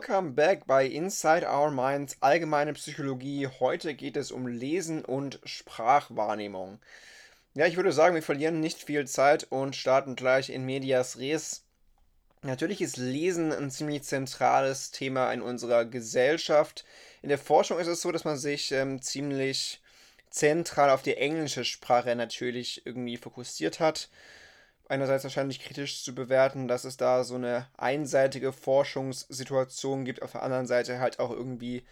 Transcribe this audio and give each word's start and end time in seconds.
Welcome 0.00 0.32
back 0.32 0.66
bei 0.66 0.86
Inside 0.86 1.46
Our 1.46 1.70
Minds 1.70 2.16
Allgemeine 2.20 2.72
Psychologie. 2.72 3.46
Heute 3.46 3.92
geht 3.92 4.16
es 4.16 4.32
um 4.32 4.46
Lesen 4.46 5.04
und 5.04 5.40
Sprachwahrnehmung. 5.44 6.78
Ja, 7.52 7.66
ich 7.66 7.76
würde 7.76 7.92
sagen, 7.92 8.14
wir 8.14 8.22
verlieren 8.22 8.60
nicht 8.60 8.82
viel 8.82 9.06
Zeit 9.06 9.48
und 9.50 9.76
starten 9.76 10.16
gleich 10.16 10.48
in 10.48 10.64
Medias 10.64 11.18
Res. 11.18 11.64
Natürlich 12.40 12.80
ist 12.80 12.96
Lesen 12.96 13.52
ein 13.52 13.70
ziemlich 13.70 14.04
zentrales 14.04 14.90
Thema 14.90 15.30
in 15.34 15.42
unserer 15.42 15.84
Gesellschaft. 15.84 16.86
In 17.20 17.28
der 17.28 17.36
Forschung 17.36 17.78
ist 17.78 17.86
es 17.86 18.00
so, 18.00 18.10
dass 18.10 18.24
man 18.24 18.38
sich 18.38 18.72
ähm, 18.72 19.02
ziemlich 19.02 19.82
zentral 20.30 20.88
auf 20.88 21.02
die 21.02 21.18
englische 21.18 21.66
Sprache 21.66 22.16
natürlich 22.16 22.86
irgendwie 22.86 23.18
fokussiert 23.18 23.80
hat 23.80 24.08
einerseits 24.90 25.24
wahrscheinlich 25.24 25.60
kritisch 25.60 26.02
zu 26.02 26.14
bewerten, 26.14 26.68
dass 26.68 26.84
es 26.84 26.96
da 26.96 27.24
so 27.24 27.36
eine 27.36 27.66
einseitige 27.76 28.52
Forschungssituation 28.52 30.04
gibt, 30.04 30.22
auf 30.22 30.32
der 30.32 30.42
anderen 30.42 30.66
Seite 30.66 30.98
halt 30.98 31.18
auch 31.18 31.30
irgendwie 31.30 31.84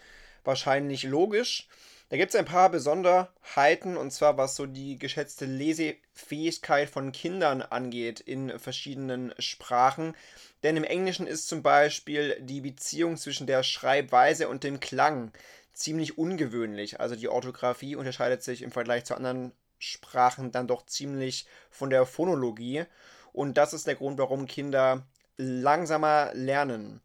wahrscheinlich 0.44 1.04
logisch. 1.04 1.68
Da 2.10 2.16
gibt 2.16 2.32
es 2.32 2.40
ein 2.40 2.46
paar 2.46 2.70
Besonderheiten, 2.70 3.96
und 3.96 4.12
zwar 4.12 4.38
was 4.38 4.56
so 4.56 4.64
die 4.64 4.98
geschätzte 4.98 5.44
Lesefähigkeit 5.44 6.88
von 6.88 7.12
Kindern 7.12 7.60
angeht 7.60 8.20
in 8.20 8.58
verschiedenen 8.58 9.34
Sprachen. 9.38 10.14
Denn 10.62 10.76
im 10.76 10.84
Englischen 10.84 11.26
ist 11.26 11.48
zum 11.48 11.62
Beispiel 11.62 12.36
die 12.40 12.62
Beziehung 12.62 13.16
zwischen 13.16 13.46
der 13.46 13.62
Schreibweise 13.62 14.48
und 14.48 14.64
dem 14.64 14.80
Klang 14.80 15.32
ziemlich 15.72 16.18
ungewöhnlich. 16.18 16.98
Also 16.98 17.14
die 17.14 17.28
Orthographie 17.28 17.94
unterscheidet 17.94 18.42
sich 18.42 18.62
im 18.62 18.72
Vergleich 18.72 19.04
zu 19.04 19.14
anderen 19.14 19.52
Sprachen 19.78 20.52
dann 20.52 20.66
doch 20.66 20.86
ziemlich 20.86 21.46
von 21.70 21.90
der 21.90 22.06
Phonologie. 22.06 22.84
Und 23.32 23.56
das 23.56 23.72
ist 23.72 23.86
der 23.86 23.94
Grund, 23.94 24.18
warum 24.18 24.46
Kinder 24.46 25.06
langsamer 25.36 26.30
lernen. 26.34 27.00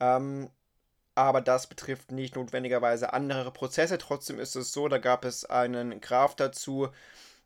Ähm, 0.00 0.50
aber 1.14 1.40
das 1.40 1.66
betrifft 1.66 2.12
nicht 2.12 2.36
notwendigerweise 2.36 3.12
andere 3.12 3.52
Prozesse. 3.52 3.98
Trotzdem 3.98 4.38
ist 4.38 4.56
es 4.56 4.72
so, 4.72 4.88
da 4.88 4.98
gab 4.98 5.24
es 5.24 5.44
einen 5.44 6.00
Graph 6.00 6.34
dazu 6.34 6.88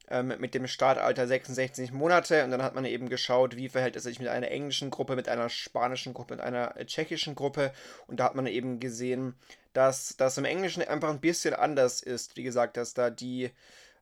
ähm, 0.09 0.35
mit 0.39 0.55
dem 0.55 0.67
Startalter 0.67 1.27
66 1.27 1.93
Monate 1.93 2.45
und 2.45 2.51
dann 2.51 2.63
hat 2.63 2.75
man 2.75 2.85
eben 2.85 3.09
geschaut, 3.09 3.57
wie 3.57 3.69
verhält 3.69 3.97
es 3.97 4.05
sich 4.05 4.19
mit 4.19 4.29
einer 4.29 4.51
englischen 4.51 4.91
Gruppe, 4.91 5.17
mit 5.17 5.29
einer 5.29 5.49
spanischen 5.49 6.15
Gruppe, 6.15 6.35
mit 6.35 6.45
einer 6.45 6.75
tschechischen 6.85 7.35
Gruppe 7.35 7.73
und 8.07 8.21
da 8.21 8.25
hat 8.25 8.35
man 8.35 8.47
eben 8.47 8.81
gesehen, 8.81 9.35
dass 9.73 10.17
das 10.17 10.39
im 10.39 10.45
Englischen 10.45 10.83
einfach 10.83 11.11
ein 11.11 11.21
bisschen 11.21 11.55
anders 11.55 12.03
ist. 12.03 12.37
Wie 12.37 12.43
gesagt, 12.43 12.77
dass 12.77 12.95
da 12.95 13.11
die 13.11 13.51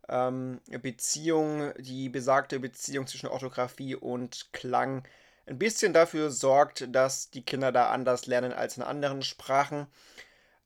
ähm, 0.08 0.60
Beziehung, 0.82 1.72
die 1.78 2.08
besagte 2.08 2.60
Beziehung 2.60 3.06
zwischen 3.06 3.28
Orthographie 3.28 3.94
und 3.94 4.52
Klang 4.52 5.04
ein 5.46 5.58
bisschen 5.58 5.92
dafür 5.92 6.30
sorgt, 6.30 6.86
dass 6.94 7.30
die 7.30 7.44
Kinder 7.44 7.72
da 7.72 7.90
anders 7.90 8.26
lernen 8.26 8.52
als 8.52 8.76
in 8.76 8.82
anderen 8.82 9.22
Sprachen. 9.22 9.86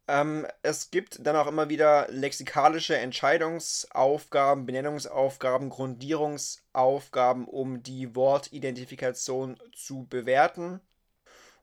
Ähm, 0.08 0.46
es 0.62 0.90
gibt 0.90 1.26
dann 1.26 1.34
auch 1.36 1.46
immer 1.46 1.68
wieder 1.68 2.06
lexikalische 2.10 2.96
Entscheidungsaufgaben, 2.96 4.66
Benennungsaufgaben, 4.66 5.70
Grundierungsaufgaben, 5.70 7.46
um 7.46 7.82
die 7.82 8.14
Wortidentifikation 8.14 9.58
zu 9.74 10.06
bewerten. 10.08 10.80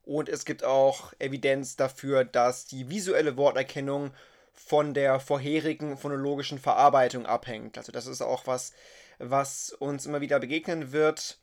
Und 0.04 0.28
es 0.28 0.44
gibt 0.44 0.66
auch 0.66 1.14
Evidenz 1.20 1.78
dafür, 1.78 2.26
dass 2.26 2.66
die 2.66 2.90
visuelle 2.90 3.38
Worterkennung 3.38 4.12
von 4.54 4.94
der 4.94 5.20
vorherigen 5.20 5.98
phonologischen 5.98 6.60
Verarbeitung 6.60 7.26
abhängt. 7.26 7.78
Also 7.78 7.92
das 7.92 8.08
ist 8.08 8.22
auch 8.22 8.48
was, 8.48 8.74
was 9.20 9.72
uns 9.72 10.06
immer 10.06 10.22
wieder 10.22 10.40
begegnen 10.40 10.92
wird, 10.92 11.40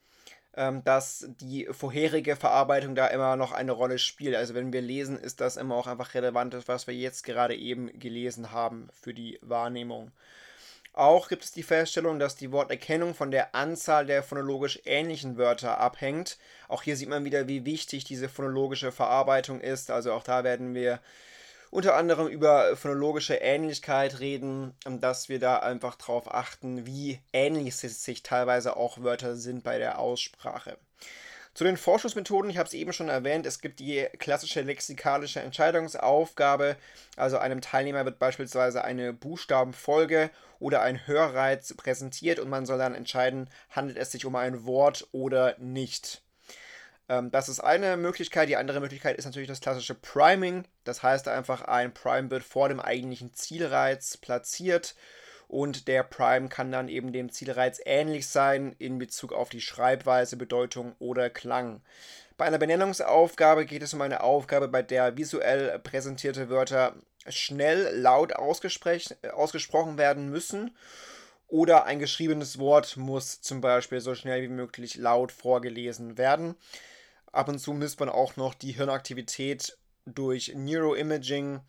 ähm, 0.56 0.82
dass 0.84 1.26
die 1.40 1.66
vorherige 1.70 2.36
Verarbeitung 2.36 2.94
da 2.94 3.06
immer 3.08 3.36
noch 3.36 3.52
eine 3.52 3.72
Rolle 3.72 3.98
spielt. 3.98 4.34
Also 4.34 4.54
wenn 4.54 4.72
wir 4.72 4.80
lesen, 4.80 5.18
ist 5.18 5.40
das 5.40 5.56
immer 5.56 5.74
auch 5.74 5.86
einfach 5.86 6.14
relevant, 6.14 6.56
was 6.66 6.86
wir 6.86 6.94
jetzt 6.94 7.24
gerade 7.24 7.54
eben 7.54 7.98
gelesen 7.98 8.52
haben 8.52 8.88
für 8.92 9.14
die 9.14 9.38
Wahrnehmung. 9.42 10.12
Auch 10.92 11.28
gibt 11.28 11.44
es 11.44 11.52
die 11.52 11.62
Feststellung, 11.62 12.18
dass 12.18 12.34
die 12.34 12.50
Worterkennung 12.50 13.14
von 13.14 13.30
der 13.30 13.54
Anzahl 13.54 14.06
der 14.06 14.24
phonologisch 14.24 14.80
ähnlichen 14.84 15.36
Wörter 15.36 15.78
abhängt. 15.78 16.36
Auch 16.66 16.82
hier 16.82 16.96
sieht 16.96 17.08
man 17.08 17.24
wieder, 17.24 17.46
wie 17.46 17.64
wichtig 17.64 18.04
diese 18.04 18.28
phonologische 18.28 18.90
Verarbeitung 18.90 19.60
ist. 19.60 19.92
Also 19.92 20.12
auch 20.12 20.24
da 20.24 20.42
werden 20.42 20.74
wir 20.74 20.98
unter 21.70 21.94
anderem 21.94 22.26
über 22.26 22.76
phonologische 22.76 23.36
Ähnlichkeit 23.36 24.20
reden, 24.20 24.74
dass 24.84 25.28
wir 25.28 25.38
da 25.38 25.58
einfach 25.58 25.94
darauf 25.96 26.32
achten, 26.32 26.86
wie 26.86 27.20
ähnlich 27.32 27.76
sich 27.76 28.22
teilweise 28.22 28.76
auch 28.76 29.02
Wörter 29.02 29.36
sind 29.36 29.62
bei 29.62 29.78
der 29.78 29.98
Aussprache. 29.98 30.78
Zu 31.52 31.64
den 31.64 31.76
Forschungsmethoden, 31.76 32.48
ich 32.50 32.58
habe 32.58 32.68
es 32.68 32.74
eben 32.74 32.92
schon 32.92 33.08
erwähnt, 33.08 33.44
es 33.44 33.60
gibt 33.60 33.80
die 33.80 34.06
klassische 34.18 34.60
lexikalische 34.60 35.40
Entscheidungsaufgabe. 35.40 36.76
Also 37.16 37.38
einem 37.38 37.60
Teilnehmer 37.60 38.04
wird 38.04 38.20
beispielsweise 38.20 38.84
eine 38.84 39.12
Buchstabenfolge 39.12 40.30
oder 40.60 40.82
ein 40.82 41.06
Hörreiz 41.06 41.74
präsentiert 41.74 42.38
und 42.38 42.48
man 42.48 42.66
soll 42.66 42.78
dann 42.78 42.94
entscheiden, 42.94 43.50
handelt 43.70 43.98
es 43.98 44.12
sich 44.12 44.26
um 44.26 44.36
ein 44.36 44.64
Wort 44.64 45.08
oder 45.10 45.56
nicht. 45.58 46.22
Ähm, 47.10 47.30
das 47.32 47.48
ist 47.48 47.60
eine 47.60 47.96
Möglichkeit. 47.96 48.48
Die 48.48 48.56
andere 48.56 48.80
Möglichkeit 48.80 49.18
ist 49.18 49.24
natürlich 49.24 49.48
das 49.48 49.60
klassische 49.60 49.94
Priming. 49.94 50.64
Das 50.84 51.02
heißt 51.02 51.28
einfach, 51.28 51.62
ein 51.62 51.92
Prime 51.92 52.30
wird 52.30 52.44
vor 52.44 52.68
dem 52.68 52.80
eigentlichen 52.80 53.34
Zielreiz 53.34 54.16
platziert 54.16 54.94
und 55.48 55.88
der 55.88 56.04
Prime 56.04 56.48
kann 56.48 56.70
dann 56.70 56.88
eben 56.88 57.12
dem 57.12 57.32
Zielreiz 57.32 57.80
ähnlich 57.84 58.28
sein 58.28 58.76
in 58.78 58.98
Bezug 58.98 59.32
auf 59.32 59.50
die 59.50 59.60
Schreibweise, 59.60 60.36
Bedeutung 60.36 60.94
oder 61.00 61.28
Klang. 61.28 61.82
Bei 62.38 62.44
einer 62.44 62.58
Benennungsaufgabe 62.58 63.66
geht 63.66 63.82
es 63.82 63.92
um 63.92 64.00
eine 64.00 64.22
Aufgabe, 64.22 64.68
bei 64.68 64.82
der 64.82 65.16
visuell 65.16 65.78
präsentierte 65.80 66.48
Wörter 66.48 66.94
schnell 67.28 68.00
laut 68.00 68.32
ausgesprochen 68.34 69.98
werden 69.98 70.30
müssen 70.30 70.70
oder 71.48 71.84
ein 71.84 71.98
geschriebenes 71.98 72.60
Wort 72.60 72.96
muss 72.96 73.40
zum 73.40 73.60
Beispiel 73.60 74.00
so 74.00 74.14
schnell 74.14 74.42
wie 74.42 74.48
möglich 74.48 74.94
laut 74.94 75.32
vorgelesen 75.32 76.16
werden. 76.16 76.54
Ab 77.32 77.48
und 77.48 77.58
zu 77.58 77.72
misst 77.72 78.00
man 78.00 78.08
auch 78.08 78.36
noch 78.36 78.54
die 78.54 78.72
Hirnaktivität 78.72 79.78
durch 80.04 80.52
Neuroimaging, 80.54 81.60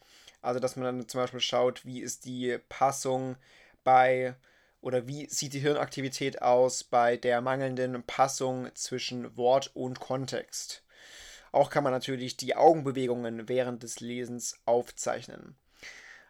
also 0.41 0.59
dass 0.59 0.75
man 0.75 0.85
dann 0.85 1.07
zum 1.07 1.21
Beispiel 1.21 1.39
schaut, 1.39 1.85
wie 1.85 2.01
ist 2.01 2.25
die 2.25 2.57
Passung 2.69 3.35
bei 3.83 4.35
oder 4.81 5.07
wie 5.07 5.29
sieht 5.29 5.53
die 5.53 5.59
Hirnaktivität 5.59 6.41
aus 6.41 6.83
bei 6.83 7.15
der 7.15 7.41
mangelnden 7.41 8.01
Passung 8.03 8.69
zwischen 8.73 9.37
Wort 9.37 9.71
und 9.75 9.99
Kontext. 9.99 10.83
Auch 11.51 11.69
kann 11.69 11.83
man 11.83 11.93
natürlich 11.93 12.37
die 12.37 12.55
Augenbewegungen 12.55 13.47
während 13.47 13.83
des 13.83 13.99
Lesens 13.99 14.59
aufzeichnen. 14.65 15.55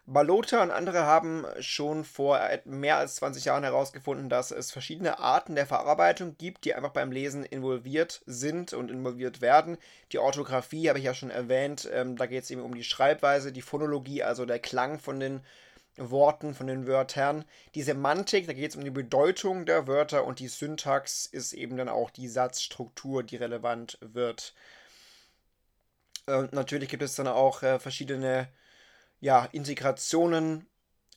Balota 0.04 0.62
und 0.62 0.72
andere 0.72 1.06
haben 1.06 1.46
schon 1.60 2.04
vor 2.04 2.40
mehr 2.64 2.96
als 2.96 3.14
20 3.16 3.44
Jahren 3.44 3.62
herausgefunden, 3.62 4.28
dass 4.28 4.50
es 4.50 4.72
verschiedene 4.72 5.20
Arten 5.20 5.54
der 5.54 5.66
Verarbeitung 5.66 6.36
gibt, 6.36 6.64
die 6.64 6.74
einfach 6.74 6.90
beim 6.90 7.12
Lesen 7.12 7.44
involviert 7.44 8.20
sind 8.26 8.72
und 8.72 8.90
involviert 8.90 9.40
werden. 9.40 9.78
Die 10.10 10.18
Orthographie 10.18 10.88
habe 10.88 10.98
ich 10.98 11.04
ja 11.04 11.14
schon 11.14 11.30
erwähnt, 11.30 11.88
ähm, 11.92 12.16
da 12.16 12.26
geht 12.26 12.42
es 12.42 12.50
eben 12.50 12.62
um 12.62 12.74
die 12.74 12.82
Schreibweise, 12.82 13.52
die 13.52 13.62
Phonologie, 13.62 14.24
also 14.24 14.44
der 14.44 14.58
Klang 14.58 14.98
von 14.98 15.20
den 15.20 15.40
Worten, 15.96 16.54
von 16.54 16.66
den 16.66 16.88
Wörtern. 16.88 17.44
Die 17.76 17.82
Semantik, 17.82 18.48
da 18.48 18.54
geht 18.54 18.70
es 18.70 18.76
um 18.76 18.82
die 18.84 18.90
Bedeutung 18.90 19.66
der 19.66 19.86
Wörter 19.86 20.24
und 20.24 20.40
die 20.40 20.48
Syntax 20.48 21.26
ist 21.26 21.52
eben 21.52 21.76
dann 21.76 21.88
auch 21.88 22.10
die 22.10 22.28
Satzstruktur, 22.28 23.22
die 23.22 23.36
relevant 23.36 23.98
wird. 24.00 24.52
Äh, 26.26 26.48
natürlich 26.50 26.88
gibt 26.88 27.04
es 27.04 27.14
dann 27.14 27.28
auch 27.28 27.62
äh, 27.62 27.78
verschiedene 27.78 28.48
ja, 29.22 29.48
Integrationen. 29.52 30.66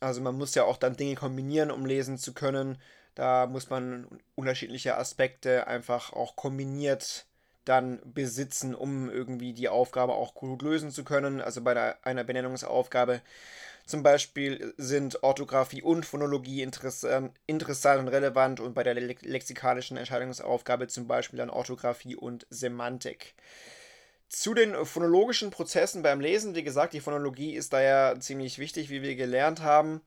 Also 0.00 0.20
man 0.22 0.36
muss 0.38 0.54
ja 0.54 0.64
auch 0.64 0.78
dann 0.78 0.96
Dinge 0.96 1.16
kombinieren, 1.16 1.70
um 1.70 1.84
lesen 1.84 2.18
zu 2.18 2.32
können. 2.32 2.78
Da 3.14 3.46
muss 3.46 3.68
man 3.68 4.06
unterschiedliche 4.36 4.96
Aspekte 4.96 5.66
einfach 5.66 6.12
auch 6.12 6.36
kombiniert 6.36 7.26
dann 7.64 8.00
besitzen, 8.04 8.76
um 8.76 9.10
irgendwie 9.10 9.52
die 9.52 9.68
Aufgabe 9.68 10.14
auch 10.14 10.34
gut 10.34 10.62
lösen 10.62 10.92
zu 10.92 11.02
können. 11.02 11.40
Also 11.40 11.62
bei 11.62 11.74
der, 11.74 11.98
einer 12.06 12.22
Benennungsaufgabe 12.22 13.22
zum 13.86 14.04
Beispiel 14.04 14.72
sind 14.76 15.24
Orthographie 15.24 15.82
und 15.82 16.06
Phonologie 16.06 16.62
interessant, 16.62 17.32
interessant 17.46 18.00
und 18.00 18.08
relevant 18.08 18.60
und 18.60 18.74
bei 18.74 18.84
der 18.84 18.94
lexikalischen 18.94 19.96
Entscheidungsaufgabe 19.96 20.86
zum 20.86 21.08
Beispiel 21.08 21.38
dann 21.38 21.50
Orthographie 21.50 22.14
und 22.14 22.46
Semantik. 22.50 23.34
Zu 24.28 24.54
den 24.54 24.84
phonologischen 24.84 25.50
Prozessen 25.50 26.02
beim 26.02 26.20
Lesen, 26.20 26.54
wie 26.54 26.64
gesagt, 26.64 26.92
die 26.92 27.00
Phonologie 27.00 27.54
ist 27.54 27.72
da 27.72 27.80
ja 27.80 28.18
ziemlich 28.18 28.58
wichtig, 28.58 28.90
wie 28.90 29.02
wir 29.02 29.14
gelernt 29.14 29.62
haben. 29.62 30.00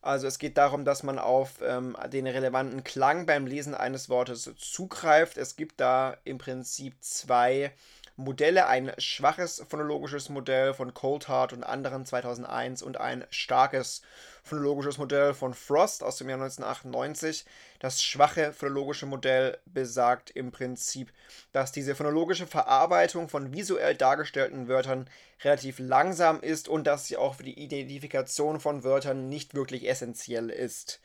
Also 0.00 0.28
es 0.28 0.38
geht 0.38 0.56
darum, 0.56 0.84
dass 0.84 1.02
man 1.02 1.18
auf 1.18 1.60
ähm, 1.60 1.96
den 2.12 2.26
relevanten 2.26 2.84
Klang 2.84 3.26
beim 3.26 3.46
Lesen 3.46 3.74
eines 3.74 4.08
Wortes 4.08 4.50
zugreift. 4.56 5.36
Es 5.36 5.56
gibt 5.56 5.80
da 5.80 6.16
im 6.22 6.38
Prinzip 6.38 6.94
zwei 7.00 7.72
Modelle, 8.14 8.66
ein 8.66 8.92
schwaches 8.98 9.64
phonologisches 9.68 10.28
Modell 10.28 10.74
von 10.74 10.94
Coulthard 10.94 11.52
und 11.52 11.64
anderen 11.64 12.06
2001 12.06 12.82
und 12.82 13.00
ein 13.00 13.24
starkes 13.30 14.02
phonologisches 14.48 14.98
Modell 14.98 15.34
von 15.34 15.54
Frost 15.54 16.02
aus 16.02 16.16
dem 16.16 16.28
Jahr 16.28 16.40
1998. 16.40 17.44
Das 17.78 18.02
schwache 18.02 18.52
phonologische 18.52 19.06
Modell 19.06 19.58
besagt 19.66 20.30
im 20.30 20.50
Prinzip, 20.50 21.12
dass 21.52 21.70
diese 21.70 21.94
phonologische 21.94 22.46
Verarbeitung 22.46 23.28
von 23.28 23.52
visuell 23.52 23.94
dargestellten 23.94 24.66
Wörtern 24.66 25.08
relativ 25.44 25.78
langsam 25.78 26.40
ist 26.40 26.68
und 26.68 26.86
dass 26.86 27.06
sie 27.06 27.16
auch 27.16 27.36
für 27.36 27.44
die 27.44 27.58
Identifikation 27.58 28.58
von 28.58 28.82
Wörtern 28.82 29.28
nicht 29.28 29.54
wirklich 29.54 29.88
essentiell 29.88 30.50
ist. 30.50 31.00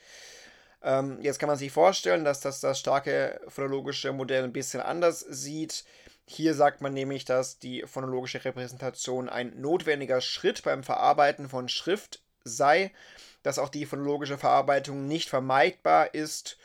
Ähm, 0.81 1.19
jetzt 1.21 1.39
kann 1.39 1.47
man 1.47 1.57
sich 1.57 1.71
vorstellen, 1.71 2.25
dass 2.25 2.41
das 2.41 2.59
das 2.59 2.79
starke 2.79 3.39
phonologische 3.47 4.11
Modell 4.11 4.43
ein 4.43 4.53
bisschen 4.53 4.81
anders 4.81 5.21
sieht. 5.21 5.85
Hier 6.25 6.53
sagt 6.53 6.81
man 6.81 6.93
nämlich, 6.93 7.25
dass 7.25 7.59
die 7.59 7.83
phonologische 7.85 8.43
Repräsentation 8.43 9.29
ein 9.29 9.59
notwendiger 9.59 10.21
Schritt 10.21 10.63
beim 10.63 10.83
Verarbeiten 10.83 11.49
von 11.49 11.69
Schrift 11.69 12.21
sei, 12.43 12.91
dass 13.43 13.59
auch 13.59 13.69
die 13.69 13.85
phonologische 13.85 14.37
Verarbeitung 14.37 15.07
nicht 15.07 15.29
vermeidbar 15.29 16.13
ist 16.13 16.57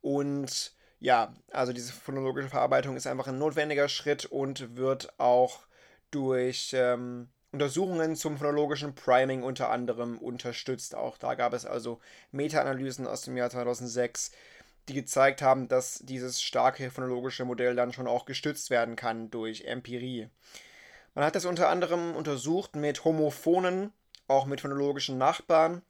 und 0.00 0.72
ja, 1.00 1.32
also 1.52 1.72
diese 1.72 1.92
phonologische 1.92 2.48
Verarbeitung 2.48 2.96
ist 2.96 3.06
einfach 3.06 3.28
ein 3.28 3.38
notwendiger 3.38 3.88
Schritt 3.88 4.24
und 4.24 4.76
wird 4.76 5.18
auch 5.18 5.60
durch 6.10 6.72
ähm, 6.74 7.28
Untersuchungen 7.52 8.16
zum 8.16 8.36
phonologischen 8.36 8.94
Priming 8.94 9.42
unter 9.42 9.70
anderem 9.70 10.18
unterstützt. 10.18 10.94
Auch 10.94 11.16
da 11.18 11.34
gab 11.34 11.52
es 11.54 11.64
also 11.64 12.00
Meta-Analysen 12.32 13.06
aus 13.06 13.22
dem 13.22 13.36
Jahr 13.36 13.50
2006, 13.50 14.32
die 14.88 14.94
gezeigt 14.94 15.40
haben, 15.40 15.68
dass 15.68 16.00
dieses 16.00 16.42
starke 16.42 16.90
phonologische 16.90 17.44
Modell 17.44 17.74
dann 17.74 17.92
schon 17.92 18.06
auch 18.06 18.24
gestützt 18.24 18.70
werden 18.70 18.96
kann 18.96 19.30
durch 19.30 19.64
Empirie. 19.64 20.28
Man 21.14 21.24
hat 21.24 21.34
das 21.34 21.44
unter 21.44 21.68
anderem 21.68 22.14
untersucht 22.14 22.76
mit 22.76 23.04
Homophonen, 23.04 23.92
auch 24.26 24.46
mit 24.46 24.60
phonologischen 24.60 25.18
Nachbarn. 25.18 25.82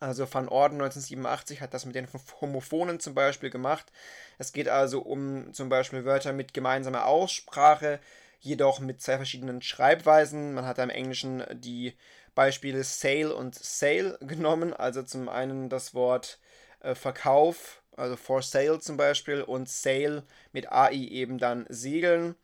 Also 0.00 0.26
Van 0.32 0.48
Orden 0.48 0.80
1987 0.80 1.60
hat 1.60 1.74
das 1.74 1.84
mit 1.84 1.94
den 1.94 2.08
Homophonen 2.40 3.00
zum 3.00 3.14
Beispiel 3.14 3.50
gemacht. 3.50 3.92
Es 4.38 4.54
geht 4.54 4.68
also 4.68 5.02
um 5.02 5.52
zum 5.52 5.68
Beispiel 5.68 6.06
Wörter 6.06 6.32
mit 6.32 6.54
gemeinsamer 6.54 7.04
Aussprache, 7.04 8.00
jedoch 8.40 8.80
mit 8.80 9.02
zwei 9.02 9.16
verschiedenen 9.16 9.60
Schreibweisen. 9.60 10.54
Man 10.54 10.64
hat 10.64 10.78
im 10.78 10.88
Englischen 10.88 11.44
die 11.52 11.94
Beispiele 12.34 12.82
Sale 12.82 13.34
und 13.34 13.54
Sale 13.54 14.16
genommen, 14.22 14.72
also 14.72 15.02
zum 15.02 15.28
einen 15.28 15.68
das 15.68 15.92
Wort 15.92 16.38
äh, 16.80 16.94
Verkauf, 16.94 17.82
also 17.94 18.16
for 18.16 18.40
sale 18.40 18.80
zum 18.80 18.96
Beispiel, 18.96 19.42
und 19.42 19.68
Sale 19.68 20.24
mit 20.52 20.72
AI 20.72 20.94
eben 20.94 21.36
dann 21.36 21.66
Segeln. 21.68 22.36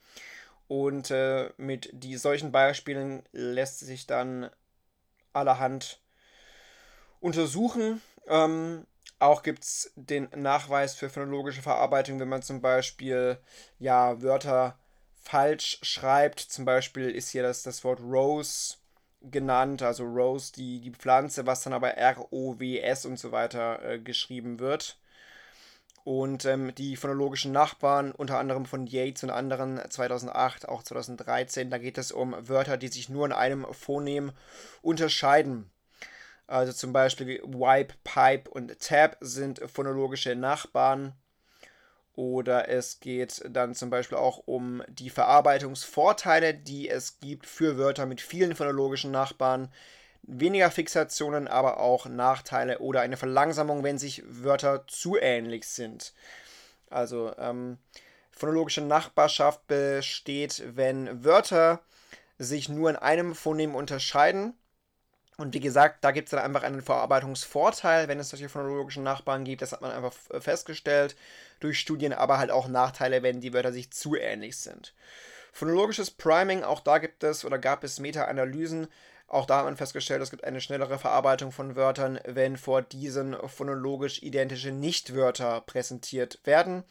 Und 0.69 1.11
äh, 1.11 1.51
mit 1.57 1.89
die, 1.93 2.17
solchen 2.19 2.53
Beispielen 2.53 3.23
lässt 3.33 3.79
sich 3.79 4.07
dann 4.07 4.51
allerhand 5.33 6.01
untersuchen. 7.21 8.01
Ähm, 8.29 8.87
auch 9.19 9.43
gibt 9.43 9.65
es 9.65 9.93
den 9.97 10.29
Nachweis 10.35 10.95
für 10.95 11.09
phonologische 11.09 11.63
Verarbeitung, 11.63 12.21
wenn 12.21 12.29
man 12.29 12.43
zum 12.43 12.61
Beispiel 12.61 13.39
ja, 13.79 14.21
Wörter 14.23 14.79
falsch 15.23 15.79
schreibt. 15.83 16.41
Zum 16.41 16.65
Beispiel 16.65 17.11
ist 17.11 17.31
hier 17.31 17.43
das, 17.43 17.63
das 17.63 17.83
Wort 17.85 18.01
Rose 18.01 18.77
genannt, 19.23 19.83
also 19.83 20.05
Rose, 20.05 20.53
die, 20.53 20.81
die 20.81 20.93
Pflanze, 20.93 21.47
was 21.47 21.63
dann 21.63 21.73
aber 21.73 21.95
R-O-W-S 21.95 23.07
und 23.07 23.19
so 23.19 23.33
weiter 23.33 23.83
äh, 23.83 23.99
geschrieben 23.99 24.61
wird. 24.61 24.99
Und 26.05 26.45
ähm, 26.45 26.73
die 26.77 26.95
phonologischen 26.95 27.51
Nachbarn, 27.51 28.13
unter 28.13 28.39
anderem 28.39 28.65
von 28.65 28.87
Yates 28.87 29.25
und 29.25 29.31
anderen 29.31 29.81
2008, 29.91 30.69
auch 30.69 30.85
2013, 30.85 31.69
da 31.69 31.79
geht 31.79 31.99
es 31.99 32.13
um 32.13 32.37
Wörter, 32.49 32.77
die 32.77 32.89
sich 32.89 33.09
nur 33.09 33.27
in 33.27 33.33
einem 33.33 33.67
Phonem 33.73 34.31
unterscheiden. 34.83 35.69
Also 36.47 36.73
zum 36.73 36.93
Beispiel 36.93 37.43
Wipe, 37.45 37.95
Pipe 38.05 38.51
und 38.51 38.79
Tab 38.79 39.17
sind 39.21 39.61
phonologische 39.69 40.37
Nachbarn 40.37 41.15
oder 42.17 42.69
es 42.69 43.01
geht 43.01 43.43
dann 43.49 43.75
zum 43.75 43.91
Beispiel 43.91 44.17
auch 44.17 44.39
um 44.47 44.83
die 44.89 45.11
Verarbeitungsvorteile, 45.11 46.55
die 46.55 46.89
es 46.89 47.21
gibt 47.21 47.47
für 47.47 47.77
Wörter 47.77 48.07
mit 48.07 48.21
vielen 48.21 48.57
phonologischen 48.57 49.11
Nachbarn. 49.11 49.73
Weniger 50.23 50.71
Fixationen, 50.71 51.47
aber 51.47 51.79
auch 51.79 52.07
Nachteile 52.07 52.79
oder 52.79 53.01
eine 53.03 53.17
Verlangsamung, 53.17 53.85
wenn 53.85 53.99
sich 53.99 54.23
Wörter 54.27 54.87
zu 54.89 55.17
ähnlich 55.21 55.69
sind. 55.69 56.15
Also 56.89 57.33
ähm, 57.39 57.79
phonologische 58.33 58.81
Nachbarschaft 58.81 59.67
besteht, 59.67 60.63
wenn 60.75 61.23
Wörter 61.23 61.81
sich 62.39 62.69
nur 62.69 62.91
in 62.91 62.97
einem 62.97 63.35
Phonem 63.35 63.75
unterscheiden 63.75 64.55
und 65.39 65.53
wie 65.53 65.61
gesagt, 65.61 66.03
da 66.03 66.13
gibt 66.13 66.29
es 66.29 66.31
dann 66.31 66.41
einfach 66.41 66.63
einen 66.63 66.81
Verarbeitungsvorteil, 66.81 68.09
wenn 68.09 68.19
es 68.19 68.31
solche 68.31 68.49
phonologischen 68.49 69.03
Nachbarn 69.03 69.45
gibt. 69.45 69.61
Das 69.61 69.73
hat 69.73 69.83
man 69.83 69.91
einfach 69.91 70.15
festgestellt 70.41 71.15
durch 71.61 71.79
Studien, 71.79 72.15
aber 72.15 72.39
halt 72.39 72.51
auch 72.51 72.69
Nachteile, 72.69 73.23
wenn 73.23 73.41
die 73.41 73.53
Wörter 73.53 73.73
sich 73.73 73.91
zu 73.91 74.17
ähnlich 74.17 74.57
sind. 74.57 74.95
Phonologisches 75.53 76.11
Priming, 76.11 76.63
auch 76.63 76.81
da 76.81 76.99
gibt 76.99 77.23
es 77.23 77.45
oder 77.45 77.59
gab 77.59 77.85
es 77.85 78.01
Meta-Analysen. 78.01 78.89
Auch 79.29 79.45
da 79.45 79.59
hat 79.59 79.65
man 79.65 79.77
festgestellt, 79.77 80.23
es 80.23 80.31
gibt 80.31 80.45
eine 80.45 80.61
schnellere 80.61 80.99
Verarbeitung 80.99 81.53
von 81.53 81.77
Wörtern, 81.77 82.19
wenn 82.25 82.57
vor 82.57 82.81
diesen 82.81 83.37
phonologisch 83.49 84.23
identische 84.23 84.71
Nichtwörter 84.71 85.61
präsentiert 85.63 86.41
werden. 86.45 86.85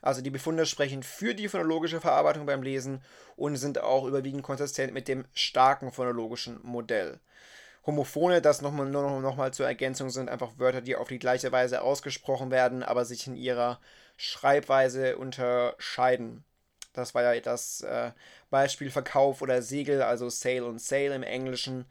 Also 0.00 0.22
die 0.22 0.30
Befunde 0.30 0.64
sprechen 0.64 1.02
für 1.02 1.34
die 1.34 1.48
phonologische 1.48 2.00
Verarbeitung 2.00 2.46
beim 2.46 2.62
Lesen 2.62 3.02
und 3.36 3.56
sind 3.56 3.80
auch 3.80 4.04
überwiegend 4.06 4.42
konsistent 4.42 4.92
mit 4.94 5.08
dem 5.08 5.24
starken 5.32 5.92
phonologischen 5.92 6.58
Modell. 6.62 7.20
Homophone, 7.84 8.40
das 8.42 8.62
nochmal 8.62 8.86
nur 8.86 9.02
noch, 9.02 9.20
noch 9.20 9.36
mal 9.36 9.52
zur 9.52 9.66
Ergänzung 9.66 10.10
sind 10.10 10.28
einfach 10.28 10.52
Wörter, 10.58 10.80
die 10.80 10.96
auf 10.96 11.08
die 11.08 11.18
gleiche 11.18 11.50
Weise 11.50 11.82
ausgesprochen 11.82 12.50
werden, 12.50 12.82
aber 12.82 13.04
sich 13.04 13.26
in 13.26 13.34
ihrer 13.34 13.80
Schreibweise 14.16 15.16
unterscheiden. 15.16 16.44
Das 16.92 17.14
war 17.14 17.22
ja 17.22 17.40
das 17.40 17.80
äh, 17.80 18.12
Beispiel 18.50 18.90
Verkauf 18.90 19.42
oder 19.42 19.62
Segel, 19.62 20.02
also 20.02 20.28
Sale 20.28 20.64
und 20.64 20.80
Sale 20.80 21.14
im 21.14 21.22
Englischen. 21.22 21.86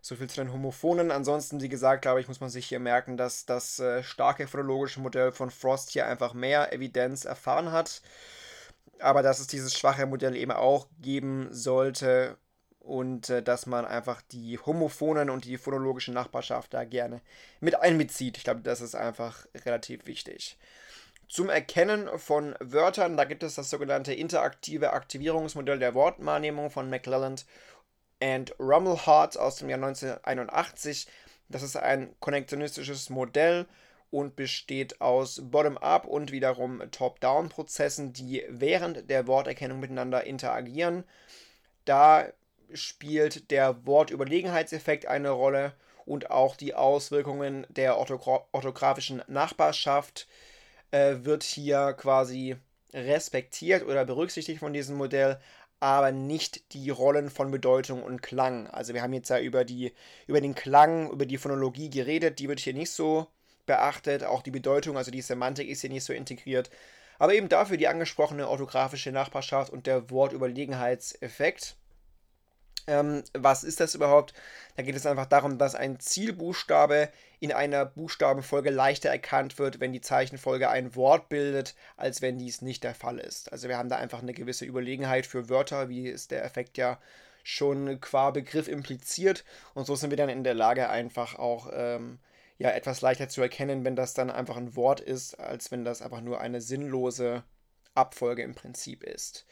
So 0.00 0.16
viel 0.16 0.28
zu 0.28 0.40
den 0.40 0.52
Homophonen. 0.52 1.10
Ansonsten, 1.10 1.60
wie 1.60 1.68
gesagt, 1.68 2.02
glaube 2.02 2.20
ich, 2.20 2.28
muss 2.28 2.40
man 2.40 2.50
sich 2.50 2.66
hier 2.66 2.78
merken, 2.78 3.16
dass 3.16 3.44
das 3.44 3.78
äh, 3.80 4.02
starke 4.02 4.46
phonologische 4.46 5.00
Modell 5.00 5.32
von 5.32 5.50
Frost 5.50 5.90
hier 5.90 6.06
einfach 6.06 6.32
mehr 6.32 6.72
Evidenz 6.72 7.24
erfahren 7.24 7.72
hat. 7.72 8.02
Aber 8.98 9.22
dass 9.22 9.40
es 9.40 9.46
dieses 9.46 9.76
schwache 9.76 10.06
Modell 10.06 10.36
eben 10.36 10.52
auch 10.52 10.86
geben 11.00 11.48
sollte, 11.50 12.38
und 12.86 13.30
äh, 13.30 13.42
dass 13.42 13.66
man 13.66 13.84
einfach 13.84 14.22
die 14.22 14.58
Homophonen 14.58 15.28
und 15.28 15.44
die 15.44 15.58
phonologische 15.58 16.12
Nachbarschaft 16.12 16.72
da 16.72 16.84
gerne 16.84 17.20
mit 17.60 17.74
einbezieht. 17.80 18.38
Ich 18.38 18.44
glaube, 18.44 18.60
das 18.60 18.80
ist 18.80 18.94
einfach 18.94 19.46
relativ 19.64 20.06
wichtig. 20.06 20.56
Zum 21.28 21.48
Erkennen 21.48 22.08
von 22.18 22.54
Wörtern, 22.60 23.16
da 23.16 23.24
gibt 23.24 23.42
es 23.42 23.56
das 23.56 23.68
sogenannte 23.68 24.14
interaktive 24.14 24.92
Aktivierungsmodell 24.92 25.80
der 25.80 25.94
Wortwahrnehmung 25.94 26.70
von 26.70 26.88
McClelland 26.88 27.44
and 28.22 28.54
Rummelhart 28.60 29.36
aus 29.36 29.56
dem 29.56 29.68
Jahr 29.68 29.82
1981. 29.82 31.08
Das 31.48 31.62
ist 31.62 31.76
ein 31.76 32.14
konnektionistisches 32.20 33.10
Modell 33.10 33.66
und 34.10 34.36
besteht 34.36 35.00
aus 35.00 35.40
Bottom-up 35.42 36.06
und 36.06 36.30
wiederum 36.30 36.80
Top-down-Prozessen, 36.92 38.12
die 38.12 38.44
während 38.48 39.10
der 39.10 39.26
Worterkennung 39.26 39.80
miteinander 39.80 40.24
interagieren. 40.24 41.02
Da 41.84 42.28
spielt 42.72 43.50
der 43.50 43.86
Wortüberlegenheitseffekt 43.86 45.06
eine 45.06 45.30
Rolle 45.30 45.72
und 46.04 46.30
auch 46.30 46.56
die 46.56 46.74
Auswirkungen 46.74 47.66
der 47.68 47.98
orthografischen 47.98 49.22
Nachbarschaft 49.26 50.28
äh, 50.90 51.16
wird 51.22 51.42
hier 51.42 51.94
quasi 51.94 52.56
respektiert 52.92 53.84
oder 53.84 54.04
berücksichtigt 54.04 54.60
von 54.60 54.72
diesem 54.72 54.96
Modell, 54.96 55.38
aber 55.80 56.12
nicht 56.12 56.72
die 56.72 56.90
Rollen 56.90 57.28
von 57.28 57.50
Bedeutung 57.50 58.02
und 58.02 58.22
Klang. 58.22 58.66
Also 58.68 58.94
wir 58.94 59.02
haben 59.02 59.12
jetzt 59.12 59.28
ja 59.28 59.38
über, 59.38 59.64
die, 59.64 59.92
über 60.26 60.40
den 60.40 60.54
Klang, 60.54 61.10
über 61.10 61.26
die 61.26 61.38
Phonologie 61.38 61.90
geredet, 61.90 62.38
die 62.38 62.48
wird 62.48 62.60
hier 62.60 62.74
nicht 62.74 62.90
so 62.90 63.26
beachtet, 63.66 64.24
auch 64.24 64.42
die 64.42 64.50
Bedeutung, 64.50 64.96
also 64.96 65.10
die 65.10 65.20
Semantik 65.20 65.68
ist 65.68 65.80
hier 65.80 65.90
nicht 65.90 66.04
so 66.04 66.12
integriert. 66.12 66.70
Aber 67.18 67.34
eben 67.34 67.48
dafür 67.48 67.76
die 67.76 67.88
angesprochene 67.88 68.48
orthografische 68.48 69.10
Nachbarschaft 69.10 69.72
und 69.72 69.86
der 69.86 70.10
Wortüberlegenheitseffekt. 70.10 71.76
Ähm, 72.86 73.24
was 73.32 73.64
ist 73.64 73.80
das 73.80 73.94
überhaupt? 73.94 74.32
Da 74.76 74.82
geht 74.82 74.94
es 74.94 75.06
einfach 75.06 75.26
darum, 75.26 75.58
dass 75.58 75.74
ein 75.74 75.98
Zielbuchstabe 75.98 77.08
in 77.40 77.52
einer 77.52 77.84
Buchstabenfolge 77.84 78.70
leichter 78.70 79.10
erkannt 79.10 79.58
wird, 79.58 79.80
wenn 79.80 79.92
die 79.92 80.00
Zeichenfolge 80.00 80.68
ein 80.68 80.94
Wort 80.94 81.28
bildet, 81.28 81.74
als 81.96 82.22
wenn 82.22 82.38
dies 82.38 82.62
nicht 82.62 82.84
der 82.84 82.94
Fall 82.94 83.18
ist. 83.18 83.52
Also 83.52 83.68
wir 83.68 83.76
haben 83.76 83.88
da 83.88 83.96
einfach 83.96 84.22
eine 84.22 84.34
gewisse 84.34 84.64
Überlegenheit 84.64 85.26
für 85.26 85.48
Wörter, 85.48 85.88
wie 85.88 86.08
es 86.08 86.28
der 86.28 86.44
Effekt 86.44 86.78
ja 86.78 86.98
schon 87.42 88.00
qua 88.00 88.30
Begriff 88.30 88.68
impliziert. 88.68 89.44
Und 89.74 89.86
so 89.86 89.94
sind 89.96 90.10
wir 90.10 90.16
dann 90.16 90.28
in 90.28 90.44
der 90.44 90.54
Lage, 90.54 90.88
einfach 90.88 91.38
auch 91.38 91.70
ähm, 91.72 92.18
ja, 92.58 92.70
etwas 92.70 93.00
leichter 93.00 93.28
zu 93.28 93.42
erkennen, 93.42 93.84
wenn 93.84 93.96
das 93.96 94.14
dann 94.14 94.30
einfach 94.30 94.56
ein 94.56 94.76
Wort 94.76 95.00
ist, 95.00 95.38
als 95.38 95.70
wenn 95.70 95.84
das 95.84 96.02
einfach 96.02 96.20
nur 96.20 96.40
eine 96.40 96.60
sinnlose 96.60 97.44
Abfolge 97.94 98.42
im 98.42 98.54
Prinzip 98.54 99.04
ist. 99.04 99.46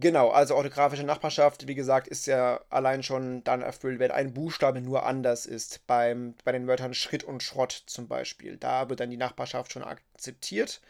Genau, 0.00 0.28
also 0.30 0.54
orthografische 0.54 1.02
Nachbarschaft, 1.02 1.66
wie 1.66 1.74
gesagt, 1.74 2.06
ist 2.06 2.26
ja 2.28 2.60
allein 2.70 3.02
schon 3.02 3.42
dann 3.42 3.62
erfüllt, 3.62 3.98
wenn 3.98 4.12
ein 4.12 4.32
Buchstabe 4.32 4.80
nur 4.80 5.04
anders 5.04 5.44
ist. 5.44 5.84
Beim, 5.88 6.34
bei 6.44 6.52
den 6.52 6.68
Wörtern 6.68 6.94
Schritt 6.94 7.24
und 7.24 7.42
Schrott 7.42 7.82
zum 7.86 8.06
Beispiel. 8.06 8.56
Da 8.56 8.88
wird 8.88 9.00
dann 9.00 9.10
die 9.10 9.16
Nachbarschaft 9.16 9.72
schon 9.72 9.82
akzeptiert 9.82 10.80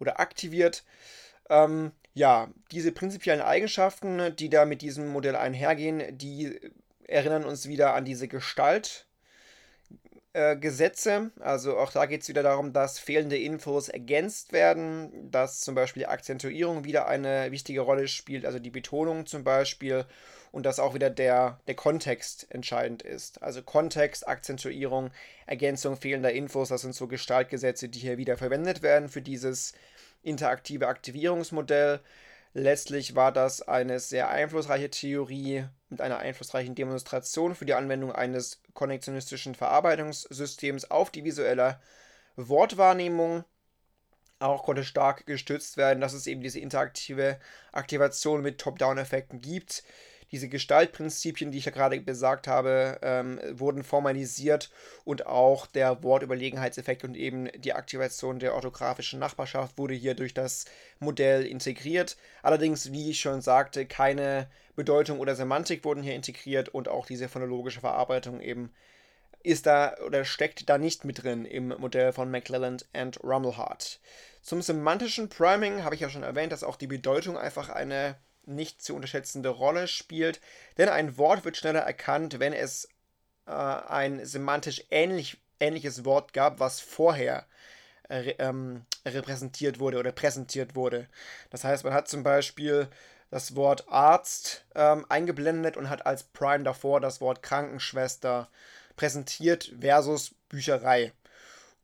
oder 0.00 0.18
aktiviert. 0.18 0.82
Ähm, 1.48 1.92
ja, 2.14 2.48
diese 2.72 2.90
prinzipiellen 2.90 3.40
Eigenschaften, 3.42 4.34
die 4.34 4.48
da 4.48 4.64
mit 4.64 4.82
diesem 4.82 5.06
Modell 5.08 5.36
einhergehen, 5.36 6.18
die 6.18 6.58
erinnern 7.06 7.44
uns 7.44 7.68
wieder 7.68 7.94
an 7.94 8.04
diese 8.04 8.26
Gestalt, 8.26 9.05
äh, 10.36 10.54
Gesetze. 10.54 11.30
Also 11.40 11.78
auch 11.78 11.92
da 11.92 12.04
geht 12.04 12.20
es 12.20 12.28
wieder 12.28 12.42
darum, 12.42 12.74
dass 12.74 12.98
fehlende 12.98 13.38
Infos 13.38 13.88
ergänzt 13.88 14.52
werden, 14.52 15.30
dass 15.30 15.62
zum 15.62 15.74
Beispiel 15.74 16.02
die 16.02 16.08
Akzentuierung 16.08 16.84
wieder 16.84 17.08
eine 17.08 17.50
wichtige 17.52 17.80
Rolle 17.80 18.06
spielt, 18.06 18.44
also 18.44 18.58
die 18.58 18.70
Betonung 18.70 19.24
zum 19.24 19.44
Beispiel 19.44 20.04
und 20.52 20.66
dass 20.66 20.78
auch 20.78 20.92
wieder 20.92 21.08
der, 21.08 21.58
der 21.66 21.74
Kontext 21.74 22.48
entscheidend 22.50 23.00
ist. 23.00 23.42
Also 23.42 23.62
Kontext, 23.62 24.28
Akzentuierung, 24.28 25.10
Ergänzung 25.46 25.96
fehlender 25.96 26.32
Infos, 26.32 26.68
das 26.68 26.82
sind 26.82 26.94
so 26.94 27.06
Gestaltgesetze, 27.06 27.88
die 27.88 28.00
hier 28.00 28.18
wieder 28.18 28.36
verwendet 28.36 28.82
werden 28.82 29.08
für 29.08 29.22
dieses 29.22 29.72
interaktive 30.22 30.88
Aktivierungsmodell. 30.88 32.00
Letztlich 32.58 33.14
war 33.14 33.32
das 33.32 33.60
eine 33.60 34.00
sehr 34.00 34.30
einflussreiche 34.30 34.88
Theorie 34.88 35.66
mit 35.90 36.00
einer 36.00 36.16
einflussreichen 36.16 36.74
Demonstration 36.74 37.54
für 37.54 37.66
die 37.66 37.74
Anwendung 37.74 38.12
eines 38.12 38.62
konnektionistischen 38.72 39.54
Verarbeitungssystems 39.54 40.90
auf 40.90 41.10
die 41.10 41.22
visuelle 41.22 41.78
Wortwahrnehmung. 42.36 43.44
Auch 44.38 44.62
konnte 44.62 44.84
stark 44.84 45.26
gestützt 45.26 45.76
werden, 45.76 46.00
dass 46.00 46.14
es 46.14 46.26
eben 46.26 46.40
diese 46.40 46.58
interaktive 46.58 47.38
Aktivation 47.72 48.40
mit 48.40 48.58
Top-Down-Effekten 48.58 49.42
gibt, 49.42 49.82
diese 50.36 50.50
Gestaltprinzipien, 50.50 51.50
die 51.50 51.56
ich 51.56 51.64
ja 51.64 51.72
gerade 51.72 51.98
besagt 51.98 52.46
habe, 52.46 52.98
ähm, 53.00 53.40
wurden 53.52 53.82
formalisiert 53.82 54.70
und 55.04 55.26
auch 55.26 55.66
der 55.66 56.02
Wortüberlegenheitseffekt 56.02 57.04
und 57.04 57.16
eben 57.16 57.48
die 57.56 57.72
Aktivation 57.72 58.38
der 58.38 58.54
orthografischen 58.54 59.18
Nachbarschaft 59.18 59.78
wurde 59.78 59.94
hier 59.94 60.14
durch 60.14 60.34
das 60.34 60.66
Modell 60.98 61.46
integriert. 61.46 62.18
Allerdings, 62.42 62.92
wie 62.92 63.10
ich 63.10 63.20
schon 63.20 63.40
sagte, 63.40 63.86
keine 63.86 64.50
Bedeutung 64.74 65.20
oder 65.20 65.34
Semantik 65.34 65.86
wurden 65.86 66.02
hier 66.02 66.14
integriert 66.14 66.68
und 66.68 66.86
auch 66.86 67.06
diese 67.06 67.30
phonologische 67.30 67.80
Verarbeitung 67.80 68.42
eben 68.42 68.70
ist 69.42 69.64
da 69.64 69.96
oder 70.04 70.26
steckt 70.26 70.68
da 70.68 70.76
nicht 70.76 71.06
mit 71.06 71.22
drin 71.22 71.46
im 71.46 71.68
Modell 71.68 72.12
von 72.12 72.30
McClelland 72.30 72.84
und 72.92 73.24
Rummelhart. 73.24 74.00
Zum 74.42 74.60
semantischen 74.60 75.30
Priming 75.30 75.82
habe 75.82 75.94
ich 75.94 76.02
ja 76.02 76.10
schon 76.10 76.24
erwähnt, 76.24 76.52
dass 76.52 76.62
auch 76.62 76.76
die 76.76 76.88
Bedeutung 76.88 77.38
einfach 77.38 77.70
eine 77.70 78.16
nicht 78.46 78.82
zu 78.82 78.94
unterschätzende 78.94 79.48
Rolle 79.48 79.88
spielt, 79.88 80.40
denn 80.78 80.88
ein 80.88 81.18
Wort 81.18 81.44
wird 81.44 81.56
schneller 81.56 81.80
erkannt, 81.80 82.38
wenn 82.38 82.52
es 82.52 82.88
äh, 83.46 83.50
ein 83.50 84.24
semantisch 84.24 84.84
ähnlich, 84.90 85.40
ähnliches 85.60 86.04
Wort 86.04 86.32
gab, 86.32 86.60
was 86.60 86.80
vorher 86.80 87.46
äh, 88.08 88.30
ähm, 88.38 88.86
repräsentiert 89.04 89.78
wurde 89.78 89.98
oder 89.98 90.12
präsentiert 90.12 90.74
wurde. 90.74 91.08
Das 91.50 91.64
heißt, 91.64 91.84
man 91.84 91.94
hat 91.94 92.08
zum 92.08 92.22
Beispiel 92.22 92.88
das 93.30 93.56
Wort 93.56 93.88
Arzt 93.88 94.64
ähm, 94.74 95.04
eingeblendet 95.08 95.76
und 95.76 95.90
hat 95.90 96.06
als 96.06 96.24
Prime 96.24 96.64
davor 96.64 97.00
das 97.00 97.20
Wort 97.20 97.42
Krankenschwester 97.42 98.48
präsentiert 98.96 99.74
versus 99.80 100.34
Bücherei. 100.48 101.12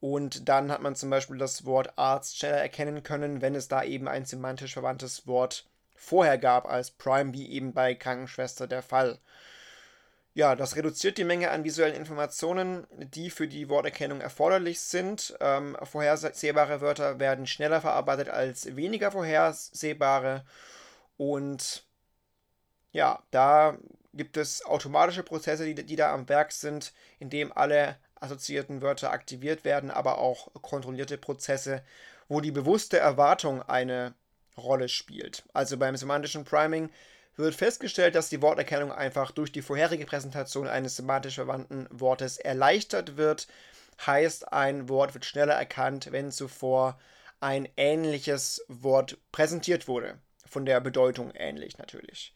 Und 0.00 0.48
dann 0.48 0.72
hat 0.72 0.82
man 0.82 0.96
zum 0.96 1.10
Beispiel 1.10 1.38
das 1.38 1.64
Wort 1.64 1.96
Arzt 1.96 2.38
schneller 2.38 2.58
erkennen 2.58 3.02
können, 3.02 3.40
wenn 3.40 3.54
es 3.54 3.68
da 3.68 3.84
eben 3.84 4.08
ein 4.08 4.24
semantisch 4.24 4.72
verwandtes 4.72 5.26
Wort 5.26 5.66
vorher 6.02 6.36
gab 6.36 6.68
als 6.68 6.90
Prime, 6.90 7.32
wie 7.32 7.50
eben 7.52 7.72
bei 7.72 7.94
Krankenschwester 7.94 8.66
der 8.66 8.82
Fall. 8.82 9.20
Ja, 10.34 10.56
das 10.56 10.76
reduziert 10.76 11.18
die 11.18 11.24
Menge 11.24 11.50
an 11.50 11.62
visuellen 11.62 11.94
Informationen, 11.94 12.86
die 12.90 13.30
für 13.30 13.46
die 13.46 13.68
Worterkennung 13.68 14.20
erforderlich 14.20 14.80
sind. 14.80 15.36
Ähm, 15.40 15.76
vorhersehbare 15.82 16.80
Wörter 16.80 17.20
werden 17.20 17.46
schneller 17.46 17.80
verarbeitet 17.80 18.30
als 18.30 18.74
weniger 18.74 19.12
vorhersehbare. 19.12 20.44
Und 21.18 21.84
ja, 22.92 23.22
da 23.30 23.76
gibt 24.14 24.36
es 24.36 24.64
automatische 24.64 25.22
Prozesse, 25.22 25.66
die, 25.66 25.74
die 25.74 25.96
da 25.96 26.12
am 26.12 26.28
Werk 26.28 26.52
sind, 26.52 26.92
indem 27.20 27.52
alle 27.52 27.96
assoziierten 28.16 28.82
Wörter 28.82 29.12
aktiviert 29.12 29.64
werden, 29.64 29.90
aber 29.90 30.18
auch 30.18 30.48
kontrollierte 30.62 31.18
Prozesse, 31.18 31.82
wo 32.28 32.40
die 32.40 32.52
bewusste 32.52 32.98
Erwartung 32.98 33.62
eine 33.62 34.14
Rolle 34.56 34.88
spielt. 34.88 35.44
Also 35.52 35.76
beim 35.76 35.96
semantischen 35.96 36.44
Priming 36.44 36.90
wird 37.36 37.54
festgestellt, 37.54 38.14
dass 38.14 38.28
die 38.28 38.42
Worterkennung 38.42 38.92
einfach 38.92 39.30
durch 39.30 39.52
die 39.52 39.62
vorherige 39.62 40.04
Präsentation 40.04 40.68
eines 40.68 40.96
semantisch 40.96 41.36
verwandten 41.36 41.86
Wortes 41.90 42.36
erleichtert 42.36 43.16
wird. 43.16 43.46
Heißt, 44.06 44.52
ein 44.52 44.88
Wort 44.88 45.14
wird 45.14 45.24
schneller 45.24 45.54
erkannt, 45.54 46.12
wenn 46.12 46.30
zuvor 46.30 46.98
ein 47.40 47.68
ähnliches 47.76 48.64
Wort 48.68 49.18
präsentiert 49.32 49.88
wurde. 49.88 50.18
Von 50.46 50.66
der 50.66 50.80
Bedeutung 50.80 51.32
ähnlich 51.34 51.78
natürlich. 51.78 52.34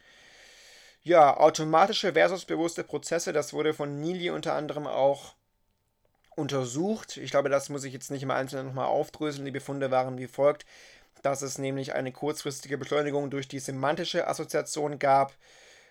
Ja, 1.03 1.37
automatische 1.37 2.15
versus 2.15 2.45
bewusste 2.45 2.83
Prozesse, 2.83 3.33
das 3.33 3.53
wurde 3.53 3.75
von 3.75 4.01
Neely 4.01 4.31
unter 4.31 4.55
anderem 4.55 4.87
auch 4.87 5.35
untersucht. 6.35 7.17
Ich 7.17 7.31
glaube, 7.31 7.49
das 7.49 7.69
muss 7.69 7.85
ich 7.85 7.93
jetzt 7.93 8.11
nicht 8.11 8.23
im 8.23 8.31
Einzelnen 8.31 8.67
nochmal 8.67 8.87
aufdröseln. 8.87 9.45
Die 9.45 9.53
Befunde 9.53 9.91
waren 9.91 10.19
wie 10.19 10.27
folgt 10.27 10.67
dass 11.23 11.43
es 11.43 11.59
nämlich 11.59 11.95
eine 11.95 12.13
kurzfristige 12.13 12.79
Beschleunigung 12.79 13.31
durch 13.31 13.49
die 13.49 13.59
semantische 13.59 14.27
Assoziation 14.29 14.99
gab, 14.99 15.35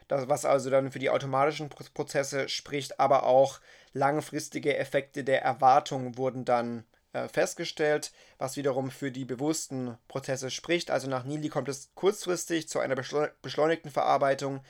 das, 0.07 0.29
was 0.29 0.45
also 0.45 0.69
dann 0.69 0.91
für 0.91 0.99
die 0.99 1.09
automatischen 1.09 1.69
Prozesse 1.69 2.47
spricht, 2.47 2.99
aber 2.99 3.23
auch 3.23 3.59
langfristige 3.93 4.77
Effekte 4.77 5.23
der 5.23 5.41
Erwartung 5.41 6.17
wurden 6.17 6.45
dann 6.45 6.85
äh, 7.13 7.27
festgestellt, 7.27 8.11
was 8.37 8.57
wiederum 8.57 8.91
für 8.91 9.11
die 9.11 9.25
bewussten 9.25 9.97
Prozesse 10.07 10.51
spricht. 10.51 10.91
Also 10.91 11.09
nach 11.09 11.23
Nili 11.23 11.49
kommt 11.49 11.69
es 11.69 11.89
kurzfristig 11.95 12.67
zu 12.67 12.79
einer 12.79 12.95
beschleunigten 12.95 13.89
Verarbeitung, 13.89 14.61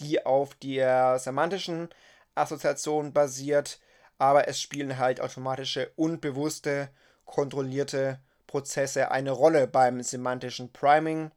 die 0.00 0.24
auf 0.24 0.54
der 0.56 1.18
semantischen 1.18 1.88
Assoziation 2.34 3.12
basiert, 3.12 3.80
aber 4.18 4.48
es 4.48 4.60
spielen 4.60 4.98
halt 4.98 5.20
automatische 5.20 5.90
und 5.96 6.20
bewusste, 6.20 6.90
kontrollierte 7.24 8.20
Prozesse 8.48 9.12
eine 9.12 9.30
Rolle 9.30 9.68
beim 9.68 10.02
semantischen 10.02 10.72
Priming. 10.72 11.30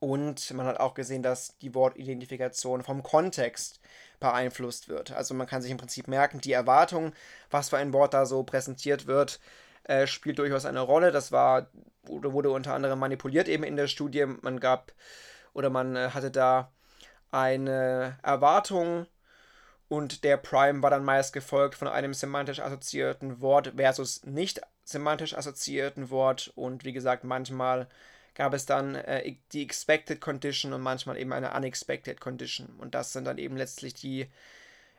Und 0.00 0.52
man 0.52 0.66
hat 0.66 0.80
auch 0.80 0.94
gesehen, 0.94 1.22
dass 1.22 1.56
die 1.58 1.74
Wortidentifikation 1.74 2.82
vom 2.82 3.04
Kontext 3.04 3.80
beeinflusst 4.18 4.88
wird. 4.88 5.12
Also 5.12 5.34
man 5.34 5.46
kann 5.46 5.62
sich 5.62 5.70
im 5.70 5.78
Prinzip 5.78 6.08
merken, 6.08 6.40
die 6.40 6.52
Erwartung, 6.52 7.12
was 7.50 7.70
für 7.70 7.78
ein 7.78 7.92
Wort 7.92 8.12
da 8.12 8.26
so 8.26 8.42
präsentiert 8.42 9.06
wird, 9.06 9.40
äh, 9.84 10.06
spielt 10.06 10.38
durchaus 10.38 10.66
eine 10.66 10.80
Rolle. 10.80 11.12
Das 11.12 11.30
war 11.30 11.68
wurde 12.02 12.50
unter 12.50 12.74
anderem 12.74 12.98
manipuliert 12.98 13.48
eben 13.48 13.64
in 13.64 13.76
der 13.76 13.88
Studie. 13.88 14.26
Man 14.26 14.60
gab 14.60 14.92
oder 15.54 15.70
man 15.70 15.96
äh, 15.96 16.10
hatte 16.10 16.30
da 16.30 16.72
eine 17.30 18.18
Erwartung 18.22 19.06
und 19.88 20.24
der 20.24 20.36
Prime 20.36 20.82
war 20.82 20.90
dann 20.90 21.04
meist 21.04 21.32
gefolgt 21.32 21.74
von 21.74 21.88
einem 21.88 22.14
semantisch 22.14 22.60
assoziierten 22.60 23.40
Wort 23.40 23.74
versus 23.76 24.24
nicht 24.24 24.60
semantisch 24.86 25.36
assoziierten 25.36 26.10
Wort. 26.10 26.52
Und 26.54 26.84
wie 26.84 26.92
gesagt, 26.92 27.24
manchmal 27.24 27.88
gab 28.34 28.54
es 28.54 28.66
dann 28.66 28.94
äh, 28.94 29.34
die 29.52 29.62
Expected 29.62 30.20
Condition 30.20 30.72
und 30.72 30.80
manchmal 30.80 31.18
eben 31.18 31.32
eine 31.32 31.52
Unexpected 31.52 32.20
Condition. 32.20 32.68
Und 32.78 32.94
das 32.94 33.12
sind 33.12 33.24
dann 33.24 33.38
eben 33.38 33.56
letztlich 33.56 33.94
die 33.94 34.28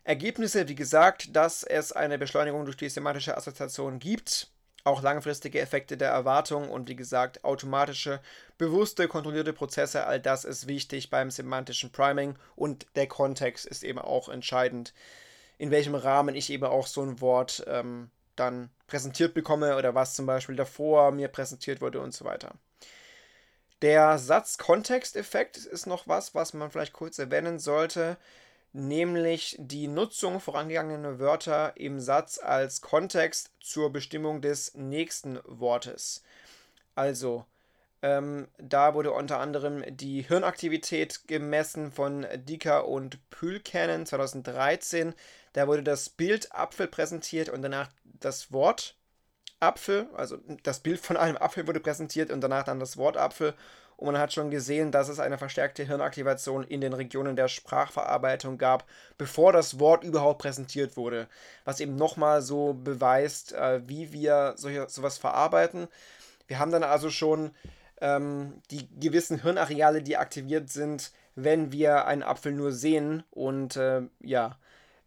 Ergebnisse, 0.03 0.67
wie 0.67 0.75
gesagt, 0.75 1.35
dass 1.35 1.63
es 1.63 1.91
eine 1.91 2.17
Beschleunigung 2.17 2.65
durch 2.65 2.77
die 2.77 2.89
semantische 2.89 3.35
Assoziation 3.35 3.99
gibt, 3.99 4.49
auch 4.83 5.01
langfristige 5.01 5.59
Effekte 5.59 5.97
der 5.97 6.09
Erwartung 6.09 6.69
und 6.69 6.87
wie 6.87 6.95
gesagt 6.95 7.43
automatische, 7.43 8.21
bewusste, 8.57 9.07
kontrollierte 9.07 9.53
Prozesse, 9.53 10.05
all 10.05 10.19
das 10.19 10.45
ist 10.45 10.67
wichtig 10.67 11.09
beim 11.09 11.29
semantischen 11.29 11.91
Priming. 11.91 12.35
Und 12.55 12.87
der 12.95 13.07
Kontext 13.07 13.65
ist 13.65 13.83
eben 13.83 13.99
auch 13.99 14.29
entscheidend, 14.29 14.93
in 15.57 15.71
welchem 15.71 15.95
Rahmen 15.95 16.35
ich 16.35 16.49
eben 16.49 16.65
auch 16.65 16.87
so 16.87 17.01
ein 17.01 17.19
Wort 17.19 17.65
ähm, 17.67 18.09
dann 18.39 18.69
präsentiert 18.87 19.33
bekomme 19.33 19.77
oder 19.77 19.95
was 19.95 20.15
zum 20.15 20.25
Beispiel 20.25 20.55
davor 20.55 21.11
mir 21.11 21.27
präsentiert 21.27 21.81
wurde 21.81 21.99
und 21.99 22.13
so 22.13 22.25
weiter. 22.25 22.53
Der 23.81 24.17
Satz-Kontext-Effekt 24.17 25.57
ist 25.57 25.85
noch 25.85 26.07
was, 26.07 26.33
was 26.33 26.53
man 26.53 26.71
vielleicht 26.71 26.93
kurz 26.93 27.19
erwähnen 27.19 27.59
sollte, 27.59 28.17
nämlich 28.73 29.55
die 29.59 29.87
Nutzung 29.87 30.39
vorangegangener 30.39 31.19
Wörter 31.19 31.73
im 31.75 31.99
Satz 31.99 32.39
als 32.39 32.81
Kontext 32.81 33.51
zur 33.59 33.91
Bestimmung 33.91 34.41
des 34.41 34.73
nächsten 34.73 35.39
Wortes. 35.45 36.23
Also, 36.95 37.45
ähm, 38.01 38.47
da 38.57 38.93
wurde 38.93 39.11
unter 39.11 39.39
anderem 39.39 39.83
die 39.87 40.21
Hirnaktivität 40.21 41.27
gemessen 41.27 41.91
von 41.91 42.25
Dicker 42.35 42.87
und 42.87 43.29
Pülkänen 43.29 44.05
2013. 44.05 45.13
Da 45.53 45.67
wurde 45.67 45.83
das 45.83 46.09
Bild 46.09 46.53
Apfel 46.53 46.87
präsentiert 46.87 47.49
und 47.49 47.61
danach 47.61 47.89
das 48.19 48.51
Wort 48.51 48.95
Apfel, 49.59 50.07
also 50.15 50.37
das 50.63 50.79
Bild 50.79 50.99
von 50.99 51.17
einem 51.17 51.37
Apfel 51.37 51.67
wurde 51.67 51.79
präsentiert 51.79 52.31
und 52.31 52.41
danach 52.41 52.63
dann 52.63 52.79
das 52.79 52.97
Wort 52.97 53.17
Apfel. 53.17 53.53
und 53.95 54.05
man 54.05 54.19
hat 54.19 54.31
schon 54.31 54.51
gesehen, 54.51 54.91
dass 54.91 55.09
es 55.09 55.19
eine 55.19 55.39
verstärkte 55.39 55.83
Hirnaktivation 55.83 56.63
in 56.63 56.81
den 56.81 56.93
Regionen 56.93 57.35
der 57.35 57.47
Sprachverarbeitung 57.47 58.59
gab, 58.59 58.85
bevor 59.17 59.53
das 59.53 59.79
Wort 59.79 60.03
überhaupt 60.03 60.39
präsentiert 60.39 60.95
wurde. 60.97 61.27
Was 61.65 61.79
eben 61.79 61.95
nochmal 61.95 62.43
so 62.43 62.73
beweist, 62.73 63.53
äh, 63.53 63.81
wie 63.87 64.13
wir 64.13 64.53
solche, 64.57 64.87
sowas 64.89 65.17
verarbeiten. 65.17 65.87
Wir 66.47 66.59
haben 66.59 66.71
dann 66.71 66.83
also 66.83 67.09
schon 67.09 67.51
ähm, 67.99 68.61
die 68.69 68.87
gewissen 68.99 69.41
Hirnareale, 69.41 70.03
die 70.03 70.17
aktiviert 70.17 70.69
sind, 70.69 71.11
wenn 71.35 71.71
wir 71.71 72.05
einen 72.05 72.23
Apfel 72.23 72.51
nur 72.51 72.71
sehen. 72.71 73.23
Und 73.31 73.75
äh, 73.77 74.03
ja, 74.19 74.57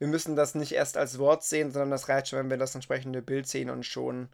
wir 0.00 0.08
müssen 0.08 0.34
das 0.34 0.54
nicht 0.54 0.72
erst 0.72 0.96
als 0.96 1.18
Wort 1.18 1.44
sehen, 1.44 1.70
sondern 1.70 1.90
das 1.90 2.08
reicht 2.08 2.28
schon, 2.28 2.38
wenn 2.38 2.50
wir 2.50 2.56
das 2.56 2.74
entsprechende 2.74 3.20
Bild 3.22 3.46
sehen 3.46 3.70
und 3.70 3.84
schon 3.84 4.30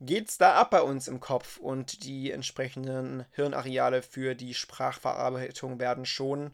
geht 0.00 0.28
es 0.28 0.38
da 0.38 0.54
ab 0.54 0.70
bei 0.70 0.82
uns 0.82 1.08
im 1.08 1.20
Kopf 1.20 1.56
und 1.58 2.04
die 2.04 2.30
entsprechenden 2.30 3.24
Hirnareale 3.32 4.02
für 4.02 4.34
die 4.34 4.54
Sprachverarbeitung 4.54 5.78
werden 5.78 6.04
schon 6.04 6.50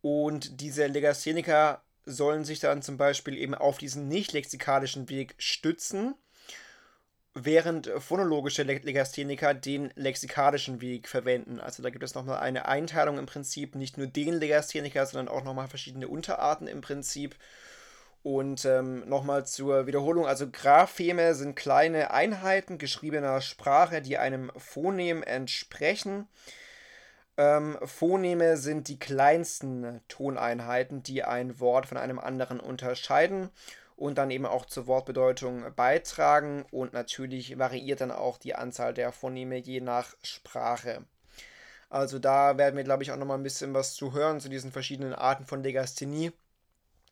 Und 0.00 0.60
diese 0.60 0.86
Legastheniker 0.86 1.82
sollen 2.04 2.44
sich 2.44 2.60
dann 2.60 2.82
zum 2.82 2.98
Beispiel 2.98 3.36
eben 3.36 3.56
auf 3.56 3.78
diesen 3.78 4.06
nicht 4.06 4.32
lexikalischen 4.32 5.08
Weg 5.08 5.34
stützen 5.38 6.14
während 7.34 7.86
phonologische 7.98 8.62
Legastheniker 8.62 9.54
den 9.54 9.90
lexikalischen 9.96 10.80
Weg 10.80 11.08
verwenden. 11.08 11.60
Also 11.60 11.82
da 11.82 11.90
gibt 11.90 12.04
es 12.04 12.14
nochmal 12.14 12.40
eine 12.40 12.66
Einteilung 12.66 13.18
im 13.18 13.26
Prinzip, 13.26 13.74
nicht 13.74 13.96
nur 13.96 14.06
den 14.06 14.34
Legastheniker, 14.34 15.06
sondern 15.06 15.34
auch 15.34 15.42
nochmal 15.42 15.68
verschiedene 15.68 16.08
Unterarten 16.08 16.66
im 16.66 16.82
Prinzip. 16.82 17.34
Und 18.22 18.64
ähm, 18.66 19.08
nochmal 19.08 19.46
zur 19.46 19.86
Wiederholung, 19.86 20.26
also 20.26 20.48
Grapheme 20.48 21.34
sind 21.34 21.56
kleine 21.56 22.12
Einheiten 22.12 22.78
geschriebener 22.78 23.40
Sprache, 23.40 24.00
die 24.02 24.18
einem 24.18 24.52
Phonem 24.56 25.22
entsprechen. 25.22 26.28
Ähm, 27.36 27.78
Phoneme 27.82 28.58
sind 28.58 28.88
die 28.88 28.98
kleinsten 28.98 30.02
Toneinheiten, 30.06 31.02
die 31.02 31.24
ein 31.24 31.58
Wort 31.58 31.86
von 31.86 31.96
einem 31.96 32.18
anderen 32.18 32.60
unterscheiden 32.60 33.50
und 33.96 34.18
dann 34.18 34.30
eben 34.30 34.46
auch 34.46 34.66
zur 34.66 34.86
Wortbedeutung 34.86 35.64
beitragen 35.74 36.64
und 36.70 36.92
natürlich 36.92 37.58
variiert 37.58 38.00
dann 38.00 38.10
auch 38.10 38.38
die 38.38 38.54
Anzahl 38.54 38.94
der 38.94 39.12
Phoneme 39.12 39.56
je 39.56 39.80
nach 39.80 40.14
Sprache. 40.22 41.04
Also 41.90 42.18
da 42.18 42.56
werden 42.56 42.76
wir, 42.76 42.84
glaube 42.84 43.02
ich, 43.02 43.12
auch 43.12 43.16
nochmal 43.16 43.38
ein 43.38 43.42
bisschen 43.42 43.74
was 43.74 43.94
zu 43.94 44.12
hören 44.14 44.40
zu 44.40 44.48
diesen 44.48 44.72
verschiedenen 44.72 45.12
Arten 45.12 45.44
von 45.44 45.62
Legasthenie. 45.62 46.32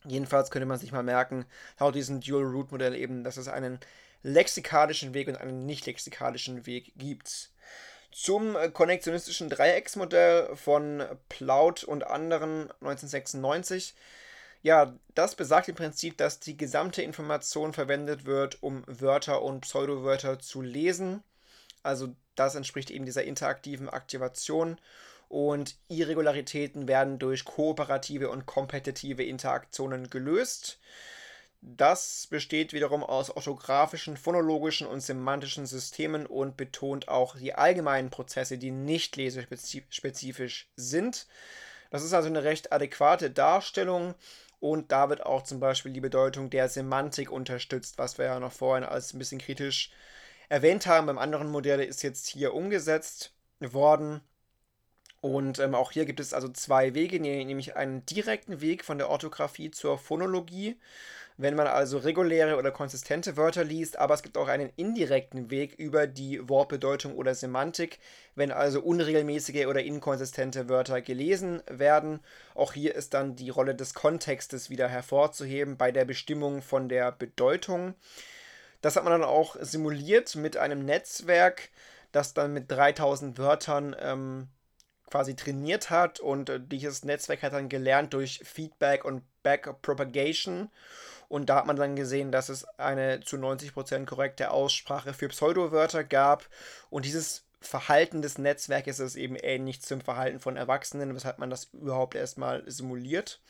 Jedenfalls 0.07 0.51
könnte 0.51 0.65
man 0.65 0.79
sich 0.79 0.93
mal 0.93 1.03
merken, 1.03 1.45
laut 1.79 1.95
diesem 1.95 2.21
Dual-Root-Modell 2.21 2.95
eben, 2.95 3.23
dass 3.23 3.37
es 3.37 3.49
einen 3.49 3.79
lexikalischen 4.23 5.13
Weg 5.13 5.29
und 5.29 5.37
einen 5.37 5.67
nicht 5.67 5.85
lexikalischen 5.87 6.67
Weg 6.67 6.93
gibt. 6.97 7.51
Zum 8.11 8.57
konnektionistischen 8.73 9.51
Dreiecksmodell 9.51 10.57
von 10.57 11.05
Plaut 11.29 11.85
und 11.85 12.07
anderen 12.07 12.71
1996 12.81 13.95
ja, 14.63 14.95
das 15.15 15.35
besagt 15.35 15.69
im 15.69 15.75
Prinzip, 15.75 16.17
dass 16.19 16.41
die 16.41 16.57
gesamte 16.57 17.03
Information 17.03 17.73
verwendet 17.73 18.27
wird, 18.27 18.63
um 18.63 18.85
Wörter 18.87 19.43
und 19.43 19.63
Pseudowörter 19.63 20.39
zu 20.39 20.61
lesen. 20.61 21.23
Also 21.83 22.15
das 22.35 22.55
entspricht 22.55 22.91
eben 22.91 23.07
dieser 23.07 23.25
interaktiven 23.25 23.89
Aktivation 23.89 24.79
und 25.29 25.77
Irregularitäten 25.89 26.89
werden 26.89 27.19
durch 27.19 27.45
kooperative 27.45 28.31
und 28.31 28.47
kompetitive 28.47 29.23
Interaktionen 29.23 30.11
gelöst. 30.11 30.79
Das 31.63 32.27
besteht 32.29 32.73
wiederum 32.73 33.05
aus 33.05 33.31
orthografischen, 33.31 34.17
phonologischen 34.17 34.87
und 34.87 35.01
semantischen 35.01 35.67
Systemen 35.67 36.27
und 36.27 36.57
betont 36.57 37.09
auch 37.09 37.37
die 37.37 37.55
allgemeinen 37.55 38.11
Prozesse, 38.11 38.59
die 38.59 38.71
nicht 38.71 39.17
lesespezifisch 39.17 40.69
sind. 40.75 41.27
Das 41.91 42.03
ist 42.03 42.15
also 42.15 42.29
eine 42.29 42.45
recht 42.45 42.73
adäquate 42.73 43.31
Darstellung 43.31 44.15
und 44.61 44.93
da 44.93 45.09
wird 45.09 45.25
auch 45.25 45.43
zum 45.43 45.59
Beispiel 45.59 45.93
die 45.93 46.01
Bedeutung 46.01 46.51
der 46.51 46.69
Semantik 46.69 47.33
unterstützt, 47.33 47.99
was 47.99 48.19
wir 48.19 48.27
ja 48.27 48.39
noch 48.39 48.53
vorhin 48.53 48.85
als 48.85 49.13
ein 49.15 49.19
bisschen 49.19 49.41
kritisch 49.41 49.91
erwähnt 50.49 50.87
haben. 50.87 51.07
Beim 51.07 51.19
anderen 51.19 51.51
Modell 51.51 51.81
ist 51.81 52.03
jetzt 52.03 52.27
hier 52.27 52.55
umgesetzt 52.55 53.33
worden. 53.61 54.21
Und 55.21 55.59
ähm, 55.59 55.75
auch 55.75 55.93
hier 55.93 56.07
gibt 56.07 56.21
es 56.21 56.33
also 56.33 56.49
zwei 56.49 56.95
Wege, 56.95 57.21
nämlich 57.21 57.77
einen 57.77 58.07
direkten 58.07 58.61
Weg 58.61 58.85
von 58.85 58.99
der 58.99 59.11
Orthographie 59.11 59.71
zur 59.71 59.99
Phonologie 59.99 60.77
wenn 61.43 61.57
man 61.57 61.67
also 61.67 61.97
reguläre 61.97 62.59
oder 62.59 62.71
konsistente 62.71 63.39
Wörter 63.39 63.65
liest, 63.65 63.99
aber 63.99 64.13
es 64.13 64.23
gibt 64.23 64.37
auch 64.37 64.49
einen 64.49 64.71
indirekten 64.77 65.51
Weg 65.51 65.75
über 65.79 66.07
die 66.07 66.47
Wortbedeutung 66.51 67.15
oder 67.15 67.35
Semantik, 67.35 67.99
wenn 68.35 68.53
also 68.53 68.83
unregelmäßige 68.83 69.65
oder 69.67 69.83
inkonsistente 69.83 70.69
Wörter 70.69 71.01
gelesen 71.01 71.63
werden. 71.67 72.21
Auch 72.55 72.75
hier 72.75 72.95
ist 72.95 73.15
dann 73.15 73.37
die 73.37 73.49
Rolle 73.49 73.75
des 73.75 73.95
Kontextes 73.95 74.69
wieder 74.69 74.87
hervorzuheben 74.89 75.79
bei 75.79 75.93
der 75.93 76.05
Bestimmung 76.05 76.61
von 76.61 76.91
der 76.91 77.11
Bedeutung. 77.11 77.95
Das 78.83 78.97
hat 78.97 79.05
man 79.05 79.13
dann 79.13 79.25
auch 79.25 79.57
simuliert 79.61 80.37
mit 80.37 80.59
einem 80.59 80.85
Netzwerk, 80.85 81.71
das 82.13 82.35
dann 82.35 82.53
mit 82.53 82.71
3000 82.71 83.39
Wörtern 83.39 83.97
ähm, 83.99 84.49
quasi 85.11 85.35
trainiert 85.35 85.91
hat 85.91 86.21
und 86.21 86.49
äh, 86.49 86.61
dieses 86.61 87.05
Netzwerk 87.05 87.43
hat 87.43 87.53
dann 87.53 87.69
gelernt 87.69 88.15
durch 88.15 88.41
Feedback 88.45 89.05
und 89.05 89.23
Backpropagation 89.43 90.71
und 91.31 91.49
da 91.49 91.55
hat 91.55 91.67
man 91.67 91.77
dann 91.77 91.95
gesehen, 91.95 92.33
dass 92.33 92.49
es 92.49 92.65
eine 92.77 93.21
zu 93.21 93.37
90% 93.37 94.05
korrekte 94.05 94.51
Aussprache 94.51 95.15
für 95.15 95.29
Pseudowörter 95.29 96.03
gab. 96.03 96.49
Und 96.91 97.05
dieses 97.05 97.45
Verhalten 97.61 98.21
des 98.21 98.37
Netzwerkes 98.37 98.99
ist 98.99 99.15
eben 99.15 99.37
ähnlich 99.37 99.81
zum 99.81 100.01
Verhalten 100.01 100.41
von 100.41 100.57
Erwachsenen, 100.57 101.15
weshalb 101.15 101.39
man 101.39 101.49
das 101.49 101.69
überhaupt 101.73 102.17
erstmal 102.17 102.69
simuliert. 102.69 103.41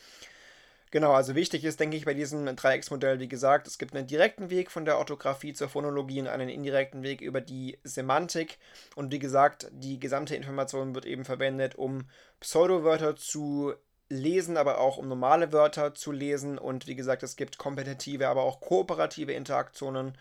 Genau, 0.92 1.12
also 1.12 1.36
wichtig 1.36 1.64
ist, 1.64 1.78
denke 1.78 1.96
ich, 1.96 2.04
bei 2.04 2.14
diesem 2.14 2.56
Dreiecksmodell, 2.56 3.20
wie 3.20 3.28
gesagt, 3.28 3.68
es 3.68 3.78
gibt 3.78 3.94
einen 3.94 4.08
direkten 4.08 4.50
Weg 4.50 4.72
von 4.72 4.84
der 4.84 4.98
Orthographie 4.98 5.52
zur 5.52 5.68
Phonologie 5.68 6.20
und 6.20 6.26
einen 6.26 6.48
indirekten 6.48 7.04
Weg 7.04 7.20
über 7.20 7.40
die 7.40 7.78
Semantik. 7.84 8.58
Und 8.96 9.12
wie 9.12 9.20
gesagt, 9.20 9.68
die 9.70 10.00
gesamte 10.00 10.34
Information 10.34 10.96
wird 10.96 11.06
eben 11.06 11.24
verwendet, 11.24 11.76
um 11.76 12.08
Pseudowörter 12.40 13.14
zu 13.14 13.72
lesen, 14.08 14.56
aber 14.56 14.80
auch 14.80 14.96
um 14.96 15.06
normale 15.06 15.52
Wörter 15.52 15.94
zu 15.94 16.10
lesen. 16.10 16.58
Und 16.58 16.88
wie 16.88 16.96
gesagt, 16.96 17.22
es 17.22 17.36
gibt 17.36 17.56
kompetitive, 17.56 18.26
aber 18.26 18.42
auch 18.42 18.60
kooperative 18.60 19.32
Interaktionen, 19.32 20.18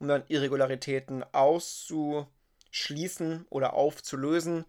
um 0.00 0.08
dann 0.08 0.24
Irregularitäten 0.28 1.24
auszuschließen 1.32 3.46
oder 3.48 3.72
aufzulösen. 3.72 4.66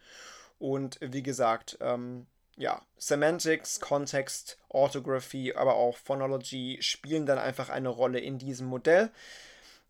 Und 0.60 0.98
wie 1.02 1.24
gesagt, 1.24 1.78
ähm, 1.82 2.26
ja, 2.58 2.82
Semantics, 2.98 3.80
Kontext, 3.80 4.58
Orthography, 4.70 5.54
aber 5.54 5.76
auch 5.76 5.98
Phonology 5.98 6.78
spielen 6.82 7.26
dann 7.26 7.40
einfach 7.40 7.70
eine 7.70 7.90
Rolle 7.90 8.20
in 8.20 8.38
diesem 8.38 8.68
Modell. 8.68 9.10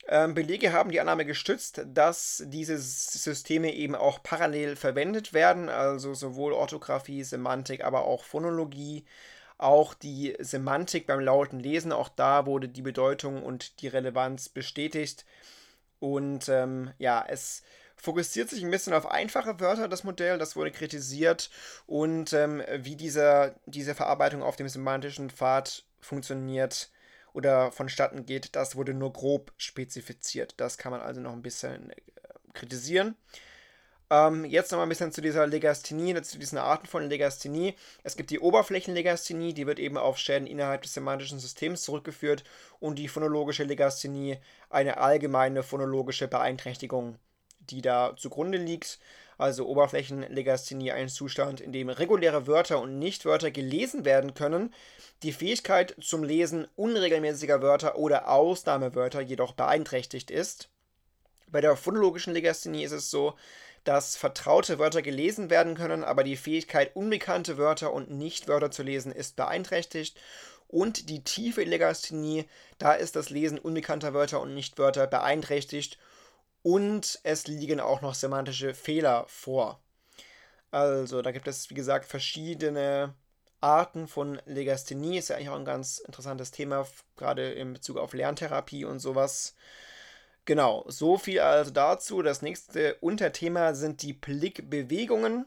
Ähm, 0.07 0.33
Belege 0.33 0.73
haben 0.73 0.91
die 0.91 0.99
Annahme 0.99 1.25
gestützt, 1.25 1.83
dass 1.85 2.43
diese 2.47 2.77
Systeme 2.77 3.73
eben 3.73 3.95
auch 3.95 4.23
parallel 4.23 4.75
verwendet 4.75 5.33
werden, 5.33 5.69
also 5.69 6.13
sowohl 6.13 6.53
Orthographie, 6.53 7.23
Semantik, 7.23 7.83
aber 7.83 8.05
auch 8.05 8.23
Phonologie 8.23 9.05
auch 9.61 9.93
die 9.93 10.35
Semantik 10.39 11.05
beim 11.05 11.19
lauten 11.19 11.59
Lesen. 11.59 11.91
Auch 11.91 12.09
da 12.09 12.47
wurde 12.47 12.67
die 12.67 12.81
Bedeutung 12.81 13.43
und 13.43 13.81
die 13.81 13.87
Relevanz 13.87 14.49
bestätigt. 14.49 15.23
Und 15.99 16.49
ähm, 16.49 16.91
ja, 16.97 17.23
es 17.27 17.61
fokussiert 18.01 18.49
sich 18.49 18.63
ein 18.63 18.71
bisschen 18.71 18.93
auf 18.93 19.09
einfache 19.09 19.59
Wörter, 19.59 19.87
das 19.87 20.03
Modell, 20.03 20.39
das 20.39 20.55
wurde 20.55 20.71
kritisiert. 20.71 21.51
Und 21.85 22.33
ähm, 22.33 22.63
wie 22.79 22.95
dieser, 22.95 23.55
diese 23.67 23.93
Verarbeitung 23.93 24.41
auf 24.41 24.55
dem 24.55 24.67
semantischen 24.67 25.29
Pfad 25.29 25.83
funktioniert 25.99 26.89
oder 27.33 27.71
vonstatten 27.71 28.25
geht, 28.25 28.55
das 28.55 28.75
wurde 28.75 28.95
nur 28.95 29.13
grob 29.13 29.53
spezifiziert. 29.57 30.55
Das 30.57 30.79
kann 30.79 30.91
man 30.91 31.01
also 31.01 31.21
noch 31.21 31.31
ein 31.31 31.43
bisschen 31.43 31.91
äh, 31.91 31.95
kritisieren. 32.53 33.15
Ähm, 34.09 34.45
jetzt 34.45 34.71
nochmal 34.71 34.87
ein 34.87 34.89
bisschen 34.89 35.11
zu 35.11 35.21
dieser 35.21 35.45
Legasthenie, 35.45 36.19
zu 36.23 36.39
diesen 36.39 36.57
Arten 36.57 36.87
von 36.87 37.07
Legasthenie. 37.07 37.75
Es 38.03 38.17
gibt 38.17 38.31
die 38.31 38.39
Oberflächenlegasthenie, 38.39 39.53
die 39.53 39.67
wird 39.67 39.77
eben 39.77 39.97
auf 39.97 40.17
Schäden 40.17 40.47
innerhalb 40.47 40.81
des 40.81 40.95
semantischen 40.95 41.39
Systems 41.39 41.83
zurückgeführt 41.83 42.43
und 42.79 42.97
die 42.97 43.07
phonologische 43.07 43.63
Legasthenie, 43.63 44.39
eine 44.71 44.97
allgemeine 44.97 45.61
phonologische 45.61 46.27
Beeinträchtigung, 46.27 47.19
die 47.71 47.81
da 47.81 48.13
zugrunde 48.17 48.57
liegt. 48.57 48.99
Also 49.37 49.67
Oberflächenlegasthenie, 49.67 50.91
ein 50.91 51.09
Zustand, 51.09 51.61
in 51.61 51.71
dem 51.71 51.89
reguläre 51.89 52.45
Wörter 52.45 52.79
und 52.79 52.99
Nichtwörter 52.99 53.49
gelesen 53.49 54.05
werden 54.05 54.35
können, 54.35 54.71
die 55.23 55.33
Fähigkeit 55.33 55.95
zum 55.99 56.23
Lesen 56.23 56.67
unregelmäßiger 56.75 57.61
Wörter 57.61 57.97
oder 57.97 58.29
Ausnahmewörter 58.29 59.21
jedoch 59.21 59.53
beeinträchtigt 59.53 60.29
ist. 60.29 60.69
Bei 61.47 61.59
der 61.59 61.75
phonologischen 61.75 62.33
Legasthenie 62.33 62.83
ist 62.83 62.91
es 62.91 63.09
so, 63.09 63.33
dass 63.83 64.15
vertraute 64.15 64.77
Wörter 64.77 65.01
gelesen 65.01 65.49
werden 65.49 65.75
können, 65.75 66.03
aber 66.03 66.23
die 66.23 66.37
Fähigkeit, 66.37 66.95
unbekannte 66.95 67.57
Wörter 67.57 67.91
und 67.93 68.11
Nichtwörter 68.11 68.69
zu 68.69 68.83
lesen, 68.83 69.11
ist 69.11 69.35
beeinträchtigt. 69.35 70.19
Und 70.67 71.09
die 71.09 71.23
tiefe 71.23 71.63
Legasthenie, 71.63 72.45
da 72.77 72.93
ist 72.93 73.15
das 73.15 73.29
Lesen 73.29 73.59
unbekannter 73.59 74.13
Wörter 74.13 74.39
und 74.39 74.53
Nichtwörter 74.53 75.07
beeinträchtigt. 75.07 75.97
Und 76.63 77.19
es 77.23 77.47
liegen 77.47 77.79
auch 77.79 78.01
noch 78.01 78.13
semantische 78.13 78.73
Fehler 78.73 79.25
vor. 79.27 79.81
Also, 80.69 81.21
da 81.21 81.31
gibt 81.31 81.47
es, 81.47 81.69
wie 81.69 81.75
gesagt, 81.75 82.05
verschiedene 82.05 83.13
Arten 83.59 84.07
von 84.07 84.41
Legasthenie. 84.45 85.17
Ist 85.17 85.29
ja 85.29 85.35
eigentlich 85.35 85.49
auch 85.49 85.59
ein 85.59 85.65
ganz 85.65 85.99
interessantes 85.99 86.51
Thema, 86.51 86.87
gerade 87.17 87.51
in 87.51 87.73
Bezug 87.73 87.97
auf 87.97 88.13
Lerntherapie 88.13 88.85
und 88.85 88.99
sowas. 88.99 89.55
Genau, 90.45 90.85
so 90.87 91.17
viel 91.17 91.39
also 91.39 91.71
dazu. 91.71 92.21
Das 92.21 92.41
nächste 92.41 92.95
Unterthema 92.95 93.73
sind 93.73 94.01
die 94.01 94.13
Blickbewegungen. 94.13 95.45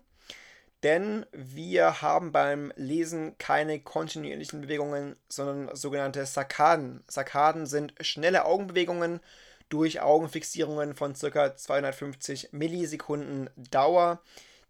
Denn 0.85 1.25
wir 1.33 2.03
haben 2.03 2.31
beim 2.31 2.71
Lesen 2.77 3.39
keine 3.39 3.81
kontinuierlichen 3.81 4.61
Bewegungen, 4.61 5.17
sondern 5.31 5.75
sogenannte 5.75 6.27
Sarkaden. 6.27 7.03
Sarkaden 7.09 7.65
sind 7.65 7.95
schnelle 8.01 8.45
Augenbewegungen 8.45 9.21
durch 9.75 10.01
Augenfixierungen 10.01 10.95
von 10.95 11.15
ca. 11.15 11.57
250 11.57 12.51
Millisekunden 12.53 13.51
Dauer, 13.57 14.21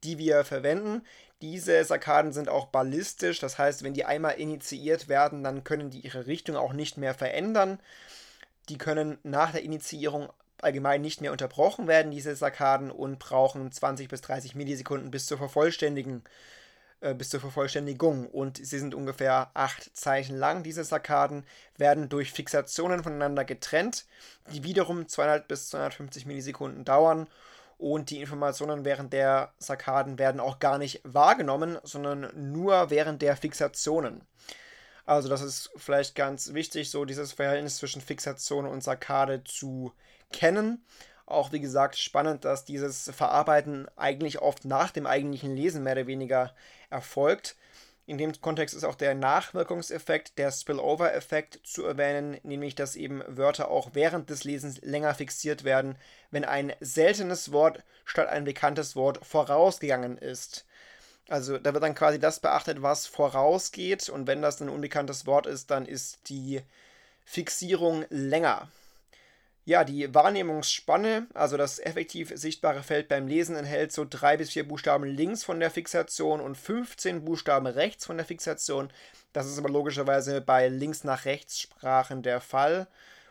die 0.02 0.16
wir 0.16 0.44
verwenden. 0.44 1.02
Diese 1.42 1.84
Sarkaden 1.84 2.32
sind 2.32 2.48
auch 2.48 2.68
ballistisch, 2.68 3.38
das 3.38 3.58
heißt, 3.58 3.82
wenn 3.82 3.92
die 3.92 4.06
einmal 4.06 4.40
initiiert 4.40 5.10
werden, 5.10 5.44
dann 5.44 5.62
können 5.62 5.90
die 5.90 6.00
ihre 6.00 6.26
Richtung 6.26 6.56
auch 6.56 6.72
nicht 6.72 6.96
mehr 6.96 7.12
verändern. 7.12 7.80
Die 8.70 8.78
können 8.78 9.18
nach 9.24 9.52
der 9.52 9.62
Initiierung 9.62 10.30
allgemein 10.62 11.02
nicht 11.02 11.20
mehr 11.20 11.32
unterbrochen 11.32 11.86
werden, 11.86 12.10
diese 12.10 12.34
Sarkaden, 12.34 12.90
und 12.90 13.18
brauchen 13.18 13.70
20 13.70 14.08
bis 14.08 14.22
30 14.22 14.54
Millisekunden 14.54 15.10
bis 15.10 15.26
zur 15.26 15.36
Vervollständigung. 15.36 16.22
Äh, 17.04 17.12
bis 17.12 17.28
zur 17.28 17.40
Vervollständigung. 17.40 18.26
Und 18.26 18.56
sie 18.56 18.78
sind 18.78 18.94
ungefähr 18.94 19.50
8 19.52 19.94
Zeichen 19.94 20.38
lang. 20.38 20.62
Diese 20.62 20.84
Sarkaden 20.84 21.44
werden 21.76 22.08
durch 22.08 22.32
Fixationen 22.32 23.02
voneinander 23.02 23.44
getrennt, 23.44 24.06
die 24.50 24.64
wiederum 24.64 25.06
200 25.06 25.46
bis 25.46 25.68
250 25.68 26.24
Millisekunden 26.24 26.86
dauern. 26.86 27.28
Und 27.76 28.08
die 28.08 28.22
Informationen 28.22 28.86
während 28.86 29.12
der 29.12 29.52
Sarkaden 29.58 30.18
werden 30.18 30.40
auch 30.40 30.60
gar 30.60 30.78
nicht 30.78 31.02
wahrgenommen, 31.04 31.76
sondern 31.82 32.30
nur 32.52 32.88
während 32.88 33.20
der 33.20 33.36
Fixationen. 33.36 34.22
Also 35.04 35.28
das 35.28 35.42
ist 35.42 35.72
vielleicht 35.76 36.14
ganz 36.14 36.54
wichtig, 36.54 36.90
so 36.90 37.04
dieses 37.04 37.34
Verhältnis 37.34 37.76
zwischen 37.76 38.00
Fixation 38.00 38.64
und 38.64 38.82
Sakkade 38.82 39.44
zu 39.44 39.92
kennen. 40.32 40.82
Auch 41.26 41.52
wie 41.52 41.60
gesagt 41.60 41.96
spannend, 41.96 42.44
dass 42.44 42.66
dieses 42.66 43.10
Verarbeiten 43.14 43.88
eigentlich 43.96 44.40
oft 44.40 44.66
nach 44.66 44.90
dem 44.90 45.06
eigentlichen 45.06 45.56
Lesen 45.56 45.82
mehr 45.82 45.94
oder 45.94 46.06
weniger 46.06 46.54
erfolgt. 46.94 47.56
In 48.06 48.18
dem 48.18 48.38
Kontext 48.40 48.74
ist 48.74 48.84
auch 48.84 48.94
der 48.94 49.14
Nachwirkungseffekt, 49.14 50.38
der 50.38 50.52
Spillover-Effekt 50.52 51.60
zu 51.64 51.84
erwähnen, 51.84 52.38
nämlich 52.42 52.74
dass 52.74 52.96
eben 52.96 53.22
Wörter 53.26 53.70
auch 53.70 53.90
während 53.94 54.28
des 54.28 54.44
Lesens 54.44 54.80
länger 54.82 55.14
fixiert 55.14 55.64
werden, 55.64 55.96
wenn 56.30 56.44
ein 56.44 56.74
seltenes 56.80 57.50
Wort 57.50 57.82
statt 58.04 58.28
ein 58.28 58.44
bekanntes 58.44 58.94
Wort 58.94 59.24
vorausgegangen 59.24 60.18
ist. 60.18 60.66
Also 61.28 61.56
da 61.56 61.72
wird 61.72 61.82
dann 61.82 61.94
quasi 61.94 62.18
das 62.18 62.40
beachtet, 62.40 62.82
was 62.82 63.06
vorausgeht. 63.06 64.10
Und 64.10 64.26
wenn 64.26 64.42
das 64.42 64.60
ein 64.60 64.68
unbekanntes 64.68 65.26
Wort 65.26 65.46
ist, 65.46 65.70
dann 65.70 65.86
ist 65.86 66.28
die 66.28 66.60
Fixierung 67.24 68.04
länger. 68.10 68.68
Ja, 69.66 69.82
die 69.84 70.14
Wahrnehmungsspanne, 70.14 71.26
also 71.32 71.56
das 71.56 71.78
effektiv 71.78 72.30
sichtbare 72.34 72.82
Feld 72.82 73.08
beim 73.08 73.26
Lesen, 73.26 73.56
enthält 73.56 73.92
so 73.92 74.06
drei 74.08 74.36
bis 74.36 74.50
vier 74.50 74.68
Buchstaben 74.68 75.04
links 75.04 75.42
von 75.42 75.58
der 75.58 75.70
Fixation 75.70 76.40
und 76.40 76.56
15 76.56 77.24
Buchstaben 77.24 77.66
rechts 77.66 78.04
von 78.04 78.18
der 78.18 78.26
Fixation. 78.26 78.92
Das 79.32 79.46
ist 79.46 79.58
aber 79.58 79.70
logischerweise 79.70 80.42
bei 80.42 80.68
links 80.68 81.02
nach 81.02 81.24
rechts 81.24 81.58
Sprachen 81.58 82.22
der 82.22 82.42
Fall. 82.42 82.86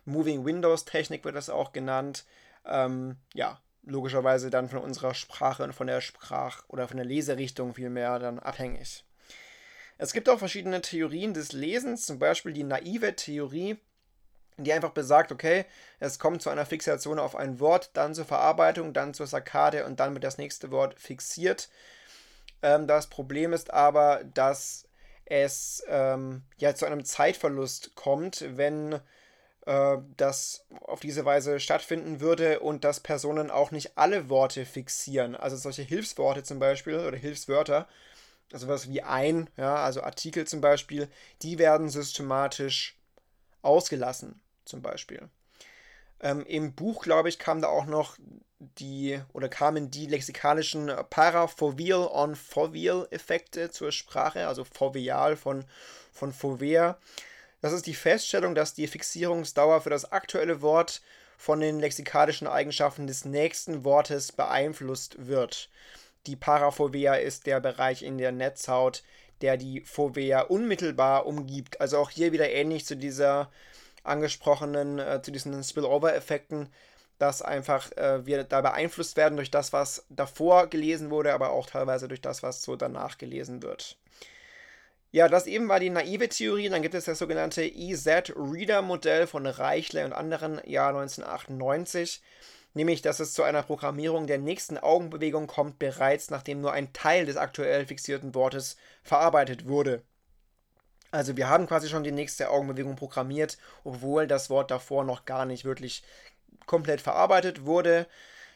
Moving 0.05 0.43
Windows 0.43 0.85
Technik 0.85 1.23
wird 1.23 1.35
das 1.35 1.51
auch 1.51 1.71
genannt. 1.71 2.25
Ähm, 2.65 3.17
ja, 3.35 3.61
logischerweise 3.83 4.49
dann 4.49 4.69
von 4.69 4.79
unserer 4.79 5.13
Sprache 5.13 5.63
und 5.63 5.73
von 5.73 5.87
der 5.87 6.01
Sprach- 6.01 6.63
oder 6.67 6.87
von 6.87 6.97
der 6.97 7.05
Leserichtung 7.05 7.75
vielmehr 7.75 8.17
dann 8.17 8.39
abhängig. 8.39 9.03
Es 9.99 10.13
gibt 10.13 10.27
auch 10.29 10.39
verschiedene 10.39 10.81
Theorien 10.81 11.35
des 11.35 11.51
Lesens, 11.51 12.07
zum 12.07 12.17
Beispiel 12.17 12.53
die 12.53 12.63
naive 12.63 13.15
Theorie, 13.15 13.77
die 14.57 14.73
einfach 14.73 14.91
besagt, 14.91 15.31
okay, 15.31 15.65
es 15.99 16.19
kommt 16.19 16.41
zu 16.41 16.49
einer 16.49 16.65
Fixation 16.65 17.19
auf 17.19 17.35
ein 17.35 17.59
Wort, 17.59 17.91
dann 17.93 18.13
zur 18.13 18.25
Verarbeitung, 18.25 18.93
dann 18.93 19.13
zur 19.13 19.27
Sakkade 19.27 19.85
und 19.85 19.99
dann 19.99 20.13
wird 20.13 20.23
das 20.23 20.37
nächste 20.37 20.71
Wort 20.71 20.99
fixiert. 20.99 21.69
Ähm, 22.61 22.87
das 22.87 23.07
Problem 23.07 23.53
ist 23.53 23.71
aber, 23.73 24.21
dass 24.33 24.85
es 25.25 25.83
ähm, 25.87 26.43
ja 26.57 26.75
zu 26.75 26.85
einem 26.85 27.05
Zeitverlust 27.05 27.95
kommt, 27.95 28.45
wenn 28.57 28.99
äh, 29.65 29.97
das 30.17 30.65
auf 30.81 30.99
diese 30.99 31.25
Weise 31.25 31.59
stattfinden 31.59 32.19
würde 32.19 32.59
und 32.59 32.83
dass 32.83 32.99
Personen 32.99 33.49
auch 33.51 33.71
nicht 33.71 33.97
alle 33.97 34.29
Worte 34.29 34.65
fixieren. 34.65 35.35
Also 35.35 35.55
solche 35.55 35.83
Hilfsworte 35.83 36.43
zum 36.43 36.59
Beispiel 36.59 36.99
oder 36.99 37.17
Hilfswörter, 37.17 37.87
also 38.51 38.67
was 38.67 38.89
wie 38.89 39.01
ein, 39.01 39.49
ja, 39.57 39.75
also 39.75 40.03
Artikel 40.03 40.45
zum 40.45 40.61
Beispiel, 40.61 41.07
die 41.41 41.57
werden 41.57 41.89
systematisch 41.89 42.97
ausgelassen, 43.61 44.39
zum 44.65 44.81
Beispiel. 44.81 45.29
Ähm, 46.19 46.45
Im 46.45 46.73
Buch, 46.73 47.03
glaube 47.03 47.29
ich, 47.29 47.39
kam 47.39 47.61
da 47.61 47.67
auch 47.67 47.85
noch 47.85 48.17
die 48.79 49.19
oder 49.33 49.49
kamen 49.49 49.91
die 49.91 50.05
lexikalischen 50.05 50.91
Parafovial 51.09 52.07
on 52.07 52.35
Fovial 52.35 53.07
Effekte 53.11 53.71
zur 53.71 53.91
Sprache, 53.91 54.47
also 54.47 54.63
fovial 54.63 55.35
von, 55.35 55.65
von 56.11 56.31
Fovea. 56.31 56.97
Das 57.61 57.73
ist 57.73 57.87
die 57.87 57.93
Feststellung, 57.93 58.55
dass 58.55 58.73
die 58.73 58.87
Fixierungsdauer 58.87 59.81
für 59.81 59.89
das 59.89 60.11
aktuelle 60.11 60.61
Wort 60.61 61.01
von 61.37 61.59
den 61.59 61.79
lexikalischen 61.79 62.47
Eigenschaften 62.47 63.07
des 63.07 63.25
nächsten 63.25 63.83
Wortes 63.83 64.31
beeinflusst 64.31 65.27
wird. 65.27 65.69
Die 66.25 66.35
Parafovea 66.37 67.15
ist 67.15 67.47
der 67.47 67.59
Bereich 67.59 68.01
in 68.01 68.17
der 68.17 68.31
Netzhaut, 68.31 69.03
der 69.41 69.57
die 69.57 69.81
Fovea 69.81 70.41
unmittelbar 70.41 71.25
umgibt. 71.25 71.81
Also 71.81 71.97
auch 71.97 72.09
hier 72.09 72.31
wieder 72.31 72.49
ähnlich 72.49 72.85
zu 72.85 72.95
dieser 72.95 73.51
angesprochenen, 74.03 74.99
äh, 74.99 75.21
zu 75.21 75.31
diesen 75.31 75.63
Spillover-Effekten, 75.63 76.69
dass 77.19 77.41
einfach 77.41 77.91
äh, 77.93 78.25
wir 78.25 78.43
da 78.43 78.61
beeinflusst 78.61 79.17
werden 79.17 79.35
durch 79.35 79.51
das, 79.51 79.73
was 79.73 80.05
davor 80.09 80.67
gelesen 80.67 81.09
wurde, 81.09 81.33
aber 81.33 81.51
auch 81.51 81.67
teilweise 81.67 82.07
durch 82.07 82.21
das, 82.21 82.43
was 82.43 82.63
so 82.63 82.75
danach 82.75 83.17
gelesen 83.17 83.63
wird. 83.63 83.97
Ja, 85.11 85.29
das 85.29 85.45
eben 85.45 85.69
war 85.69 85.79
die 85.79 85.91
naive 85.91 86.27
Theorie. 86.27 86.69
Dann 86.69 86.81
gibt 86.81 86.95
es 86.95 87.05
das 87.05 87.19
sogenannte 87.19 87.63
EZ-Reader-Modell 87.63 89.27
von 89.27 89.45
Reichle 89.45 90.05
und 90.05 90.13
anderen, 90.13 90.59
Jahr 90.65 90.89
1998. 90.89 92.23
Nämlich, 92.73 93.03
dass 93.03 93.19
es 93.19 93.33
zu 93.33 93.43
einer 93.43 93.61
Programmierung 93.61 94.25
der 94.25 94.39
nächsten 94.39 94.79
Augenbewegung 94.79 95.45
kommt, 95.45 95.77
bereits 95.77 96.31
nachdem 96.31 96.61
nur 96.61 96.73
ein 96.73 96.93
Teil 96.93 97.27
des 97.27 97.37
aktuell 97.37 97.85
fixierten 97.85 98.33
Wortes 98.33 98.75
verarbeitet 99.03 99.67
wurde. 99.67 100.01
Also 101.13 101.37
wir 101.37 101.47
haben 101.47 101.67
quasi 101.67 101.89
schon 101.89 102.03
die 102.03 102.11
nächste 102.11 102.49
Augenbewegung 102.49 102.95
programmiert, 102.95 103.59
obwohl 103.83 104.25
das 104.25 104.49
Wort 104.49 104.71
davor 104.71 105.03
noch 105.03 105.25
gar 105.25 105.45
nicht 105.45 105.63
wirklich 105.63 106.03
komplett 106.65 107.01
verarbeitet 107.01 107.67
wurde. 107.67 108.07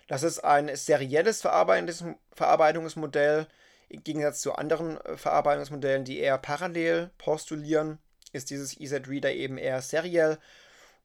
Das 0.07 0.23
ist 0.23 0.39
ein 0.39 0.75
serielles 0.75 1.41
Verarbeitungsmodell 1.41 3.45
Im 3.89 4.03
Gegensatz 4.03 4.41
zu 4.41 4.55
anderen 4.55 4.99
äh, 5.01 5.17
Verarbeitungsmodellen, 5.17 6.03
die 6.03 6.17
eher 6.17 6.39
parallel 6.39 7.11
postulieren, 7.19 7.99
ist 8.33 8.49
dieses 8.49 8.79
EZ-Reader 8.79 9.33
eben 9.33 9.59
eher 9.59 9.83
seriell. 9.83 10.39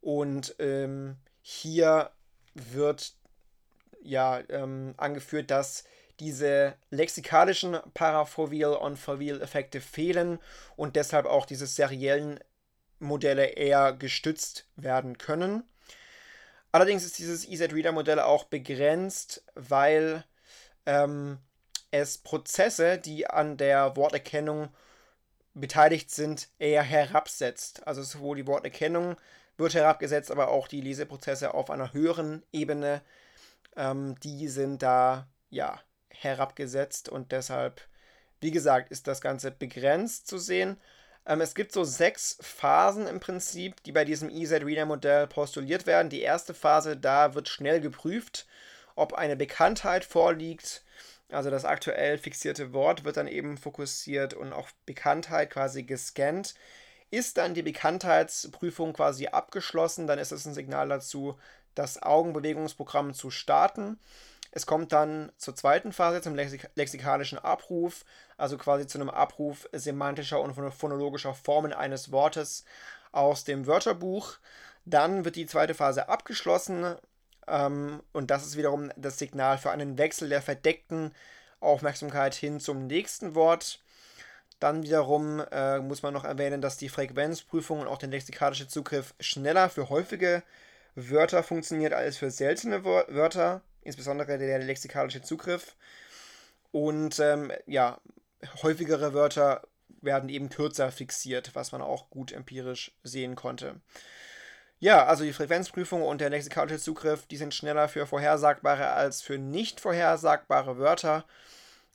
Und 0.00 0.54
ähm, 0.58 1.16
hier 1.42 2.12
wird 2.54 3.12
ja 4.02 4.40
ähm, 4.48 4.94
angeführt, 4.96 5.50
dass 5.50 5.84
diese 6.20 6.74
lexikalischen 6.90 7.78
Parafoveal 7.94 8.76
on 8.76 8.96
Foveal 8.96 9.40
Effekte 9.42 9.80
fehlen 9.80 10.38
und 10.76 10.96
deshalb 10.96 11.26
auch 11.26 11.46
diese 11.46 11.66
seriellen 11.66 12.40
Modelle 12.98 13.46
eher 13.46 13.92
gestützt 13.92 14.66
werden 14.76 15.18
können. 15.18 15.64
Allerdings 16.70 17.04
ist 17.04 17.18
dieses 17.18 17.46
EZ-Reader-Modell 17.46 18.20
auch 18.20 18.44
begrenzt, 18.44 19.44
weil 19.54 20.24
ähm, 20.86 21.38
es 21.90 22.18
Prozesse, 22.18 22.98
die 22.98 23.26
an 23.26 23.56
der 23.58 23.96
Worterkennung 23.96 24.68
beteiligt 25.54 26.10
sind, 26.10 26.48
eher 26.58 26.82
herabsetzt. 26.82 27.86
Also 27.86 28.02
sowohl 28.02 28.36
die 28.36 28.46
Worterkennung 28.46 29.16
wird 29.58 29.74
herabgesetzt, 29.74 30.30
aber 30.30 30.48
auch 30.48 30.66
die 30.66 30.80
Leseprozesse 30.80 31.52
auf 31.52 31.70
einer 31.70 31.92
höheren 31.92 32.42
Ebene, 32.52 33.02
ähm, 33.76 34.18
die 34.20 34.48
sind 34.48 34.82
da 34.82 35.28
ja 35.50 35.78
herabgesetzt 36.12 37.08
und 37.08 37.32
deshalb, 37.32 37.80
wie 38.40 38.50
gesagt, 38.50 38.90
ist 38.90 39.06
das 39.06 39.20
Ganze 39.20 39.50
begrenzt 39.50 40.26
zu 40.28 40.38
sehen. 40.38 40.76
Ähm, 41.26 41.40
es 41.40 41.54
gibt 41.54 41.72
so 41.72 41.84
sechs 41.84 42.38
Phasen 42.40 43.06
im 43.06 43.20
Prinzip, 43.20 43.82
die 43.84 43.92
bei 43.92 44.04
diesem 44.04 44.28
EZ-Reader-Modell 44.30 45.26
postuliert 45.26 45.86
werden. 45.86 46.10
Die 46.10 46.22
erste 46.22 46.54
Phase, 46.54 46.96
da 46.96 47.34
wird 47.34 47.48
schnell 47.48 47.80
geprüft, 47.80 48.46
ob 48.96 49.14
eine 49.14 49.36
Bekanntheit 49.36 50.04
vorliegt. 50.04 50.84
Also 51.30 51.50
das 51.50 51.64
aktuell 51.64 52.18
fixierte 52.18 52.72
Wort 52.72 53.04
wird 53.04 53.16
dann 53.16 53.28
eben 53.28 53.56
fokussiert 53.56 54.34
und 54.34 54.52
auf 54.52 54.74
Bekanntheit 54.84 55.50
quasi 55.50 55.82
gescannt. 55.82 56.54
Ist 57.10 57.38
dann 57.38 57.54
die 57.54 57.62
Bekanntheitsprüfung 57.62 58.92
quasi 58.94 59.28
abgeschlossen, 59.28 60.06
dann 60.06 60.18
ist 60.18 60.32
es 60.32 60.46
ein 60.46 60.54
Signal 60.54 60.88
dazu, 60.88 61.38
das 61.74 62.02
Augenbewegungsprogramm 62.02 63.14
zu 63.14 63.30
starten. 63.30 63.98
Es 64.54 64.66
kommt 64.66 64.92
dann 64.92 65.32
zur 65.38 65.56
zweiten 65.56 65.92
Phase, 65.92 66.20
zum 66.20 66.34
lexik 66.34 66.70
lexikalischen 66.74 67.38
Abruf, 67.38 68.04
also 68.36 68.58
quasi 68.58 68.86
zu 68.86 68.98
einem 68.98 69.08
Abruf 69.08 69.66
semantischer 69.72 70.40
und 70.40 70.54
phonologischer 70.54 71.34
Formen 71.34 71.72
eines 71.72 72.12
Wortes 72.12 72.64
aus 73.12 73.44
dem 73.44 73.66
Wörterbuch. 73.66 74.36
Dann 74.84 75.24
wird 75.24 75.36
die 75.36 75.46
zweite 75.46 75.74
Phase 75.74 76.08
abgeschlossen 76.08 76.96
ähm, 77.48 78.02
und 78.12 78.30
das 78.30 78.46
ist 78.46 78.58
wiederum 78.58 78.90
das 78.96 79.18
Signal 79.18 79.56
für 79.56 79.70
einen 79.70 79.96
Wechsel 79.96 80.28
der 80.28 80.42
verdeckten 80.42 81.12
Aufmerksamkeit 81.60 82.34
hin 82.34 82.60
zum 82.60 82.86
nächsten 82.86 83.34
Wort. 83.34 83.80
Dann 84.60 84.82
wiederum 84.82 85.40
äh, 85.50 85.78
muss 85.78 86.02
man 86.02 86.12
noch 86.12 86.24
erwähnen, 86.24 86.60
dass 86.60 86.76
die 86.76 86.90
Frequenzprüfung 86.90 87.80
und 87.80 87.88
auch 87.88 87.98
der 87.98 88.10
lexikalische 88.10 88.68
Zugriff 88.68 89.14
schneller 89.18 89.70
für 89.70 89.88
häufige 89.88 90.42
Wörter 90.94 91.42
funktioniert 91.42 91.94
als 91.94 92.18
für 92.18 92.30
seltene 92.30 92.84
Wörter 92.84 93.62
insbesondere 93.82 94.38
der 94.38 94.58
lexikalische 94.60 95.22
Zugriff. 95.22 95.76
Und 96.70 97.18
ähm, 97.20 97.52
ja, 97.66 98.00
häufigere 98.62 99.14
Wörter 99.14 99.62
werden 100.00 100.28
eben 100.28 100.48
kürzer 100.48 100.90
fixiert, 100.90 101.54
was 101.54 101.72
man 101.72 101.82
auch 101.82 102.10
gut 102.10 102.32
empirisch 102.32 102.92
sehen 103.02 103.36
konnte. 103.36 103.80
Ja, 104.80 105.06
also 105.06 105.22
die 105.22 105.32
Frequenzprüfung 105.32 106.02
und 106.02 106.20
der 106.20 106.30
lexikalische 106.30 106.80
Zugriff, 106.80 107.26
die 107.26 107.36
sind 107.36 107.54
schneller 107.54 107.88
für 107.88 108.06
vorhersagbare 108.06 108.88
als 108.88 109.22
für 109.22 109.38
nicht 109.38 109.80
vorhersagbare 109.80 110.76
Wörter. 110.78 111.24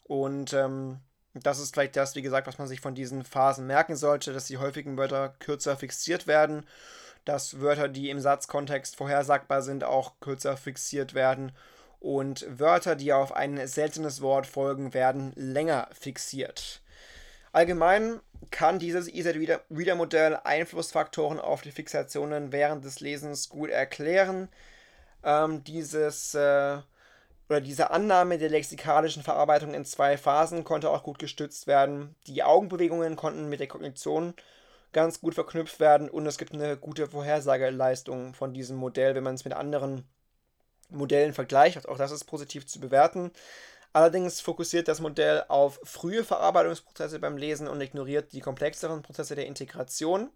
Und 0.05 0.53
ähm, 0.53 1.01
das 1.33 1.59
ist 1.59 1.73
vielleicht 1.73 1.97
das, 1.97 2.15
wie 2.15 2.21
gesagt, 2.21 2.47
was 2.47 2.57
man 2.57 2.67
sich 2.67 2.79
von 2.79 2.95
diesen 2.95 3.25
Phasen 3.25 3.67
merken 3.67 3.97
sollte, 3.97 4.31
dass 4.31 4.45
die 4.45 4.57
häufigen 4.57 4.97
Wörter 4.97 5.35
kürzer 5.39 5.75
fixiert 5.75 6.27
werden, 6.27 6.65
dass 7.25 7.59
Wörter, 7.59 7.89
die 7.89 8.09
im 8.09 8.21
Satzkontext 8.21 8.95
vorhersagbar 8.95 9.61
sind, 9.61 9.83
auch 9.83 10.13
kürzer 10.21 10.55
fixiert 10.55 11.13
werden 11.13 11.51
und 11.99 12.45
Wörter, 12.59 12.95
die 12.95 13.13
auf 13.13 13.33
ein 13.33 13.65
seltenes 13.67 14.21
Wort 14.21 14.47
folgen, 14.47 14.93
werden 14.93 15.33
länger 15.35 15.89
fixiert. 15.91 16.81
Allgemein 17.51 18.19
kann 18.51 18.79
dieses 18.79 19.07
EZ-Reader-Modell 19.07 20.39
Einflussfaktoren 20.43 21.39
auf 21.39 21.61
die 21.61 21.71
Fixationen 21.71 22.51
während 22.51 22.85
des 22.85 22.99
Lesens 22.99 23.49
gut 23.49 23.69
erklären. 23.69 24.49
Ähm, 25.23 25.63
dieses 25.63 26.35
äh, 26.35 26.77
oder 27.49 27.61
diese 27.61 27.91
Annahme 27.91 28.37
der 28.37 28.49
lexikalischen 28.49 29.23
Verarbeitung 29.23 29.73
in 29.73 29.85
zwei 29.85 30.17
Phasen 30.17 30.63
konnte 30.63 30.89
auch 30.89 31.03
gut 31.03 31.17
gestützt 31.17 31.65
werden. 31.65 32.15
Die 32.27 32.43
Augenbewegungen 32.43 33.15
konnten 33.15 33.49
mit 33.49 33.59
der 33.59 33.67
Kognition 33.67 34.33
ganz 34.91 35.21
gut 35.21 35.35
verknüpft 35.35 35.79
werden 35.79 36.09
und 36.09 36.25
es 36.25 36.37
gibt 36.37 36.53
eine 36.53 36.77
gute 36.77 37.07
Vorhersageleistung 37.07 38.33
von 38.33 38.53
diesem 38.53 38.77
Modell, 38.77 39.15
wenn 39.15 39.23
man 39.23 39.35
es 39.35 39.45
mit 39.45 39.53
anderen 39.53 40.07
Modellen 40.89 41.33
vergleicht. 41.33 41.87
Auch 41.87 41.97
das 41.97 42.11
ist 42.11 42.25
positiv 42.25 42.65
zu 42.65 42.79
bewerten. 42.79 43.31
Allerdings 43.93 44.41
fokussiert 44.41 44.87
das 44.87 44.99
Modell 44.99 45.43
auf 45.47 45.79
frühe 45.83 46.23
Verarbeitungsprozesse 46.23 47.19
beim 47.19 47.37
Lesen 47.37 47.67
und 47.67 47.81
ignoriert 47.81 48.31
die 48.33 48.41
komplexeren 48.41 49.01
Prozesse 49.01 49.35
der 49.35 49.47
Integration. 49.47 50.29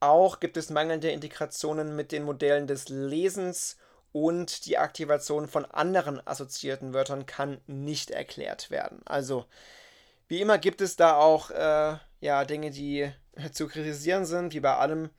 Auch 0.00 0.38
gibt 0.38 0.56
es 0.56 0.70
mangelnde 0.70 1.10
Integrationen 1.10 1.96
mit 1.96 2.12
den 2.12 2.24
Modellen 2.24 2.66
des 2.66 2.88
Lesens 2.88 3.78
und 4.12 4.66
die 4.66 4.78
Aktivation 4.78 5.48
von 5.48 5.64
anderen 5.64 6.24
assoziierten 6.26 6.92
Wörtern 6.92 7.26
kann 7.26 7.60
nicht 7.66 8.10
erklärt 8.10 8.70
werden. 8.70 9.00
Also, 9.06 9.46
wie 10.28 10.40
immer 10.40 10.58
gibt 10.58 10.80
es 10.80 10.96
da 10.96 11.16
auch 11.16 11.50
äh, 11.50 11.96
ja, 12.20 12.44
Dinge, 12.44 12.70
die 12.70 13.10
zu 13.52 13.66
kritisieren 13.68 14.24
sind, 14.24 14.52
wie 14.52 14.60
bei 14.60 14.76
allem, 14.76 15.10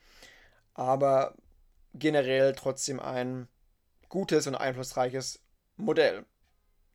aber 0.73 1.35
generell 1.93 2.53
trotzdem 2.53 2.99
ein 2.99 3.47
gutes 4.09 4.47
und 4.47 4.55
einflussreiches 4.55 5.39
Modell. 5.77 6.25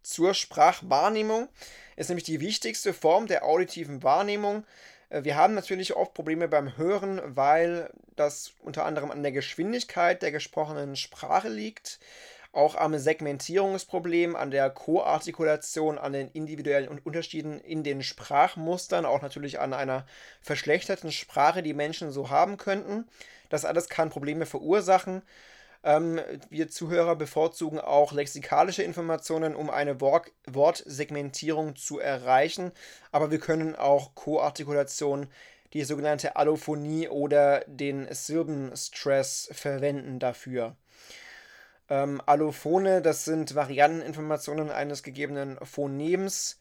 Zur 0.03 0.35
Sprachwahrnehmung 0.35 1.49
ist 1.97 2.09
nämlich 2.09 2.25
die 2.25 2.41
wichtigste 2.41 2.93
Form 2.93 3.27
der 3.27 3.45
auditiven 3.45 4.03
Wahrnehmung. 4.03 4.67
Äh, 5.09 5.25
wir 5.25 5.37
haben 5.37 5.55
natürlich 5.55 5.97
oft 5.97 6.13
Probleme 6.13 6.49
beim 6.49 6.77
Hören, 6.77 7.21
weil 7.25 7.91
das 8.17 8.53
unter 8.61 8.85
anderem 8.85 9.11
an 9.11 9.23
der 9.23 9.33
Geschwindigkeit 9.33 10.21
der 10.21 10.33
gesprochenen 10.33 10.97
Sprache 10.97 11.49
liegt, 11.49 12.01
auch 12.53 12.77
am 12.77 12.97
Segmentierungsproblem, 12.97 14.37
an 14.37 14.51
der 14.51 14.71
Koartikulation, 14.71 15.99
an 15.99 16.13
den 16.13 16.29
individuellen 16.29 17.01
Unterschieden 17.01 17.59
in 17.61 17.83
den 17.83 18.03
Sprachmustern, 18.03 19.07
auch 19.07 19.23
natürlich 19.23 19.59
an 19.59 19.73
einer 19.73 20.07
verschlechterten 20.41 21.11
Sprache, 21.11 21.63
die 21.63 21.75
Menschen 21.75 22.13
so 22.13 22.31
haben 22.31 22.57
könnten. 22.57 23.09
Das 23.49 23.65
alles 23.65 23.89
kann 23.89 24.11
Probleme 24.11 24.47
verursachen. 24.47 25.23
Ähm, 25.85 26.19
wir 26.49 26.69
Zuhörer 26.69 27.15
bevorzugen 27.15 27.79
auch 27.79 28.13
lexikalische 28.13 28.83
Informationen, 28.83 29.55
um 29.55 29.69
eine 29.69 30.01
Wort 30.01 30.33
Wortsegmentierung 30.47 31.77
zu 31.77 31.99
erreichen, 32.01 32.73
aber 33.13 33.31
wir 33.31 33.39
können 33.39 33.77
auch 33.77 34.15
Koartikulation, 34.15 35.29
die 35.75 35.85
sogenannte 35.85 36.37
Allophonie 36.37 37.09
oder 37.09 37.65
den 37.67 38.07
Silbenstress 38.11 39.51
verwenden 39.53 40.19
dafür. 40.21 40.77
Ähm, 41.91 42.23
Allophone, 42.25 43.03
das 43.03 43.27
sind 43.27 43.55
Varianteninformationen 43.55 44.71
eines 44.71 45.03
gegebenen 45.03 45.59
Phonems. 45.63 46.61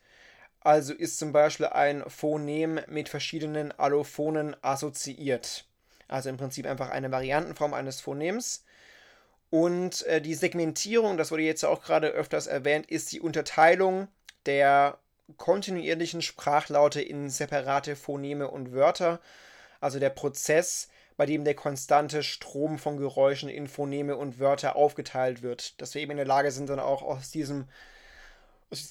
Also 0.59 0.93
ist 0.93 1.17
zum 1.17 1.31
Beispiel 1.31 1.67
ein 1.67 2.03
Phonem 2.07 2.79
mit 2.88 3.07
verschiedenen 3.07 3.71
Allophonen 3.71 4.55
assoziiert. 4.62 5.65
Also 6.07 6.29
im 6.29 6.38
Prinzip 6.38 6.65
einfach 6.65 6.89
eine 6.89 7.12
Variantenform 7.12 7.73
eines 7.73 8.01
Phonems. 8.01 8.65
Und 9.53 10.01
äh, 10.07 10.19
die 10.19 10.33
Segmentierung, 10.33 11.15
das 11.15 11.29
wurde 11.29 11.43
jetzt 11.43 11.63
auch 11.63 11.83
gerade 11.83 12.07
öfters 12.07 12.47
erwähnt, 12.47 12.89
ist 12.89 13.11
die 13.11 13.21
Unterteilung 13.21 14.07
der 14.47 14.97
kontinuierlichen 15.37 16.23
Sprachlaute 16.23 17.03
in 17.03 17.29
separate 17.29 17.95
Phoneme 17.95 18.49
und 18.49 18.73
Wörter. 18.73 19.19
Also 19.79 19.99
der 19.99 20.09
Prozess, 20.09 20.87
bei 21.17 21.27
dem 21.27 21.43
der 21.43 21.53
konstante 21.53 22.23
Strom 22.23 22.79
von 22.79 22.97
Geräuschen 22.97 23.47
in 23.47 23.67
Phoneme 23.67 24.17
und 24.17 24.39
Wörter 24.39 24.75
aufgeteilt 24.75 25.43
wird. 25.43 25.79
Dass 25.79 25.93
wir 25.93 26.01
eben 26.01 26.13
in 26.13 26.17
der 26.17 26.25
Lage 26.25 26.49
sind, 26.49 26.67
dann 26.67 26.79
auch 26.79 27.03
aus 27.03 27.29
diesem 27.29 27.67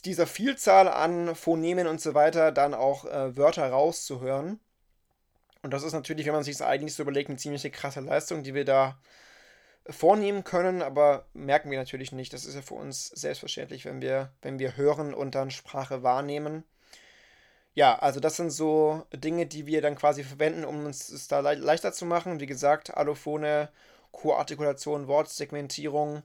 dieser 0.05 0.29
Vielzahl 0.29 0.87
an 0.87 1.35
Phonemen 1.35 1.89
und 1.89 2.01
so 2.01 2.15
weiter 2.15 2.53
dann 2.53 2.73
auch 2.73 3.05
äh, 3.05 3.37
Wörter 3.37 3.69
rauszuhören. 3.69 4.61
Und 5.63 5.73
das 5.73 5.83
ist 5.83 5.93
natürlich, 5.93 6.27
wenn 6.27 6.35
man 6.35 6.45
sich 6.45 6.57
das 6.57 6.65
eigentlich 6.69 6.95
so 6.95 7.03
überlegt, 7.03 7.31
eine 7.31 7.39
ziemliche 7.39 7.73
krasse 7.73 7.99
Leistung, 7.99 8.45
die 8.45 8.55
wir 8.55 8.65
da 8.65 8.97
vornehmen 9.89 10.45
können, 10.45 10.83
aber 10.83 11.27
merken 11.33 11.71
wir 11.71 11.79
natürlich 11.79 12.13
nicht. 12.13 12.33
Das 12.33 12.45
ist 12.45 12.55
ja 12.55 12.63
für 12.63 12.75
uns 12.75 13.09
selbstverständlich, 13.09 13.85
wenn 13.85 14.01
wir, 14.01 14.33
wenn 14.43 14.59
wir 14.59 14.77
hören 14.77 15.15
und 15.15 15.35
dann 15.35 15.51
Sprache 15.51 16.03
wahrnehmen. 16.03 16.65
Ja, 17.75 17.99
also 17.99 18.21
das 18.21 18.37
sind 18.37 18.51
so 18.51 19.07
Dinge, 19.15 19.47
die 19.47 19.67
wir 19.67 19.81
dann 19.81 19.97
quasi 19.97 20.25
verwenden, 20.25 20.65
um 20.65 20.85
uns 20.85 21.09
es 21.09 21.27
da 21.29 21.41
le 21.41 21.55
leichter 21.55 21.93
zu 21.93 22.05
machen. 22.05 22.39
Wie 22.39 22.47
gesagt, 22.47 22.95
Allophone, 22.95 23.71
Koartikulation, 24.13 25.09
Wortsegmentierung. 25.09 26.23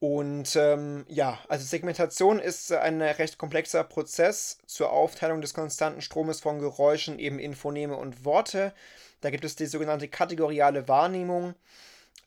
Und 0.00 0.54
ähm, 0.56 1.04
ja, 1.08 1.38
also 1.48 1.64
Segmentation 1.66 2.38
ist 2.38 2.72
ein 2.72 3.02
recht 3.02 3.36
komplexer 3.36 3.82
Prozess 3.84 4.58
zur 4.66 4.92
Aufteilung 4.92 5.40
des 5.40 5.54
konstanten 5.54 6.00
Stromes 6.00 6.40
von 6.40 6.60
Geräuschen 6.60 7.18
eben 7.18 7.38
in 7.38 7.54
Phoneme 7.54 7.96
und 7.96 8.24
Worte. 8.24 8.72
Da 9.20 9.30
gibt 9.30 9.44
es 9.44 9.56
die 9.56 9.66
sogenannte 9.66 10.08
kategoriale 10.08 10.86
Wahrnehmung. 10.86 11.54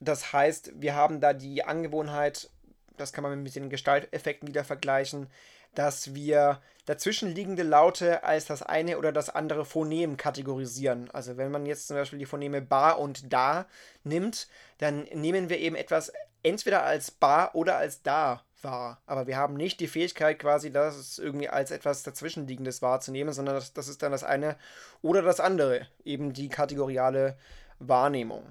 Das 0.01 0.33
heißt, 0.33 0.81
wir 0.81 0.95
haben 0.95 1.21
da 1.21 1.31
die 1.31 1.63
Angewohnheit, 1.63 2.49
das 2.97 3.13
kann 3.13 3.23
man 3.23 3.41
mit 3.41 3.55
den 3.55 3.69
Gestalteffekten 3.69 4.47
wieder 4.47 4.63
vergleichen, 4.63 5.27
dass 5.75 6.13
wir 6.13 6.59
dazwischenliegende 6.85 7.63
Laute 7.63 8.23
als 8.23 8.45
das 8.45 8.63
eine 8.63 8.97
oder 8.97 9.11
das 9.11 9.29
andere 9.29 9.63
Phonem 9.63 10.17
kategorisieren. 10.17 11.09
Also 11.11 11.37
wenn 11.37 11.51
man 11.51 11.65
jetzt 11.65 11.87
zum 11.87 11.95
Beispiel 11.95 12.19
die 12.19 12.25
Phoneme 12.25 12.61
Ba 12.61 12.91
und 12.91 13.31
Da 13.31 13.67
nimmt, 14.03 14.47
dann 14.79 15.03
nehmen 15.13 15.49
wir 15.49 15.59
eben 15.59 15.75
etwas 15.75 16.11
entweder 16.43 16.83
als 16.83 17.11
Ba 17.11 17.51
oder 17.53 17.77
als 17.77 18.01
Da 18.01 18.43
wahr. 18.63 19.01
Aber 19.05 19.27
wir 19.27 19.37
haben 19.37 19.53
nicht 19.53 19.79
die 19.79 19.87
Fähigkeit 19.87 20.39
quasi, 20.39 20.71
das 20.71 21.19
irgendwie 21.19 21.49
als 21.49 21.71
etwas 21.71 22.03
dazwischenliegendes 22.03 22.81
wahrzunehmen, 22.81 23.33
sondern 23.33 23.55
das, 23.55 23.73
das 23.73 23.87
ist 23.87 24.01
dann 24.01 24.11
das 24.11 24.23
eine 24.23 24.57
oder 25.01 25.21
das 25.21 25.39
andere, 25.39 25.87
eben 26.03 26.33
die 26.33 26.49
kategoriale 26.49 27.37
Wahrnehmung. 27.79 28.43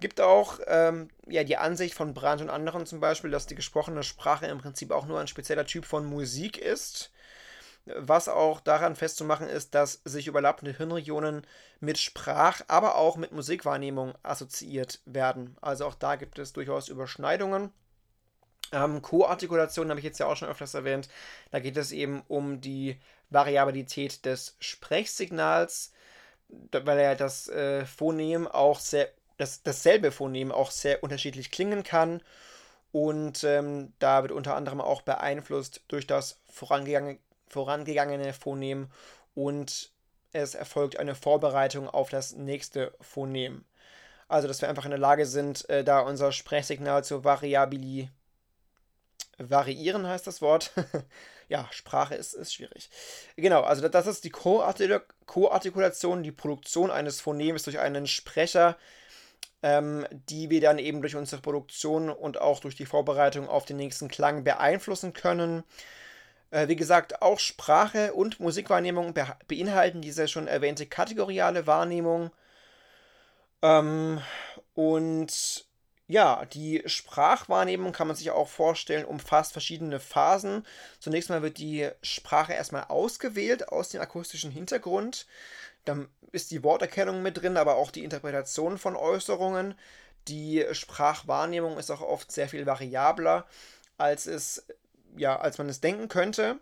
Gibt 0.00 0.20
auch 0.20 0.58
ähm, 0.66 1.08
ja, 1.26 1.44
die 1.44 1.56
Ansicht 1.56 1.94
von 1.94 2.14
Brandt 2.14 2.42
und 2.42 2.50
anderen 2.50 2.86
zum 2.86 3.00
Beispiel, 3.00 3.30
dass 3.30 3.46
die 3.46 3.54
gesprochene 3.54 4.02
Sprache 4.02 4.46
im 4.46 4.58
Prinzip 4.58 4.90
auch 4.90 5.06
nur 5.06 5.20
ein 5.20 5.28
spezieller 5.28 5.66
Typ 5.66 5.84
von 5.84 6.06
Musik 6.06 6.58
ist. 6.58 7.12
Was 7.84 8.28
auch 8.28 8.60
daran 8.60 8.94
festzumachen 8.96 9.48
ist, 9.48 9.74
dass 9.74 10.00
sich 10.04 10.26
überlappende 10.26 10.76
Hirnregionen 10.76 11.46
mit 11.80 11.98
Sprach, 11.98 12.60
aber 12.68 12.96
auch 12.96 13.16
mit 13.16 13.32
Musikwahrnehmung 13.32 14.14
assoziiert 14.22 15.00
werden. 15.06 15.56
Also 15.60 15.86
auch 15.86 15.94
da 15.94 16.16
gibt 16.16 16.38
es 16.38 16.52
durchaus 16.52 16.88
Überschneidungen. 16.88 17.72
Ähm, 18.72 19.02
Co-Artikulation 19.02 19.88
habe 19.90 20.00
ich 20.00 20.04
jetzt 20.04 20.18
ja 20.20 20.26
auch 20.26 20.36
schon 20.36 20.48
öfters 20.48 20.74
erwähnt. 20.74 21.08
Da 21.50 21.58
geht 21.58 21.76
es 21.76 21.92
eben 21.92 22.22
um 22.28 22.60
die 22.60 23.00
Variabilität 23.30 24.24
des 24.24 24.56
Sprechsignals, 24.60 25.92
weil 26.48 27.00
ja 27.00 27.14
das 27.14 27.48
äh, 27.48 27.84
Phonem 27.86 28.46
auch 28.46 28.78
sehr, 28.78 29.08
das, 29.40 29.62
dasselbe 29.62 30.12
Phonem 30.12 30.52
auch 30.52 30.70
sehr 30.70 31.02
unterschiedlich 31.02 31.50
klingen 31.50 31.82
kann. 31.82 32.22
Und 32.92 33.44
ähm, 33.44 33.92
da 33.98 34.22
wird 34.22 34.32
unter 34.32 34.56
anderem 34.56 34.80
auch 34.80 35.02
beeinflusst 35.02 35.82
durch 35.88 36.06
das 36.06 36.40
vorangegangene, 36.48 37.18
vorangegangene 37.48 38.32
Phonem 38.32 38.88
und 39.34 39.90
es 40.32 40.54
erfolgt 40.54 40.98
eine 40.98 41.14
Vorbereitung 41.14 41.88
auf 41.88 42.10
das 42.10 42.34
nächste 42.34 42.92
Phonem. 43.00 43.64
Also, 44.28 44.46
dass 44.46 44.60
wir 44.60 44.68
einfach 44.68 44.84
in 44.84 44.90
der 44.90 44.98
Lage 44.98 45.26
sind, 45.26 45.68
äh, 45.68 45.82
da 45.82 46.00
unser 46.00 46.30
Sprechsignal 46.30 47.02
zu 47.02 47.24
variabili 47.24 48.08
variieren 49.40 50.06
heißt 50.06 50.26
das 50.26 50.42
Wort. 50.42 50.72
ja, 51.48 51.66
Sprache 51.70 52.14
ist, 52.14 52.34
ist 52.34 52.54
schwierig. 52.54 52.90
Genau, 53.36 53.62
also 53.62 53.88
das 53.88 54.06
ist 54.06 54.24
die 54.24 54.30
Co-Artikulation, 54.30 56.22
die 56.22 56.32
Produktion 56.32 56.90
eines 56.90 57.20
Phonems 57.20 57.62
durch 57.64 57.78
einen 57.78 58.06
Sprecher, 58.06 58.76
ähm, 59.62 60.06
die 60.10 60.50
wir 60.50 60.60
dann 60.60 60.78
eben 60.78 61.00
durch 61.00 61.16
unsere 61.16 61.42
Produktion 61.42 62.10
und 62.10 62.40
auch 62.40 62.60
durch 62.60 62.76
die 62.76 62.86
Vorbereitung 62.86 63.48
auf 63.48 63.64
den 63.64 63.76
nächsten 63.76 64.08
Klang 64.08 64.44
beeinflussen 64.44 65.12
können. 65.12 65.64
Äh, 66.50 66.68
wie 66.68 66.76
gesagt, 66.76 67.22
auch 67.22 67.38
Sprache 67.38 68.12
und 68.14 68.40
Musikwahrnehmung 68.40 69.14
be 69.14 69.26
beinhalten 69.48 70.00
diese 70.02 70.28
schon 70.28 70.48
erwähnte 70.48 70.86
kategoriale 70.86 71.66
Wahrnehmung. 71.66 72.30
Ähm, 73.62 74.20
und 74.74 75.66
ja, 76.08 76.44
die 76.46 76.82
Sprachwahrnehmung 76.86 77.92
kann 77.92 78.08
man 78.08 78.16
sich 78.16 78.32
auch 78.32 78.48
vorstellen, 78.48 79.04
umfasst 79.04 79.52
verschiedene 79.52 80.00
Phasen. 80.00 80.66
Zunächst 80.98 81.30
mal 81.30 81.42
wird 81.42 81.58
die 81.58 81.88
Sprache 82.02 82.52
erstmal 82.52 82.84
ausgewählt 82.84 83.68
aus 83.68 83.90
dem 83.90 84.00
akustischen 84.00 84.50
Hintergrund. 84.50 85.26
Dann 85.84 86.08
ist 86.32 86.50
die 86.50 86.62
Worterkennung 86.62 87.22
mit 87.22 87.40
drin, 87.40 87.56
aber 87.56 87.76
auch 87.76 87.90
die 87.90 88.04
Interpretation 88.04 88.78
von 88.78 88.96
Äußerungen. 88.96 89.74
Die 90.28 90.64
Sprachwahrnehmung 90.72 91.78
ist 91.78 91.90
auch 91.90 92.02
oft 92.02 92.30
sehr 92.30 92.48
viel 92.48 92.66
variabler, 92.66 93.46
als 93.98 94.26
es 94.26 94.66
ja, 95.16 95.38
als 95.38 95.58
man 95.58 95.68
es 95.68 95.80
denken 95.80 96.08
könnte. 96.08 96.58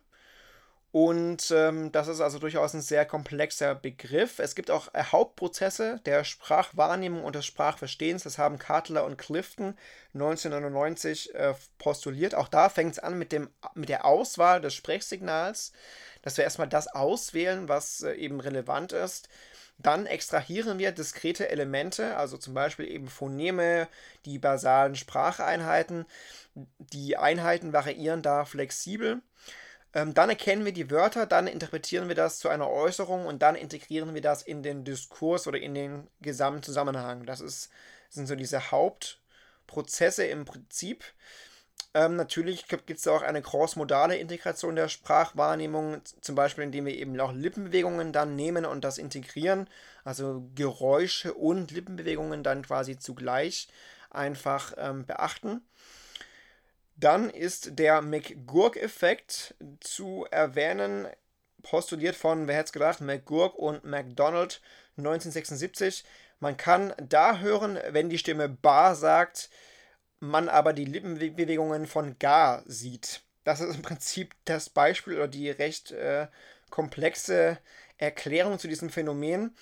Und 0.91 1.51
ähm, 1.51 1.93
das 1.93 2.09
ist 2.09 2.23
also 2.23 2.39
durchaus 2.39 2.73
ein 2.73 2.81
sehr 2.81 3.05
komplexer 3.05 3.75
Begriff. 3.75 4.39
Es 4.39 4.55
gibt 4.55 4.71
auch 4.71 4.93
äh, 4.95 5.05
Hauptprozesse 5.05 6.01
der 6.07 6.25
Sprachwahrnehmung 6.25 7.25
und 7.25 7.35
des 7.35 7.45
Sprachverstehens. 7.45 8.23
Das 8.23 8.39
haben 8.39 8.59
Cartler 8.59 9.05
und 9.05 9.19
Clifton 9.19 9.77
1999 10.15 11.35
äh, 11.35 11.55
postuliert. 11.77 12.35
Auch 12.35 12.49
da 12.49 12.71
fängt 12.71 12.93
es 12.93 12.99
an 12.99 13.19
mit, 13.19 13.33
dem, 13.33 13.51
mit 13.75 13.91
der 13.91 14.07
Auswahl 14.07 14.63
des 14.63 14.75
Sprechsignals, 14.75 15.73
dass 16.23 16.39
wir 16.39 16.45
erstmal 16.45 16.69
das 16.69 16.89
auswählen, 16.89 17.69
was 17.69 18.03
äh, 18.03 18.15
eben 18.15 18.41
relevant 18.41 18.93
ist. 18.93 19.29
Dann 19.77 20.07
extrahieren 20.07 20.79
wir 20.79 20.91
diskrete 20.91 21.51
Elemente, 21.51 22.17
also 22.17 22.39
zum 22.39 22.55
Beispiel 22.55 22.89
eben 22.91 23.09
Phoneme, 23.09 23.89
die 24.25 24.39
basalen 24.39 24.97
Spracheinheiten. 24.97 26.07
Die 26.79 27.17
Einheiten 27.17 27.75
variieren 27.75 28.23
da 28.23 28.47
flexibel. 28.47 29.21
Ähm, 29.95 30.15
dann 30.15 30.29
erkennen 30.29 30.65
wir 30.65 30.73
die 30.73 30.91
Wörter, 30.91 31.27
dann 31.27 31.47
interpretieren 31.47 32.09
wir 32.09 32.15
das 32.15 32.39
zu 32.39 32.49
einer 32.49 32.69
Äußerung 32.69 33.27
und 33.27 33.41
dann 33.43 33.55
integrieren 33.55 34.15
wir 34.15 34.21
das 34.21 34.43
in 34.43 34.63
den 34.63 34.85
Diskurs 34.85 35.47
oder 35.47 35.59
in 35.59 35.75
den 35.75 36.09
Gesamtzusammenhang. 36.21 37.25
Das 37.25 37.41
ist, 37.41 37.71
sind 38.11 38.27
so 38.27 38.35
diese 38.35 38.71
Hauptprozesse 38.71 40.25
im 40.27 40.45
Prinzip. 40.45 41.05
Ähm, 41.95 42.17
natürlich 42.17 42.69
gibt 42.69 42.91
es 42.91 43.09
auch 43.09 43.23
eine 43.23 43.41
crossmodale 43.41 44.17
Integration 44.19 44.77
der 44.77 44.89
Sprachwahrnehmung, 44.89 46.03
zum 46.21 46.35
Beispiel 46.35 46.65
indem 46.65 46.85
wir 46.87 46.95
eben 46.95 47.19
auch 47.19 47.33
Lippenbewegungen 47.33 48.13
dann 48.13 48.37
nehmen 48.37 48.67
und 48.67 48.85
das 48.85 48.99
integrieren, 48.99 49.69
also 50.05 50.47
Geräusche 50.55 51.33
und 51.33 51.71
Lippenbewegungen 51.71 52.43
dann 52.43 52.63
quasi 52.63 52.99
zugleich 52.99 53.69
einfach 54.11 54.75
ähm, 54.77 55.07
beachten. 55.07 55.63
Dann 57.01 57.31
ist 57.31 57.79
der 57.79 58.03
McGurk-Effekt 58.03 59.55
zu 59.79 60.27
erwähnen, 60.33 61.07
postuliert 61.63 62.17
von, 62.17 62.49
wer 62.49 62.57
hätte 62.57 62.67
es 62.67 62.73
gedacht, 62.73 63.01
McGurk 63.01 63.55
und 63.55 63.85
McDonald 63.85 64.61
1976. 64.97 66.05
Man 66.41 66.57
kann 66.57 66.93
da 67.01 67.39
hören, 67.39 67.79
wenn 67.91 68.11
die 68.11 68.19
Stimme 68.19 68.49
Bar 68.49 68.97
sagt, 68.97 69.49
man 70.19 70.49
aber 70.49 70.73
die 70.73 70.85
Lippenbewegungen 70.85 71.87
von 71.87 72.19
Gar 72.19 72.65
sieht. 72.67 73.23
Das 73.45 73.61
ist 73.61 73.77
im 73.77 73.83
Prinzip 73.83 74.35
das 74.45 74.69
Beispiel 74.69 75.15
oder 75.15 75.29
die 75.29 75.51
recht 75.51 75.93
äh, 75.93 76.27
komplexe 76.71 77.59
Erklärung 77.97 78.59
zu 78.59 78.67
diesem 78.67 78.91
Phänomen. 78.91 79.55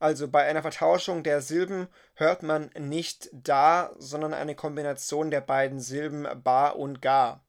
Also 0.00 0.28
bei 0.28 0.44
einer 0.44 0.62
Vertauschung 0.62 1.22
der 1.24 1.40
Silben 1.40 1.88
hört 2.14 2.42
man 2.42 2.70
nicht 2.78 3.30
da, 3.32 3.92
sondern 3.98 4.32
eine 4.32 4.54
Kombination 4.54 5.30
der 5.30 5.40
beiden 5.40 5.80
Silben 5.80 6.26
ba 6.44 6.68
und 6.68 7.02
ga. 7.02 7.40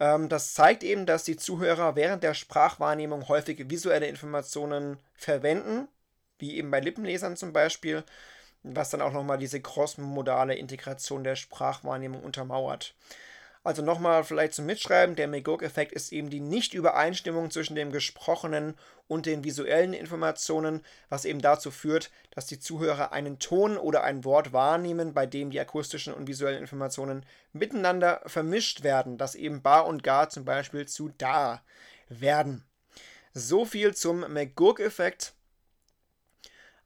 Ähm, 0.00 0.28
das 0.28 0.54
zeigt 0.54 0.82
eben, 0.82 1.04
dass 1.04 1.24
die 1.24 1.36
Zuhörer 1.36 1.94
während 1.94 2.22
der 2.22 2.34
Sprachwahrnehmung 2.34 3.28
häufig 3.28 3.70
visuelle 3.70 4.06
Informationen 4.06 4.98
verwenden, 5.14 5.88
wie 6.38 6.56
eben 6.56 6.70
bei 6.70 6.80
Lippenlesern 6.80 7.36
zum 7.36 7.52
Beispiel, 7.52 8.02
was 8.62 8.90
dann 8.90 9.02
auch 9.02 9.12
nochmal 9.12 9.38
diese 9.38 9.60
crossmodale 9.60 10.54
Integration 10.54 11.22
der 11.22 11.36
Sprachwahrnehmung 11.36 12.22
untermauert. 12.22 12.94
Also 13.64 13.80
nochmal 13.80 14.24
vielleicht 14.24 14.54
zum 14.54 14.66
Mitschreiben, 14.66 15.14
der 15.14 15.28
McGurk-Effekt 15.28 15.92
ist 15.92 16.10
eben 16.10 16.30
die 16.30 16.40
Nicht-Übereinstimmung 16.40 17.52
zwischen 17.52 17.76
dem 17.76 17.92
gesprochenen 17.92 18.74
und 19.06 19.24
den 19.24 19.44
visuellen 19.44 19.92
Informationen, 19.92 20.84
was 21.08 21.24
eben 21.24 21.40
dazu 21.40 21.70
führt, 21.70 22.10
dass 22.30 22.46
die 22.46 22.58
Zuhörer 22.58 23.12
einen 23.12 23.38
Ton 23.38 23.76
oder 23.76 24.02
ein 24.02 24.24
Wort 24.24 24.52
wahrnehmen, 24.52 25.14
bei 25.14 25.26
dem 25.26 25.50
die 25.50 25.60
akustischen 25.60 26.12
und 26.12 26.26
visuellen 26.26 26.58
Informationen 26.58 27.24
miteinander 27.52 28.22
vermischt 28.26 28.82
werden, 28.82 29.16
dass 29.16 29.36
eben 29.36 29.62
bar 29.62 29.86
und 29.86 30.02
gar 30.02 30.28
zum 30.28 30.44
Beispiel 30.44 30.88
zu 30.88 31.10
da 31.16 31.62
werden. 32.08 32.64
So 33.32 33.64
viel 33.64 33.94
zum 33.94 34.20
McGurk-Effekt. 34.20 35.34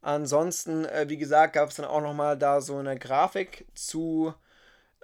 Ansonsten, 0.02 0.84
äh, 0.84 1.08
wie 1.08 1.16
gesagt, 1.16 1.54
gab 1.54 1.70
es 1.70 1.76
dann 1.76 1.86
auch 1.86 2.02
nochmal 2.02 2.36
da 2.36 2.60
so 2.60 2.76
eine 2.76 2.98
Grafik 2.98 3.66
zu 3.74 4.34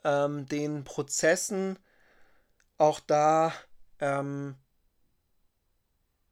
ähm, 0.04 0.46
den 0.46 0.84
Prozessen 0.84 1.78
auch 2.78 3.00
da 3.00 3.52
ähm, 4.00 4.56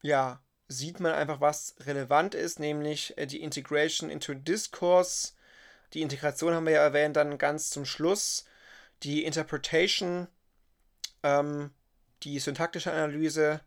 ja, 0.03 0.43
sieht 0.69 1.01
man 1.01 1.13
einfach, 1.13 1.41
was 1.41 1.75
relevant 1.81 2.35
ist, 2.35 2.59
nämlich 2.61 3.17
äh, 3.19 3.27
die 3.27 3.43
Integration 3.43 4.11
into 4.11 4.35
Discourse. 4.35 5.33
Die 5.95 6.03
Integration 6.03 6.55
haben 6.55 6.67
wir 6.67 6.75
ja 6.75 6.83
erwähnt, 6.83 7.17
dann 7.17 7.39
ganz 7.39 7.71
zum 7.71 7.85
Schluss. 7.85 8.45
Die 9.03 9.25
Interpretation, 9.25 10.29
ähm, 11.23 11.71
die 12.23 12.39
syntaktische 12.39 12.93
Analyse, 12.93 13.61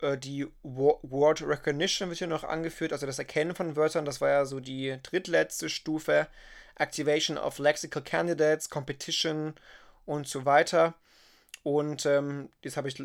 äh, 0.00 0.18
die 0.18 0.46
Word 0.62 1.42
Recognition 1.42 2.08
wird 2.08 2.18
hier 2.18 2.26
noch 2.26 2.44
angeführt, 2.44 2.92
also 2.92 3.06
das 3.06 3.18
Erkennen 3.18 3.54
von 3.54 3.76
Wörtern, 3.76 4.04
das 4.04 4.20
war 4.20 4.28
ja 4.28 4.44
so 4.44 4.60
die 4.60 4.98
drittletzte 5.02 5.68
Stufe. 5.68 6.28
Activation 6.82 7.38
of 7.38 7.58
Lexical 7.58 8.02
Candidates, 8.02 8.68
Competition 8.68 9.54
und 10.04 10.26
so 10.26 10.44
weiter. 10.44 10.94
Und 11.62 12.06
ähm, 12.06 12.48
das 12.62 12.76
habe 12.76 12.88
ich 12.88 13.00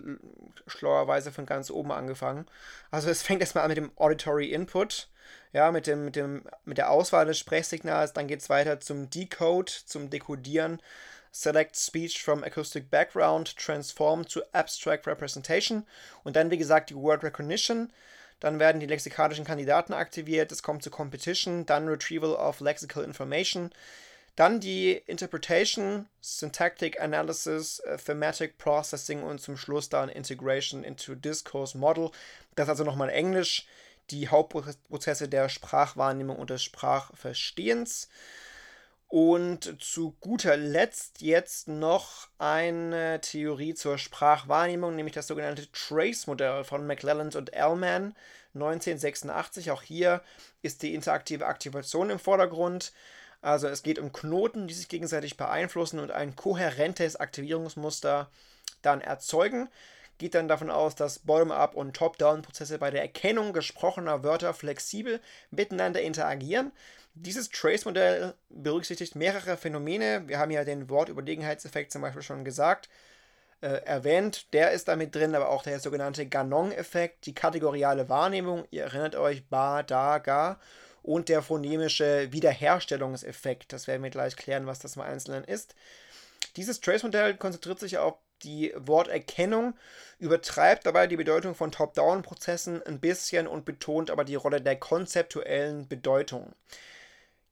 schlauerweise 0.65 1.31
von 1.31 1.45
ganz 1.45 1.69
oben 1.69 1.91
angefangen. 1.91 2.47
Also 2.89 3.09
es 3.09 3.21
fängt 3.21 3.41
erstmal 3.41 3.63
an 3.63 3.69
mit 3.69 3.77
dem 3.77 3.91
Auditory 3.97 4.51
Input, 4.51 5.09
ja, 5.53 5.71
mit, 5.71 5.85
dem, 5.85 6.05
mit, 6.05 6.15
dem, 6.15 6.43
mit 6.65 6.79
der 6.79 6.89
Auswahl 6.89 7.25
des 7.25 7.37
Sprechsignals. 7.37 8.13
Dann 8.13 8.27
geht 8.27 8.41
es 8.41 8.49
weiter 8.49 8.79
zum 8.79 9.09
Decode, 9.09 9.71
zum 9.85 10.09
Dekodieren. 10.09 10.81
Select 11.31 11.77
Speech 11.77 12.23
from 12.23 12.43
Acoustic 12.43 12.89
Background, 12.89 13.55
Transform 13.57 14.25
to 14.25 14.41
Abstract 14.53 15.05
Representation. 15.05 15.85
Und 16.23 16.35
dann, 16.35 16.49
wie 16.49 16.57
gesagt, 16.57 16.89
die 16.89 16.95
Word 16.95 17.23
Recognition. 17.23 17.91
Dann 18.39 18.59
werden 18.59 18.79
die 18.79 18.85
lexikalischen 18.85 19.45
Kandidaten 19.45 19.93
aktiviert. 19.93 20.51
Es 20.51 20.63
kommt 20.63 20.83
zu 20.83 20.89
Competition. 20.91 21.65
Dann 21.65 21.87
Retrieval 21.87 22.33
of 22.33 22.59
Lexical 22.59 23.03
Information. 23.03 23.71
Dann 24.37 24.59
die 24.59 24.91
Interpretation, 25.07 26.07
Syntactic 26.21 27.01
Analysis, 27.01 27.79
äh, 27.79 27.97
Thematic 27.97 28.59
Processing 28.59 29.23
und 29.23 29.41
zum 29.41 29.57
Schluss 29.57 29.89
dann 29.89 30.09
Integration 30.09 30.83
into 30.83 31.15
Discourse 31.15 31.75
Model. 31.75 32.11
Das 32.55 32.65
ist 32.65 32.69
also 32.69 32.83
nochmal 32.83 33.09
Englisch, 33.09 33.65
die 34.11 34.29
Hauptprozesse 34.29 35.27
der 35.27 35.49
Sprachwahrnehmung 35.49 36.37
und 36.37 36.51
des 36.51 36.63
Sprachverstehens. 36.63 38.09
Und 39.09 39.81
zu 39.81 40.17
guter 40.19 40.57
Letzt 40.57 41.21
jetzt 41.21 41.69
noch 41.69 42.27
eine 42.39 43.21
Theorie 43.21 43.73
zur 43.73 43.97
Sprachwahrnehmung, 43.97 44.95
nämlich 44.95 45.15
das 45.15 45.27
sogenannte 45.27 45.71
Trace-Modell 45.71 46.65
von 46.65 46.85
McClelland 46.85 47.37
und 47.37 47.53
Ellman 47.53 48.15
1986. 48.53 49.71
Auch 49.71 49.81
hier 49.81 50.21
ist 50.61 50.81
die 50.81 50.93
interaktive 50.93 51.45
Aktivation 51.45 52.09
im 52.09 52.19
Vordergrund. 52.19 52.91
Also 53.41 53.67
es 53.67 53.81
geht 53.81 53.97
um 53.97 54.11
Knoten, 54.11 54.67
die 54.67 54.73
sich 54.73 54.89
gegenseitig 54.89 55.37
beeinflussen 55.37 55.99
und 55.99 56.11
ein 56.11 56.35
kohärentes 56.35 57.15
Aktivierungsmuster 57.15 58.29
dann 58.81 58.99
erzeugen. 58.99 59.69
Geht 60.17 60.35
dann 60.35 60.47
davon 60.47 60.71
aus, 60.71 60.95
dass 60.95 61.19
Bottom-up 61.19 61.75
und 61.75 61.95
Top-down-Prozesse 61.95 62.79
bei 62.79 62.89
der 62.89 63.01
Erkennung 63.01 63.53
gesprochener 63.53 64.23
Wörter 64.23 64.53
flexibel 64.53 65.19
miteinander 65.51 66.01
interagieren. 66.01 66.71
Dieses 67.13 67.49
Trace-Modell 67.49 68.33
berücksichtigt 68.49 69.15
mehrere 69.15 69.57
Phänomene. 69.57 70.27
Wir 70.27 70.39
haben 70.39 70.51
ja 70.51 70.63
den 70.63 70.89
Wortüberlegenheitseffekt 70.89 71.91
zum 71.91 72.01
Beispiel 72.01 72.21
schon 72.21 72.45
gesagt, 72.45 72.89
äh, 73.61 73.81
erwähnt. 73.85 74.53
Der 74.53 74.71
ist 74.71 74.87
damit 74.87 75.15
drin, 75.15 75.35
aber 75.35 75.49
auch 75.49 75.63
der 75.63 75.79
sogenannte 75.79 76.27
Ganon-Effekt, 76.27 77.25
die 77.25 77.33
kategoriale 77.33 78.09
Wahrnehmung. 78.09 78.65
Ihr 78.71 78.83
erinnert 78.83 79.15
euch, 79.15 79.47
ba, 79.47 79.83
da, 79.83 80.19
ga 80.19 80.59
und 81.07 81.29
der 81.29 81.41
phonemische 81.41 82.31
Wiederherstellungseffekt. 82.31 83.71
Das 83.71 83.87
werden 83.87 84.03
wir 84.03 84.09
gleich 84.09 84.35
klären, 84.35 84.67
was 84.67 84.79
das 84.79 84.97
im 84.97 85.01
Einzelnen 85.01 85.43
ist. 85.43 85.73
Dieses 86.55 86.81
Trace-Modell 86.81 87.37
konzentriert 87.37 87.79
sich 87.79 87.97
auf 87.97 88.15
die 88.43 88.73
Worterkennung, 88.75 89.75
übertreibt 90.19 90.85
dabei 90.85 91.07
die 91.07 91.17
Bedeutung 91.17 91.55
von 91.55 91.71
Top-Down-Prozessen 91.71 92.81
ein 92.83 92.99
bisschen 92.99 93.47
und 93.47 93.65
betont 93.65 94.09
aber 94.11 94.23
die 94.23 94.35
Rolle 94.35 94.61
der 94.61 94.77
konzeptuellen 94.77 95.87
Bedeutung. 95.87 96.53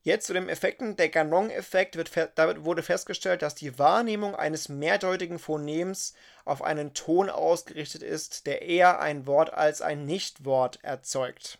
Jetzt 0.06 0.28
zu 0.28 0.34
den 0.34 0.48
Effekten. 0.48 0.94
Der 0.94 1.08
Ganon-Effekt 1.08 1.96
wurde 1.96 2.84
festgestellt, 2.84 3.42
dass 3.42 3.56
die 3.56 3.76
Wahrnehmung 3.76 4.36
eines 4.36 4.68
mehrdeutigen 4.68 5.40
Phonems 5.40 6.14
auf 6.44 6.62
einen 6.62 6.94
Ton 6.94 7.28
ausgerichtet 7.28 8.04
ist, 8.04 8.46
der 8.46 8.62
eher 8.62 9.00
ein 9.00 9.26
Wort 9.26 9.52
als 9.52 9.82
ein 9.82 10.06
Nichtwort 10.06 10.78
erzeugt. 10.84 11.58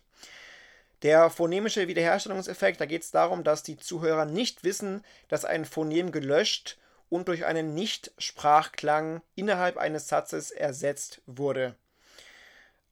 Der 1.01 1.29
phonemische 1.29 1.89
Wiederherstellungseffekt, 1.89 2.79
da 2.79 2.85
geht 2.85 3.03
es 3.03 3.11
darum, 3.11 3.43
dass 3.43 3.63
die 3.63 3.75
Zuhörer 3.75 4.23
nicht 4.23 4.63
wissen, 4.63 5.03
dass 5.27 5.43
ein 5.43 5.65
Phonem 5.65 6.13
gelöscht 6.13 6.77
und 7.09 7.27
durch 7.27 7.45
einen 7.45 7.73
Nicht-Sprachklang 7.73 9.21
innerhalb 9.35 9.77
eines 9.77 10.07
Satzes 10.07 10.51
ersetzt 10.51 11.21
wurde. 11.25 11.75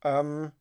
Ähm 0.03 0.51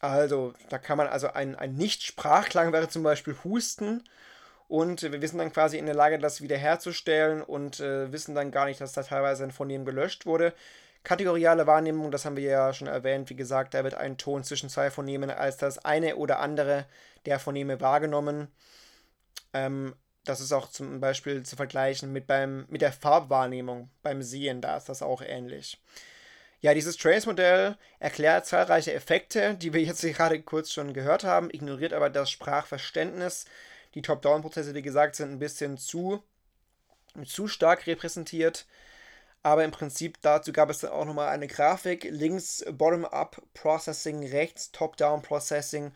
also, 0.00 0.54
da 0.68 0.78
kann 0.78 0.98
man 0.98 1.06
also 1.06 1.28
ein, 1.28 1.56
ein 1.56 1.74
Nicht-Sprachklang 1.74 2.72
wäre 2.72 2.88
zum 2.88 3.02
Beispiel 3.02 3.36
Husten 3.44 4.04
und 4.68 5.02
wir 5.02 5.28
sind 5.28 5.38
dann 5.38 5.52
quasi 5.52 5.78
in 5.78 5.86
der 5.86 5.94
Lage, 5.94 6.18
das 6.18 6.40
wiederherzustellen 6.42 7.42
und 7.42 7.80
äh, 7.80 8.12
wissen 8.12 8.34
dann 8.34 8.50
gar 8.50 8.66
nicht, 8.66 8.80
dass 8.80 8.92
da 8.92 9.02
teilweise 9.02 9.44
ein 9.44 9.52
Phonem 9.52 9.84
gelöscht 9.84 10.26
wurde. 10.26 10.52
Kategoriale 11.04 11.68
Wahrnehmung, 11.68 12.10
das 12.10 12.24
haben 12.24 12.36
wir 12.36 12.50
ja 12.50 12.74
schon 12.74 12.88
erwähnt, 12.88 13.30
wie 13.30 13.36
gesagt, 13.36 13.74
da 13.74 13.84
wird 13.84 13.94
ein 13.94 14.18
Ton 14.18 14.42
zwischen 14.42 14.68
zwei 14.68 14.90
Phonemen 14.90 15.30
als 15.30 15.56
das 15.56 15.84
eine 15.84 16.16
oder 16.16 16.40
andere 16.40 16.86
der 17.26 17.38
Phoneme 17.38 17.80
wahrgenommen. 17.80 18.48
Ähm, 19.52 19.94
das 20.26 20.40
ist 20.40 20.52
auch 20.52 20.68
zum 20.68 21.00
Beispiel 21.00 21.42
zu 21.44 21.56
vergleichen 21.56 22.12
mit, 22.12 22.26
beim, 22.26 22.66
mit 22.68 22.82
der 22.82 22.92
Farbwahrnehmung 22.92 23.90
beim 24.02 24.22
Sehen, 24.22 24.60
da 24.60 24.76
ist 24.76 24.88
das 24.88 25.02
auch 25.02 25.22
ähnlich. 25.22 25.80
Ja, 26.60 26.74
dieses 26.74 26.96
Trace-Modell 26.96 27.76
erklärt 27.98 28.46
zahlreiche 28.46 28.92
Effekte, 28.92 29.54
die 29.54 29.72
wir 29.72 29.82
jetzt 29.82 30.02
gerade 30.02 30.40
kurz 30.42 30.72
schon 30.72 30.94
gehört 30.94 31.24
haben, 31.24 31.50
ignoriert 31.50 31.92
aber 31.92 32.10
das 32.10 32.30
Sprachverständnis. 32.30 33.44
Die 33.94 34.02
Top-Down-Prozesse, 34.02 34.74
wie 34.74 34.82
gesagt, 34.82 35.16
sind 35.16 35.30
ein 35.30 35.38
bisschen 35.38 35.78
zu, 35.78 36.22
zu 37.24 37.48
stark 37.48 37.86
repräsentiert. 37.86 38.66
Aber 39.42 39.64
im 39.64 39.70
Prinzip 39.70 40.20
dazu 40.22 40.52
gab 40.52 40.70
es 40.70 40.80
dann 40.80 40.90
auch 40.90 41.04
nochmal 41.04 41.28
eine 41.28 41.46
Grafik. 41.46 42.04
Links 42.10 42.64
Bottom-up 42.68 43.40
Processing, 43.54 44.26
rechts 44.26 44.72
Top-down 44.72 45.22
Processing. 45.22 45.92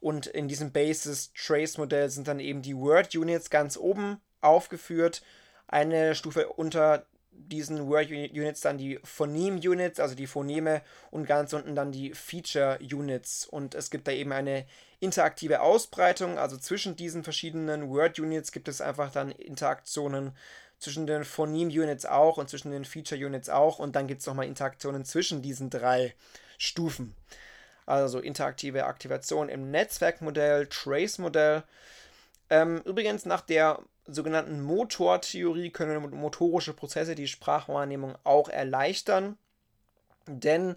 Und 0.00 0.26
in 0.26 0.48
diesem 0.48 0.72
Basis 0.72 1.32
Trace 1.34 1.78
Modell 1.78 2.08
sind 2.08 2.26
dann 2.28 2.40
eben 2.40 2.62
die 2.62 2.76
Word 2.76 3.14
Units 3.14 3.50
ganz 3.50 3.76
oben 3.76 4.20
aufgeführt. 4.40 5.22
Eine 5.68 6.14
Stufe 6.14 6.48
unter 6.48 7.06
diesen 7.32 7.88
Word 7.88 8.10
Units 8.10 8.60
dann 8.60 8.78
die 8.78 8.98
Phoneme 9.04 9.56
Units, 9.56 10.00
also 10.00 10.14
die 10.14 10.26
Phoneme 10.26 10.82
und 11.10 11.26
ganz 11.26 11.52
unten 11.52 11.74
dann 11.74 11.92
die 11.92 12.12
Feature 12.12 12.78
Units. 12.80 13.46
Und 13.46 13.74
es 13.74 13.90
gibt 13.90 14.08
da 14.08 14.12
eben 14.12 14.32
eine 14.32 14.66
interaktive 15.00 15.60
Ausbreitung, 15.60 16.38
also 16.38 16.56
zwischen 16.56 16.96
diesen 16.96 17.24
verschiedenen 17.24 17.88
Word 17.88 18.18
Units 18.18 18.52
gibt 18.52 18.68
es 18.68 18.80
einfach 18.80 19.10
dann 19.10 19.30
Interaktionen 19.30 20.32
zwischen 20.78 21.06
den 21.06 21.24
Phoneme-Units 21.24 22.06
auch 22.06 22.38
und 22.38 22.48
zwischen 22.48 22.70
den 22.70 22.84
Feature-Units 22.84 23.50
auch 23.50 23.78
und 23.78 23.94
dann 23.96 24.06
gibt 24.06 24.20
es 24.20 24.26
nochmal 24.26 24.46
Interaktionen 24.46 25.04
zwischen 25.04 25.42
diesen 25.42 25.70
drei 25.70 26.14
Stufen. 26.58 27.14
Also 27.90 28.20
interaktive 28.20 28.84
Aktivation 28.84 29.48
im 29.48 29.72
Netzwerkmodell, 29.72 30.68
Trace-Modell. 30.68 31.64
Ähm, 32.48 32.80
übrigens 32.84 33.26
nach 33.26 33.40
der 33.40 33.80
sogenannten 34.06 34.60
Motortheorie 34.60 35.70
können 35.70 36.08
motorische 36.10 36.72
Prozesse 36.72 37.16
die 37.16 37.26
Sprachwahrnehmung 37.26 38.14
auch 38.22 38.48
erleichtern, 38.48 39.36
denn 40.26 40.76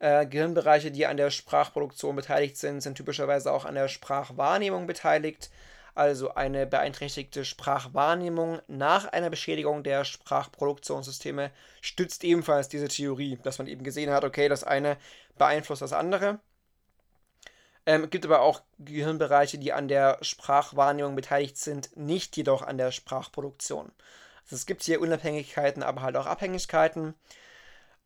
äh, 0.00 0.26
Gehirnbereiche, 0.26 0.90
die 0.90 1.06
an 1.06 1.16
der 1.16 1.30
Sprachproduktion 1.30 2.16
beteiligt 2.16 2.56
sind, 2.56 2.80
sind 2.80 2.96
typischerweise 2.96 3.52
auch 3.52 3.64
an 3.64 3.76
der 3.76 3.86
Sprachwahrnehmung 3.86 4.88
beteiligt 4.88 5.50
also 5.98 6.32
eine 6.34 6.64
beeinträchtigte 6.64 7.44
Sprachwahrnehmung 7.44 8.60
nach 8.68 9.06
einer 9.06 9.30
Beschädigung 9.30 9.82
der 9.82 10.04
Sprachproduktionssysteme, 10.04 11.50
stützt 11.80 12.22
ebenfalls 12.22 12.68
diese 12.68 12.86
Theorie, 12.86 13.36
dass 13.42 13.58
man 13.58 13.66
eben 13.66 13.82
gesehen 13.82 14.10
hat, 14.10 14.22
okay, 14.22 14.48
das 14.48 14.62
eine 14.62 14.96
beeinflusst 15.38 15.82
das 15.82 15.92
andere. 15.92 16.38
Ähm, 17.88 18.04
es 18.04 18.10
gibt 18.10 18.26
aber 18.26 18.42
auch 18.42 18.60
Gehirnbereiche, 18.78 19.56
die 19.56 19.72
an 19.72 19.88
der 19.88 20.18
Sprachwahrnehmung 20.20 21.16
beteiligt 21.16 21.56
sind, 21.56 21.96
nicht 21.96 22.36
jedoch 22.36 22.60
an 22.60 22.76
der 22.76 22.92
Sprachproduktion. 22.92 23.90
Also 24.44 24.56
es 24.56 24.66
gibt 24.66 24.82
hier 24.82 25.00
Unabhängigkeiten, 25.00 25.82
aber 25.82 26.02
halt 26.02 26.14
auch 26.16 26.26
Abhängigkeiten. 26.26 27.14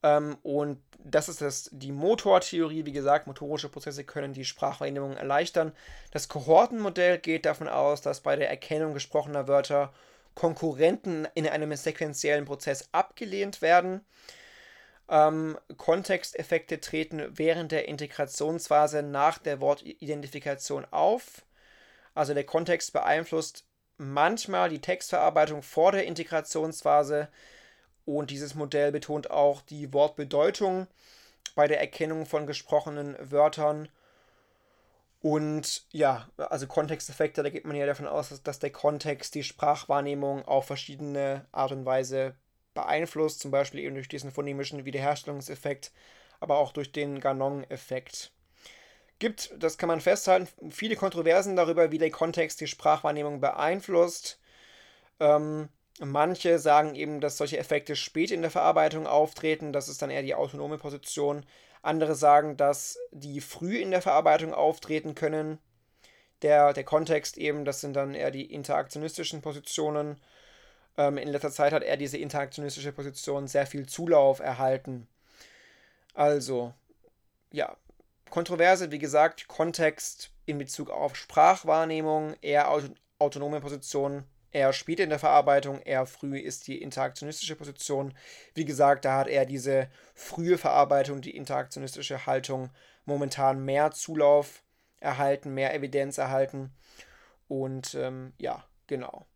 Ähm, 0.05 0.37
und 0.45 0.81
das 0.99 1.29
ist 1.29 1.41
das, 1.41 1.69
die 1.73 1.91
Motortheorie. 1.91 2.87
Wie 2.87 2.93
gesagt, 2.93 3.27
motorische 3.27 3.69
Prozesse 3.69 4.05
können 4.05 4.33
die 4.35 4.45
Sprachwahrnehmung 4.45 5.17
erleichtern. 5.17 5.73
Das 6.13 6.29
Kohortenmodell 6.29 7.19
geht 7.19 7.45
davon 7.45 7.67
aus, 7.67 8.03
dass 8.03 8.21
bei 8.21 8.37
der 8.37 8.51
Erkennung 8.51 8.95
gesprochener 8.95 9.49
Wörter 9.49 9.93
Konkurrenten 10.37 11.27
in 11.35 11.49
einem 11.49 11.75
sequentiellen 11.75 12.45
Prozess 12.45 12.89
abgelehnt 12.93 13.63
werden. 13.63 14.01
Ähm, 15.09 15.59
Kontexteffekte 15.77 16.81
treten 16.81 17.27
während 17.37 17.73
der 17.73 17.89
Integrationsphase 17.89 19.03
nach 19.03 19.39
der 19.39 19.61
Wortidentifikation 19.61 20.87
auf. 20.91 21.45
Also 22.15 22.35
der 22.35 22.45
Kontext 22.45 22.93
beeinflusst 22.93 23.65
manchmal 23.99 24.69
die 24.69 24.81
Textverarbeitung 24.81 25.63
vor 25.63 25.93
der 25.93 26.07
Integrationsphase 26.07 27.29
und 28.05 28.31
dieses 28.31 28.55
Modell 28.55 28.93
betont 28.93 29.31
auch 29.31 29.63
die 29.63 29.93
Wortbedeutung 29.93 30.87
bei 31.55 31.69
der 31.69 31.81
Erkennung 31.81 32.27
von 32.27 32.47
gesprochenen 32.47 33.17
Wörtern. 33.21 33.89
Und 35.21 35.87
ja, 35.93 36.29
also 36.37 36.67
Kontexteffekte, 36.67 37.43
da 37.43 37.51
geht 37.51 37.65
man 37.65 37.77
ja 37.77 37.87
davon 37.87 38.09
aus, 38.09 38.43
dass 38.43 38.59
der 38.59 38.73
Kontext 38.73 39.35
die 39.35 39.45
Sprachwahrnehmung 39.45 40.45
auf 40.47 40.67
verschiedene 40.67 41.47
Art 41.53 41.71
und 41.71 41.85
Weise 41.85 42.35
beeinflusst, 42.75 43.41
zum 43.41 43.51
Beispiel 43.51 43.81
eben 43.81 43.95
durch 43.95 44.09
diesen 44.09 44.31
phonemischen 44.31 44.85
Wiederherstellungseffekt, 44.85 45.93
aber 46.41 46.59
auch 46.59 46.73
durch 46.73 46.93
den 46.93 47.21
Ganon-Effekt. 47.21 48.33
Gibt, 49.19 49.55
das 49.59 49.79
kann 49.79 49.89
man 49.89 50.01
festhalten, 50.01 50.71
viele 50.71 50.97
Kontroversen 50.97 51.55
darüber, 51.55 51.93
wie 51.93 51.99
der 51.99 52.11
Kontext 52.11 52.61
die 52.61 52.67
Sprachwahrnehmung 52.67 53.41
beeinflusst. 53.41 54.41
Ähm, 55.21 55.69
Manche 56.01 56.59
sagen 56.59 56.95
eben, 56.95 57.21
dass 57.21 57.37
solche 57.37 57.59
Effekte 57.59 57.97
spät 57.97 58.31
in 58.31 58.43
der 58.43 58.51
Verarbeitung 58.51 59.07
auftreten, 59.07 59.73
das 59.73 59.89
ist 59.89 60.01
dann 60.01 60.11
eher 60.11 60.23
die 60.23 60.35
autonome 60.35 60.79
Position. 60.79 61.45
Andere 61.83 62.15
sagen, 62.15 62.57
dass 62.57 62.99
die 63.11 63.41
früh 63.41 63.77
in 63.79 63.91
der 63.91 64.03
Verarbeitung 64.03 64.55
auftreten 64.55 65.15
können. 65.15 65.59
Der, 66.41 66.73
der 66.73 66.85
Kontext 66.85 67.37
eben, 67.39 67.65
das 67.65 67.81
sind 67.81 67.95
dann 67.95 68.15
eher 68.15 68.31
die 68.31 68.53
interaktionistischen 68.53 69.43
Positionen. 69.43 70.21
Ähm, 70.97 71.19
in 71.19 71.29
letzter 71.29 71.51
Zeit 71.51 71.73
hat 71.73 71.83
er 71.83 71.97
diese 71.97 72.19
interaktionistische 72.19 72.93
Position 72.93 73.47
sehr 73.49 73.67
viel 73.67 73.87
Zulauf 73.87 74.41
erhalten. 74.41 75.09
Also, 76.15 76.75
ja, 77.53 77.77
Kontroverse, 78.31 78.91
wie 78.91 78.99
gesagt, 78.99 79.49
Kontext 79.49 80.31
in 80.47 80.59
Bezug 80.59 80.91
auf 80.91 81.17
Sprachwahrnehmung, 81.17 82.35
eher 82.41 82.71
autonome 83.19 83.61
Positionen 83.61 84.25
eher 84.53 84.73
spät 84.73 85.01
in 85.01 85.09
der 85.09 85.19
Verarbeitung, 85.19 85.81
eher 85.81 86.07
früh 86.07 86.39
ist 86.39 86.67
die 86.69 86.81
interaktionistische 86.81 87.57
Position. 87.57 88.15
Wie 88.55 88.65
gesagt, 88.65 89.05
da 89.05 89.19
hat 89.19 89.29
er 89.29 89.47
diese 89.47 89.89
frühe 90.15 90.59
Verarbeitung, 90.59 91.21
die 91.21 91.37
interaktionistische 91.37 92.27
Haltung 92.27 92.71
momentan 93.05 93.65
mehr 93.65 93.91
Zulauf 93.91 94.63
erhalten, 95.01 95.55
mehr 95.55 95.75
Evidenz 95.75 96.19
erhalten. 96.19 96.73
Und 97.49 97.95
ähm, 97.95 98.33
ja, 98.39 98.65
genau. 98.87 99.27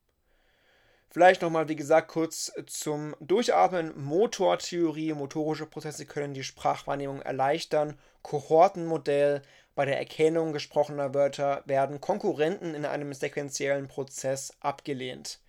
Vielleicht 1.16 1.40
nochmal, 1.40 1.70
wie 1.70 1.76
gesagt, 1.76 2.08
kurz 2.08 2.52
zum 2.66 3.16
Durchatmen. 3.20 3.98
Motortheorie, 3.98 5.14
motorische 5.14 5.64
Prozesse 5.64 6.04
können 6.04 6.34
die 6.34 6.42
Sprachwahrnehmung 6.42 7.22
erleichtern. 7.22 7.98
Kohortenmodell, 8.20 9.40
bei 9.74 9.86
der 9.86 9.96
Erkennung 9.96 10.52
gesprochener 10.52 11.14
Wörter 11.14 11.62
werden 11.64 12.02
Konkurrenten 12.02 12.74
in 12.74 12.84
einem 12.84 13.14
sequentiellen 13.14 13.88
Prozess 13.88 14.52
abgelehnt. 14.60 15.40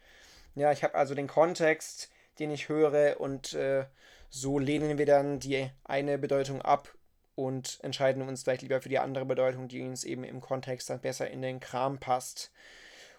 Ja, 0.55 0.71
ich 0.71 0.85
habe 0.85 0.95
also 0.95 1.15
den 1.15 1.27
Kontext, 1.27 2.11
den 2.39 2.49
ich 2.49 2.69
höre, 2.69 3.19
und 3.19 3.51
äh, 3.51 3.87
so 4.29 4.59
lehnen 4.59 4.97
wir 4.97 5.05
dann 5.05 5.41
die 5.41 5.69
eine 5.83 6.17
Bedeutung 6.17 6.61
ab 6.61 6.93
und 7.35 7.79
entscheiden 7.83 8.21
uns 8.21 8.43
vielleicht 8.43 8.61
lieber 8.61 8.81
für 8.81 8.87
die 8.87 8.99
andere 8.99 9.25
Bedeutung, 9.25 9.67
die 9.67 9.81
uns 9.81 10.05
eben 10.05 10.23
im 10.23 10.39
Kontext 10.39 10.89
dann 10.89 11.01
besser 11.01 11.29
in 11.29 11.41
den 11.41 11.59
Kram 11.59 11.99
passt. 11.99 12.53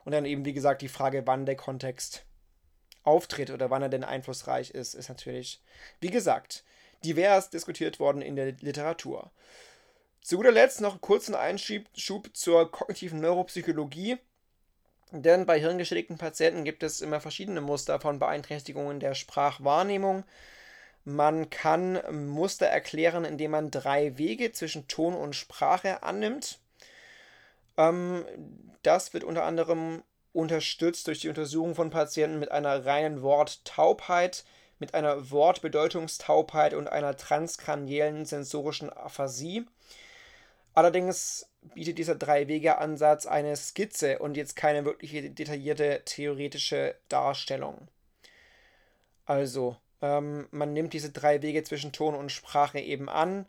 Und 0.07 0.13
dann 0.13 0.25
eben, 0.25 0.47
wie 0.47 0.55
gesagt, 0.55 0.81
die 0.81 0.89
Frage, 0.89 1.27
wann 1.27 1.45
der 1.45 1.57
Kontext 1.57 2.25
auftritt 3.09 3.51
oder 3.51 3.71
wann 3.71 3.83
er 3.83 3.89
denn 3.89 4.05
einflussreich 4.05 4.71
ist, 4.71 4.95
ist 4.95 5.09
natürlich, 5.09 5.63
wie 6.01 6.11
gesagt, 6.11 6.65
divers 7.05 7.51
diskutiert 7.51 7.99
worden 7.99 8.23
in 8.23 8.37
der 8.37 8.53
Literatur. 8.61 9.31
Zu 10.21 10.37
guter 10.37 10.53
Letzt 10.53 10.81
noch 10.81 10.93
einen 10.93 11.01
kurzen 11.01 11.35
Einschub 11.35 12.29
zur 12.35 12.71
kognitiven 12.71 13.21
Neuropsychologie. 13.21 14.19
Denn 15.11 15.47
bei 15.47 15.59
hirngeschädigten 15.59 16.19
Patienten 16.19 16.65
gibt 16.65 16.83
es 16.83 17.01
immer 17.01 17.19
verschiedene 17.21 17.63
Muster 17.63 17.99
von 17.99 18.19
Beeinträchtigungen 18.19 19.01
der 19.01 19.15
Sprachwahrnehmung. 19.15 20.25
Man 21.05 21.49
kann 21.49 21.99
Muster 22.29 22.67
erklären, 22.67 23.25
indem 23.25 23.53
man 23.53 23.71
drei 23.71 24.19
Wege 24.19 24.53
zwischen 24.53 24.87
Ton 24.87 25.15
und 25.15 25.35
Sprache 25.35 26.03
annimmt. 26.03 26.59
Ähm, 27.79 28.27
das 28.83 29.15
wird 29.15 29.25
unter 29.25 29.45
anderem 29.45 30.03
unterstützt 30.33 31.07
durch 31.07 31.21
die 31.21 31.29
Untersuchung 31.29 31.75
von 31.75 31.91
Patienten 31.91 32.39
mit 32.39 32.51
einer 32.51 32.85
reinen 32.85 33.23
Worttaubheit, 33.23 34.45
mit 34.79 34.95
einer 34.95 35.31
Wortbedeutungstaubheit 35.31 36.75
und 36.75 36.89
einer 36.89 37.17
transkraniellen 37.17 38.25
sensorischen 38.25 38.91
Aphasie. 38.91 39.67
Allerdings 40.75 41.49
bietet 41.75 41.99
dieser 41.99 42.15
Drei-Wege-Ansatz 42.15 43.27
eine 43.27 43.57
Skizze 43.57 44.21
und 44.21 44.37
jetzt 44.37 44.55
keine 44.55 44.85
wirkliche 44.85 45.31
detaillierte 45.31 46.03
theoretische 46.05 46.95
Darstellung. 47.09 47.89
Also, 49.27 49.77
ähm, 50.01 50.47
man 50.51 50.73
nimmt 50.73 50.93
diese 50.93 51.11
drei 51.11 51.43
Wege 51.43 51.65
zwischen 51.65 51.93
Ton 51.93 52.15
und 52.15 52.31
Sprache 52.31 52.79
eben 52.79 53.09
an, 53.09 53.47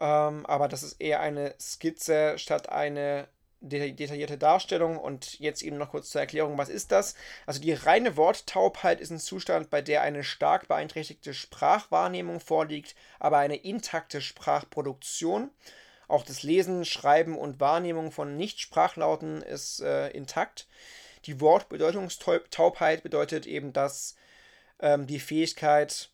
ähm, 0.00 0.44
aber 0.46 0.68
das 0.68 0.82
ist 0.82 1.00
eher 1.00 1.20
eine 1.20 1.54
Skizze 1.58 2.38
statt 2.38 2.68
eine 2.68 3.26
detaillierte 3.62 4.36
Darstellung. 4.36 4.98
Und 4.98 5.38
jetzt 5.38 5.62
eben 5.62 5.78
noch 5.78 5.90
kurz 5.90 6.10
zur 6.10 6.20
Erklärung, 6.20 6.58
was 6.58 6.68
ist 6.68 6.92
das? 6.92 7.14
Also 7.46 7.60
die 7.60 7.72
reine 7.72 8.16
Worttaubheit 8.16 9.00
ist 9.00 9.10
ein 9.10 9.18
Zustand, 9.18 9.70
bei 9.70 9.80
der 9.80 10.02
eine 10.02 10.24
stark 10.24 10.68
beeinträchtigte 10.68 11.32
Sprachwahrnehmung 11.32 12.40
vorliegt, 12.40 12.94
aber 13.18 13.38
eine 13.38 13.56
intakte 13.56 14.20
Sprachproduktion. 14.20 15.50
Auch 16.08 16.24
das 16.24 16.42
Lesen, 16.42 16.84
Schreiben 16.84 17.38
und 17.38 17.60
Wahrnehmung 17.60 18.12
von 18.12 18.36
Nichtsprachlauten 18.36 19.40
ist 19.42 19.80
äh, 19.80 20.10
intakt. 20.10 20.66
Die 21.24 21.40
Wortbedeutungstaubheit 21.40 23.02
bedeutet 23.02 23.46
eben, 23.46 23.72
dass 23.72 24.16
ähm, 24.80 25.06
die 25.06 25.20
Fähigkeit 25.20 26.10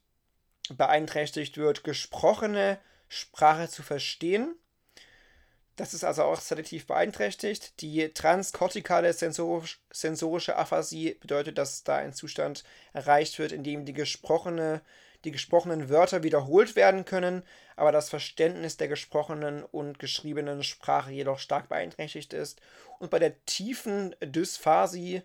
beeinträchtigt 0.70 1.56
wird, 1.56 1.82
gesprochene 1.82 2.78
Sprache 3.08 3.68
zu 3.68 3.82
verstehen. 3.82 4.54
Das 5.78 5.94
ist 5.94 6.02
also 6.02 6.24
auch 6.24 6.40
selektiv 6.40 6.88
beeinträchtigt. 6.88 7.80
Die 7.80 8.12
transkortikale 8.12 9.12
sensorisch, 9.12 9.80
sensorische 9.92 10.56
Aphasie 10.56 11.16
bedeutet, 11.20 11.56
dass 11.56 11.84
da 11.84 11.96
ein 11.96 12.12
Zustand 12.12 12.64
erreicht 12.92 13.38
wird, 13.38 13.52
in 13.52 13.62
dem 13.62 13.84
die 13.84 13.92
gesprochene 13.92 14.82
die 15.24 15.32
gesprochenen 15.32 15.88
Wörter 15.88 16.22
wiederholt 16.22 16.76
werden 16.76 17.04
können, 17.04 17.42
aber 17.74 17.90
das 17.90 18.08
Verständnis 18.08 18.76
der 18.76 18.86
gesprochenen 18.86 19.64
und 19.64 19.98
geschriebenen 19.98 20.62
Sprache 20.62 21.10
jedoch 21.10 21.40
stark 21.40 21.68
beeinträchtigt 21.68 22.32
ist. 22.32 22.60
Und 23.00 23.10
bei 23.10 23.18
der 23.18 23.44
tiefen 23.44 24.14
Dysphasie 24.20 25.22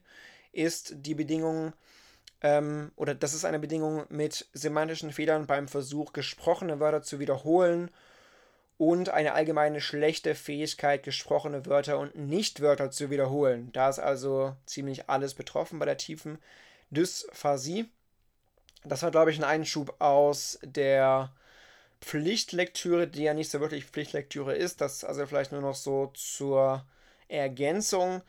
ist 0.52 0.94
die 0.98 1.14
Bedingung, 1.14 1.74
ähm, 2.42 2.92
oder 2.96 3.14
das 3.14 3.36
ist 3.36 3.46
eine 3.46 3.60
Bedingung 3.60 4.06
mit 4.10 4.48
semantischen 4.54 5.12
Fehlern 5.12 5.46
beim 5.46 5.68
Versuch, 5.68 6.12
gesprochene 6.12 6.80
Wörter 6.80 7.04
zu 7.04 7.20
wiederholen 7.20 7.92
und 8.78 9.10
eine 9.10 9.34
allgemeine 9.34 9.82
schlechte 9.82 10.36
Fähigkeit, 10.36 11.04
gesprochene 11.04 11.66
Wörter 11.66 12.00
und 12.00 12.16
Nichtwörter 12.16 12.92
zu 12.92 13.10
wiederholen. 13.10 13.72
Da 13.72 13.90
ist 13.90 14.00
also 14.00 14.56
ziemlich 14.66 15.10
alles 15.10 15.34
betroffen 15.34 15.80
bei 15.80 15.86
der 15.86 15.98
tiefen 15.98 16.40
Dysphasie. 16.90 17.90
Das 18.84 19.04
war, 19.04 19.12
glaube 19.12 19.32
ich, 19.32 19.38
ein 19.38 19.44
Einschub 19.44 19.96
aus 20.00 20.60
der 20.64 21.32
Pflichtlektüre, 22.02 23.08
die 23.08 23.24
ja 23.24 23.34
nicht 23.34 23.50
so 23.50 23.60
wirklich 23.60 23.86
Pflichtlektüre 23.86 24.56
ist. 24.56 24.82
Das 24.82 25.04
also 25.04 25.26
vielleicht 25.26 25.52
nur 25.52 25.62
noch 25.62 25.76
so 25.76 26.08
zur 26.14 26.86
Ergänzung. 27.30 28.22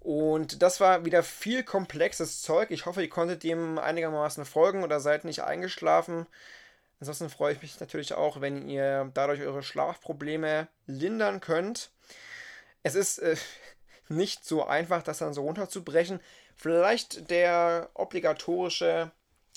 Und 0.00 0.62
das 0.62 0.80
war 0.80 1.04
wieder 1.04 1.22
viel 1.22 1.64
komplexes 1.64 2.42
Zeug. 2.42 2.70
Ich 2.70 2.86
hoffe, 2.86 3.02
ihr 3.02 3.10
konntet 3.10 3.42
dem 3.42 3.78
einigermaßen 3.78 4.44
folgen 4.44 4.84
oder 4.84 5.00
seid 5.00 5.24
nicht 5.24 5.42
eingeschlafen. 5.42 6.26
Ansonsten 7.00 7.30
freue 7.30 7.54
ich 7.54 7.62
mich 7.62 7.78
natürlich 7.80 8.14
auch, 8.14 8.40
wenn 8.40 8.68
ihr 8.68 9.10
dadurch 9.14 9.40
eure 9.40 9.62
Schlafprobleme 9.62 10.68
lindern 10.86 11.40
könnt. 11.40 11.90
Es 12.82 12.94
ist 12.94 13.18
äh, 13.18 13.36
nicht 14.08 14.44
so 14.44 14.64
einfach, 14.64 15.02
das 15.02 15.18
dann 15.18 15.34
so 15.34 15.42
runterzubrechen. 15.42 16.20
Vielleicht 16.56 17.30
der 17.30 17.90
obligatorische 17.94 19.12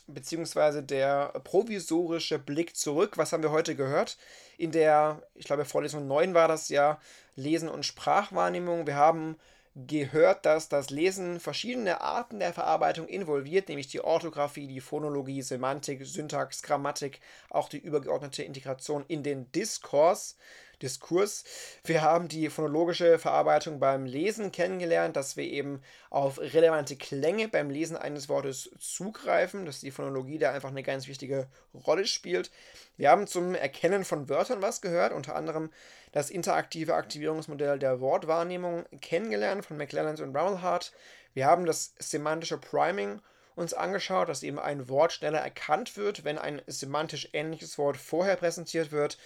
beziehungsweise 0.07 0.83
der 0.83 1.27
provisorische 1.43 2.39
Blick 2.39 2.75
zurück. 2.75 3.17
Was 3.17 3.31
haben 3.31 3.43
wir 3.43 3.51
heute 3.51 3.75
gehört? 3.75 4.17
In 4.57 4.71
der, 4.71 5.21
ich 5.35 5.45
glaube, 5.45 5.65
Vorlesung 5.65 6.07
9 6.07 6.33
war 6.33 6.47
das 6.47 6.69
ja, 6.69 6.99
Lesen 7.35 7.69
und 7.69 7.85
Sprachwahrnehmung. 7.85 8.87
Wir 8.87 8.95
haben 8.95 9.37
gehört, 9.76 10.45
dass 10.45 10.67
das 10.67 10.89
Lesen 10.89 11.39
verschiedene 11.39 12.01
Arten 12.01 12.39
der 12.39 12.53
Verarbeitung 12.53 13.07
involviert, 13.07 13.69
nämlich 13.69 13.88
die 13.88 14.01
Orthographie, 14.01 14.67
die 14.67 14.82
Phonologie, 14.82 15.41
Semantik, 15.41 16.05
Syntax, 16.05 16.61
Grammatik, 16.61 17.22
auch 17.49 17.69
die 17.69 17.80
übergeordnete 17.80 18.43
Integration 18.43 19.05
in 19.07 19.24
den 19.24 19.51
Diskurs. 19.53 20.36
Diskurs. 20.82 21.43
Wir 21.84 22.01
haben 22.01 22.27
die 22.27 22.49
phonologische 22.49 23.19
Verarbeitung 23.19 23.79
beim 23.79 24.05
Lesen 24.05 24.51
kennengelernt, 24.51 25.15
dass 25.15 25.38
wir 25.38 25.43
eben 25.43 25.82
auf 26.09 26.39
relevante 26.39 26.95
Klänge 26.95 27.47
beim 27.47 27.69
Lesen 27.69 27.97
eines 27.97 28.29
Wortes 28.29 28.71
zugreifen, 28.79 29.65
dass 29.65 29.79
die 29.79 29.91
Phonologie 29.91 30.38
da 30.38 30.51
einfach 30.51 30.69
eine 30.69 30.84
ganz 30.84 31.07
wichtige 31.07 31.47
Rolle 31.73 32.05
spielt. 32.05 32.51
Wir 32.97 33.09
haben 33.09 33.27
zum 33.27 33.55
Erkennen 33.55 34.05
von 34.05 34.29
Wörtern 34.29 34.61
was 34.61 34.82
gehört, 34.82 35.13
unter 35.13 35.36
anderem 35.36 35.71
das 36.11 36.29
interaktive 36.29 36.95
Aktivierungsmodell 36.95 37.79
der 37.79 38.01
Wortwahrnehmung 38.01 38.86
kennengelernt 38.99 39.65
von 39.65 39.77
McLelland 39.77 40.19
und 40.19 40.36
Rumelhart. 40.36 40.91
Wir 41.34 41.45
haben 41.45 41.65
das 41.65 41.93
semantische 41.99 42.57
Priming 42.57 43.21
uns 43.55 43.73
angeschaut, 43.73 44.29
dass 44.29 44.43
eben 44.43 44.59
ein 44.59 44.89
Wort 44.89 45.13
schneller 45.13 45.39
erkannt 45.39 45.97
wird, 45.97 46.23
wenn 46.23 46.38
ein 46.38 46.61
semantisch 46.67 47.29
ähnliches 47.34 47.77
Wort 47.77 47.97
vorher 47.97 48.36
präsentiert 48.36 48.91
wird. 48.91 49.17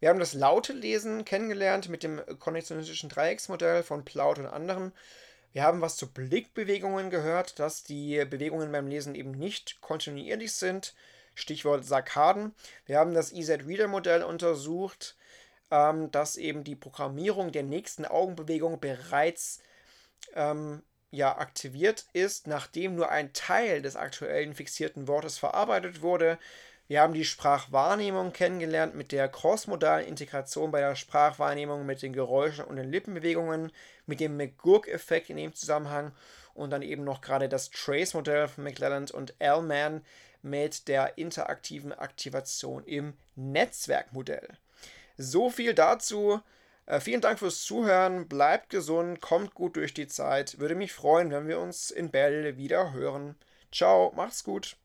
Wir 0.00 0.10
haben 0.10 0.20
das 0.20 0.34
laute 0.34 0.72
Lesen 0.72 1.24
kennengelernt 1.24 1.88
mit 1.88 2.02
dem 2.02 2.20
konnektionistischen 2.38 3.08
Dreiecksmodell 3.08 3.82
von 3.82 4.04
Plaut 4.04 4.38
und 4.38 4.46
anderen. 4.46 4.92
Wir 5.52 5.62
haben 5.62 5.80
was 5.80 5.96
zu 5.96 6.12
Blickbewegungen 6.12 7.10
gehört, 7.10 7.58
dass 7.58 7.82
die 7.82 8.24
Bewegungen 8.24 8.70
beim 8.70 8.86
Lesen 8.86 9.14
eben 9.14 9.32
nicht 9.32 9.80
kontinuierlich 9.80 10.52
sind. 10.52 10.94
Stichwort 11.34 11.84
Sarkaden. 11.84 12.54
Wir 12.86 12.98
haben 12.98 13.14
das 13.14 13.32
EZ-Reader-Modell 13.32 14.22
untersucht, 14.22 15.16
ähm, 15.70 16.10
dass 16.10 16.36
eben 16.36 16.64
die 16.64 16.76
Programmierung 16.76 17.52
der 17.52 17.62
nächsten 17.62 18.04
Augenbewegung 18.04 18.80
bereits 18.80 19.60
ähm, 20.34 20.82
ja 21.10 21.38
aktiviert 21.38 22.06
ist, 22.12 22.46
nachdem 22.46 22.94
nur 22.94 23.10
ein 23.10 23.32
Teil 23.32 23.82
des 23.82 23.96
aktuellen 23.96 24.54
fixierten 24.54 25.08
Wortes 25.08 25.38
verarbeitet 25.38 26.02
wurde. 26.02 26.38
Wir 26.88 27.02
haben 27.02 27.12
die 27.12 27.26
Sprachwahrnehmung 27.26 28.32
kennengelernt 28.32 28.94
mit 28.94 29.12
der 29.12 29.28
crossmodalen 29.28 30.06
Integration 30.06 30.70
bei 30.70 30.80
der 30.80 30.96
Sprachwahrnehmung 30.96 31.84
mit 31.84 32.00
den 32.00 32.14
Geräuschen 32.14 32.64
und 32.64 32.76
den 32.76 32.90
Lippenbewegungen, 32.90 33.70
mit 34.06 34.20
dem 34.20 34.38
McGurk-Effekt 34.38 35.28
in 35.28 35.36
dem 35.36 35.54
Zusammenhang 35.54 36.12
und 36.54 36.70
dann 36.70 36.80
eben 36.80 37.04
noch 37.04 37.20
gerade 37.20 37.50
das 37.50 37.70
Trace-Modell 37.70 38.48
von 38.48 38.64
McLelland 38.64 39.10
und 39.10 39.34
L-Man 39.38 40.02
mit 40.40 40.88
der 40.88 41.18
interaktiven 41.18 41.92
Aktivation 41.92 42.84
im 42.84 43.12
Netzwerkmodell. 43.36 44.48
So 45.18 45.50
viel 45.50 45.74
dazu. 45.74 46.40
Äh, 46.86 47.00
vielen 47.00 47.20
Dank 47.20 47.38
fürs 47.38 47.64
Zuhören. 47.64 48.28
Bleibt 48.28 48.70
gesund, 48.70 49.20
kommt 49.20 49.52
gut 49.52 49.76
durch 49.76 49.92
die 49.92 50.06
Zeit. 50.06 50.58
Würde 50.58 50.74
mich 50.74 50.94
freuen, 50.94 51.30
wenn 51.32 51.48
wir 51.48 51.60
uns 51.60 51.90
in 51.90 52.10
Bell 52.10 52.56
wieder 52.56 52.94
hören. 52.94 53.34
Ciao, 53.70 54.10
macht's 54.16 54.42
gut. 54.42 54.78